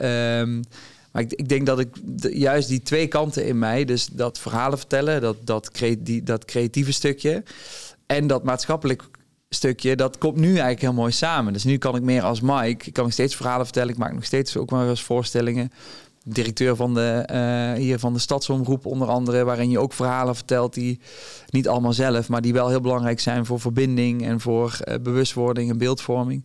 Um, 0.00 0.62
maar 1.12 1.22
ik, 1.22 1.32
ik, 1.32 1.48
denk 1.48 1.66
dat 1.66 1.78
ik 1.78 1.88
juist 2.20 2.68
die 2.68 2.82
twee 2.82 3.06
kanten 3.06 3.46
in 3.46 3.58
mij, 3.58 3.84
dus 3.84 4.06
dat 4.06 4.38
verhalen 4.38 4.78
vertellen, 4.78 5.20
dat, 5.20 5.36
dat, 5.44 5.70
die, 5.98 6.22
dat 6.22 6.44
creatieve 6.44 6.92
stukje 6.92 7.42
en 8.06 8.26
dat 8.26 8.44
maatschappelijk 8.44 9.02
stukje, 9.48 9.96
dat 9.96 10.18
komt 10.18 10.36
nu 10.36 10.48
eigenlijk 10.48 10.80
heel 10.80 10.92
mooi 10.92 11.12
samen. 11.12 11.52
Dus 11.52 11.64
nu 11.64 11.78
kan 11.78 11.96
ik 11.96 12.02
meer 12.02 12.22
als 12.22 12.40
Mike, 12.40 12.86
ik 12.86 12.92
kan 12.92 13.04
nog 13.04 13.12
steeds 13.12 13.36
verhalen 13.36 13.64
vertellen, 13.64 13.92
ik 13.92 13.98
maak 13.98 14.12
nog 14.14 14.24
steeds 14.24 14.56
ook 14.56 14.70
maar 14.70 14.88
eens 14.88 15.02
voorstellingen 15.02 15.70
directeur 16.24 16.76
van 16.76 16.94
de, 16.94 17.28
uh, 17.32 17.72
hier 17.82 17.98
van 17.98 18.12
de 18.12 18.18
stadsomroep 18.18 18.86
onder 18.86 19.08
andere, 19.08 19.44
waarin 19.44 19.70
je 19.70 19.78
ook 19.78 19.92
verhalen 19.92 20.34
vertelt 20.34 20.74
die 20.74 21.00
niet 21.50 21.68
allemaal 21.68 21.92
zelf, 21.92 22.28
maar 22.28 22.40
die 22.40 22.52
wel 22.52 22.68
heel 22.68 22.80
belangrijk 22.80 23.20
zijn 23.20 23.46
voor 23.46 23.60
verbinding 23.60 24.26
en 24.26 24.40
voor 24.40 24.78
uh, 24.84 24.94
bewustwording 25.02 25.70
en 25.70 25.78
beeldvorming. 25.78 26.44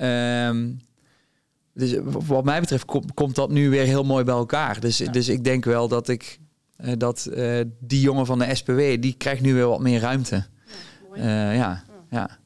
Um, 0.00 0.80
dus 1.72 1.94
wat 2.04 2.44
mij 2.44 2.60
betreft 2.60 2.84
kom, 2.84 3.14
komt 3.14 3.34
dat 3.34 3.50
nu 3.50 3.70
weer 3.70 3.84
heel 3.84 4.04
mooi 4.04 4.24
bij 4.24 4.34
elkaar. 4.34 4.80
Dus, 4.80 4.96
dus 4.96 5.28
ik 5.28 5.44
denk 5.44 5.64
wel 5.64 5.88
dat 5.88 6.08
ik 6.08 6.38
uh, 6.84 6.92
dat 6.98 7.30
die 7.78 8.00
jongen 8.00 8.26
van 8.26 8.38
de 8.38 8.54
SPW, 8.54 8.78
die 8.78 9.14
krijgt 9.18 9.42
nu 9.42 9.54
weer 9.54 9.68
wat 9.68 9.80
meer 9.80 10.00
ruimte. 10.00 10.46
Ja, 11.14 11.50
ja, 11.50 11.84
ja. 12.10 12.38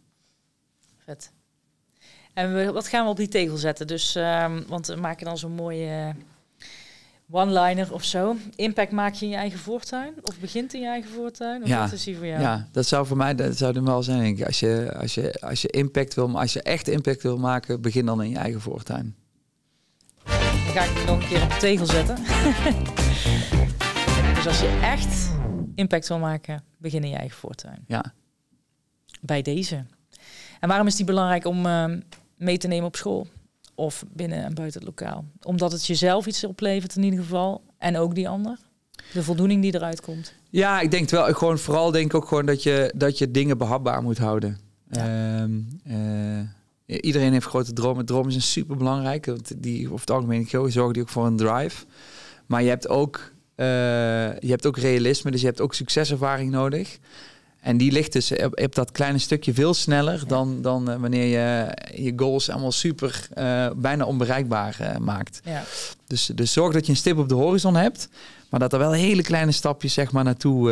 Vet. 1.05 1.33
En 2.35 2.55
we, 2.55 2.73
wat 2.73 2.89
gaan 2.89 3.05
we 3.05 3.11
op 3.11 3.17
die 3.17 3.29
tegel 3.29 3.57
zetten? 3.57 3.87
Dus, 3.87 4.15
um, 4.15 4.65
want 4.69 4.87
we 4.87 4.97
maken 4.97 5.25
dan 5.25 5.39
zo'n 5.39 5.53
mooie 5.53 6.15
one-liner 7.31 7.93
of 7.93 8.05
zo. 8.05 8.37
Impact 8.57 8.93
maak 8.93 9.15
je 9.15 9.25
in 9.25 9.31
je 9.31 9.37
eigen 9.37 9.59
voortuin? 9.59 10.15
Of 10.23 10.39
begint 10.39 10.75
in 10.75 10.81
je 10.81 10.87
eigen 10.87 11.11
voortuin? 11.11 11.63
Of 11.63 11.69
ja, 11.69 11.81
wat 11.81 11.93
is 11.93 12.05
die 12.05 12.17
voor 12.17 12.27
jou? 12.27 12.41
Ja, 12.41 12.69
dat 12.73 12.87
zou 12.87 13.07
voor 13.07 13.17
mij 13.17 13.35
dat 13.35 13.57
zou 13.57 13.77
er 13.77 13.85
wel 13.85 14.03
zijn. 14.03 14.19
Denk 14.19 14.39
ik. 14.39 14.47
Als, 14.47 14.61
je, 14.61 14.95
als, 14.99 15.15
je, 15.15 15.41
als 15.41 15.63
je 15.63 15.69
impact 15.69 16.15
wil, 16.15 16.41
als 16.41 16.53
je 16.53 16.63
echt 16.63 16.89
impact 16.89 17.23
wil 17.23 17.39
maken, 17.39 17.81
begin 17.81 18.07
dan 18.07 18.23
in 18.23 18.31
je 18.31 18.37
eigen 18.37 18.61
voortuin. 18.61 19.17
Dan 20.25 20.75
ga 20.75 20.85
ik 20.85 21.07
nog 21.07 21.23
een 21.23 21.29
keer 21.29 21.43
op 21.43 21.51
de 21.51 21.57
tegel 21.57 21.87
zetten. 21.87 22.17
dus 24.35 24.47
als 24.47 24.61
je 24.61 24.79
echt 24.83 25.31
impact 25.75 26.09
wil 26.09 26.19
maken, 26.19 26.65
begin 26.79 27.05
in 27.05 27.11
je 27.11 27.17
eigen 27.17 27.39
voortuin. 27.39 27.85
Ja. 27.87 28.13
Bij 29.21 29.43
deze. 29.43 29.85
En 30.61 30.69
waarom 30.69 30.87
is 30.87 30.97
die 30.97 31.05
belangrijk 31.05 31.45
om 31.45 31.67
uh, 31.67 31.85
mee 32.37 32.59
te 32.59 32.69
nemen 32.69 32.87
op 32.87 32.97
school? 32.97 33.27
Of 33.79 34.05
binnen 34.13 34.45
en 34.45 34.55
buiten 34.55 34.81
het 34.81 34.89
lokaal. 34.89 35.25
Omdat 35.43 35.73
het 35.73 35.87
jezelf 35.87 36.27
iets 36.27 36.45
oplevert 36.45 36.97
in 36.97 37.03
ieder 37.03 37.21
geval. 37.21 37.63
En 37.79 37.97
ook 37.97 38.15
die 38.15 38.29
ander. 38.29 38.59
De 39.13 39.23
voldoening 39.23 39.63
die 39.63 39.75
eruit 39.75 40.01
komt. 40.01 40.35
Ja, 40.51 40.81
ik 40.81 40.91
denk 40.91 41.11
wel. 41.11 41.35
Gewoon 41.35 41.59
vooral 41.59 41.91
denk 41.91 42.05
ik 42.05 42.15
ook 42.15 42.29
gewoon 42.29 42.47
dat 42.47 42.63
je, 42.63 42.93
dat 42.97 43.19
je 43.19 43.31
dingen 43.31 43.59
behapbaar 43.59 44.03
moet 44.03 44.19
houden. 44.19 44.59
Ehm, 44.91 45.51
eh, 45.85 46.99
iedereen 47.01 47.33
heeft 47.33 47.47
grote 47.47 47.73
dromen. 47.73 48.29
Is 48.29 48.35
een 48.35 48.43
super 48.43 48.77
belangrijk. 48.77 49.27
Want 49.27 49.63
die 49.63 49.87
over 49.87 50.01
het 50.01 50.11
algemeen 50.11 50.49
zorgen 50.49 50.93
die 50.93 51.03
ook 51.03 51.09
voor 51.09 51.27
een 51.27 51.37
drive. 51.37 51.85
Maar 52.47 52.63
je 52.63 52.69
hebt 52.69 52.89
ook, 52.89 53.33
uh, 53.57 53.67
je 54.39 54.49
hebt 54.49 54.67
ook 54.67 54.77
realisme. 54.77 55.31
Dus 55.31 55.41
je 55.41 55.47
hebt 55.47 55.61
ook 55.61 55.75
succeservaring 55.75 56.51
nodig. 56.51 56.99
En 57.69 57.77
die 57.77 57.93
ligt 57.93 58.13
dus 58.13 58.33
op, 58.33 58.75
dat 58.75 58.93
kleine 58.93 59.19
stukje 59.19 59.55
veel 59.55 59.75
sneller 59.75 60.27
dan, 60.27 60.63
dan 60.63 60.91
uh, 60.91 60.97
wanneer 60.97 61.25
je 61.25 61.77
je 62.03 62.13
goals 62.17 62.51
allemaal 62.51 62.73
super 62.73 63.29
uh, 63.35 63.71
bijna 63.77 64.05
onbereikbaar 64.05 64.77
uh, 64.81 64.97
maakt. 64.97 65.41
Ja. 65.45 65.63
Dus, 66.07 66.31
dus 66.35 66.53
zorg 66.53 66.73
dat 66.73 66.87
je 66.87 66.93
een 66.93 66.99
stip 66.99 67.19
op 67.19 67.29
de 67.29 67.35
horizon 67.35 67.77
hebt, 67.77 68.09
maar 68.51 68.61
dat 68.61 68.73
er 68.73 68.79
wel 68.79 68.93
hele 68.93 69.23
kleine 69.23 69.53
stapjes 69.53 69.93
zeg 69.93 70.13
maar, 70.13 70.25
naartoe 70.25 70.71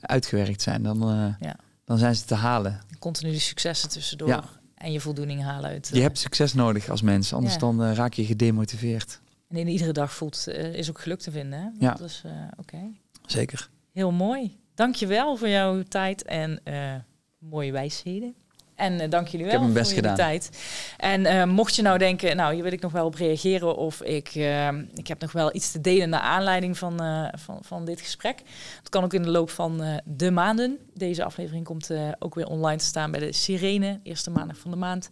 uitgewerkt 0.00 0.62
zijn. 0.62 0.82
Dan, 0.82 0.98
ja. 1.40 1.56
dan 1.84 1.98
zijn 1.98 2.16
ze 2.16 2.24
te 2.24 2.34
halen. 2.34 2.80
Continu 2.98 3.32
de 3.32 3.38
successen 3.38 3.88
tussendoor 3.88 4.28
ja. 4.28 4.44
en 4.74 4.92
je 4.92 5.00
voldoening 5.00 5.42
halen 5.42 5.70
uit. 5.70 5.90
Je 5.92 6.00
hebt 6.00 6.18
succes 6.18 6.54
nodig 6.54 6.88
als 6.88 7.02
mens, 7.02 7.32
anders 7.32 7.58
dan 7.58 7.92
raak 7.92 8.12
je 8.12 8.24
gedemotiveerd. 8.24 9.20
En 9.48 9.56
in 9.56 9.68
iedere 9.68 9.92
dag 9.92 10.12
voelt 10.12 10.48
is 10.72 10.88
ook 10.88 11.00
geluk 11.00 11.20
te 11.20 11.30
vinden. 11.30 11.60
Hè? 11.60 11.86
Ja. 11.86 11.94
Dus, 11.94 12.22
oké. 12.56 12.78
Zeker. 13.26 13.68
Heel 13.92 14.12
mooi. 14.12 14.59
Dankjewel 14.74 15.36
voor 15.36 15.48
jouw 15.48 15.82
tijd 15.82 16.22
en 16.22 16.60
eh, 16.64 16.94
mooie 17.38 17.72
wijsheden. 17.72 18.34
En 18.74 19.00
uh, 19.00 19.08
dank 19.08 19.28
jullie 19.28 19.46
wel 19.46 19.54
heb 19.54 19.62
mijn 19.62 19.72
best 19.72 19.92
voor 19.92 20.02
jullie 20.02 20.10
gedaan. 20.10 20.30
tijd. 20.30 20.62
En 20.96 21.20
uh, 21.20 21.44
mocht 21.44 21.76
je 21.76 21.82
nou 21.82 21.98
denken, 21.98 22.36
nou 22.36 22.54
hier 22.54 22.62
wil 22.62 22.72
ik 22.72 22.80
nog 22.80 22.92
wel 22.92 23.06
op 23.06 23.14
reageren 23.14 23.76
of 23.76 24.02
ik, 24.02 24.34
uh, 24.34 24.68
ik 24.94 25.06
heb 25.06 25.20
nog 25.20 25.32
wel 25.32 25.54
iets 25.54 25.72
te 25.72 25.80
delen 25.80 26.08
naar 26.08 26.20
aanleiding 26.20 26.78
van, 26.78 26.98
van, 27.38 27.58
van 27.60 27.84
dit 27.84 28.00
gesprek. 28.00 28.42
Dat 28.78 28.88
kan 28.88 29.04
ook 29.04 29.14
in 29.14 29.22
de 29.22 29.30
loop 29.30 29.50
van 29.50 30.00
de 30.04 30.30
maanden. 30.30 30.78
Deze 30.94 31.24
aflevering 31.24 31.64
komt 31.64 31.90
ook 32.18 32.34
weer 32.34 32.46
online 32.46 32.78
te 32.78 32.84
staan 32.84 33.10
bij 33.10 33.20
de 33.20 33.32
Sirene, 33.32 34.00
eerste 34.02 34.30
maandag 34.30 34.58
van 34.58 34.70
de 34.70 34.76
maand. 34.76 35.10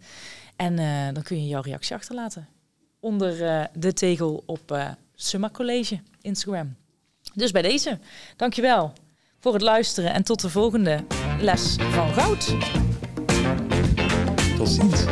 En 0.56 0.76
dan 1.14 1.22
kun 1.22 1.42
je 1.42 1.48
jouw 1.48 1.62
reactie 1.62 1.94
achterlaten 1.94 2.48
onder 3.00 3.36
de 3.72 3.92
tegel 3.92 4.42
op 4.46 4.96
Summa 5.14 5.50
College 5.50 6.00
Instagram. 6.20 6.76
Dus 7.34 7.50
bij 7.50 7.62
deze, 7.62 7.98
dankjewel 8.36 8.92
voor 9.40 9.52
het 9.52 9.62
luisteren 9.62 10.14
en 10.14 10.22
tot 10.22 10.40
de 10.40 10.50
volgende 10.50 11.04
les 11.40 11.76
van 11.90 12.12
goud. 12.14 12.54
Tot 14.56 14.68
ziens. 14.68 15.04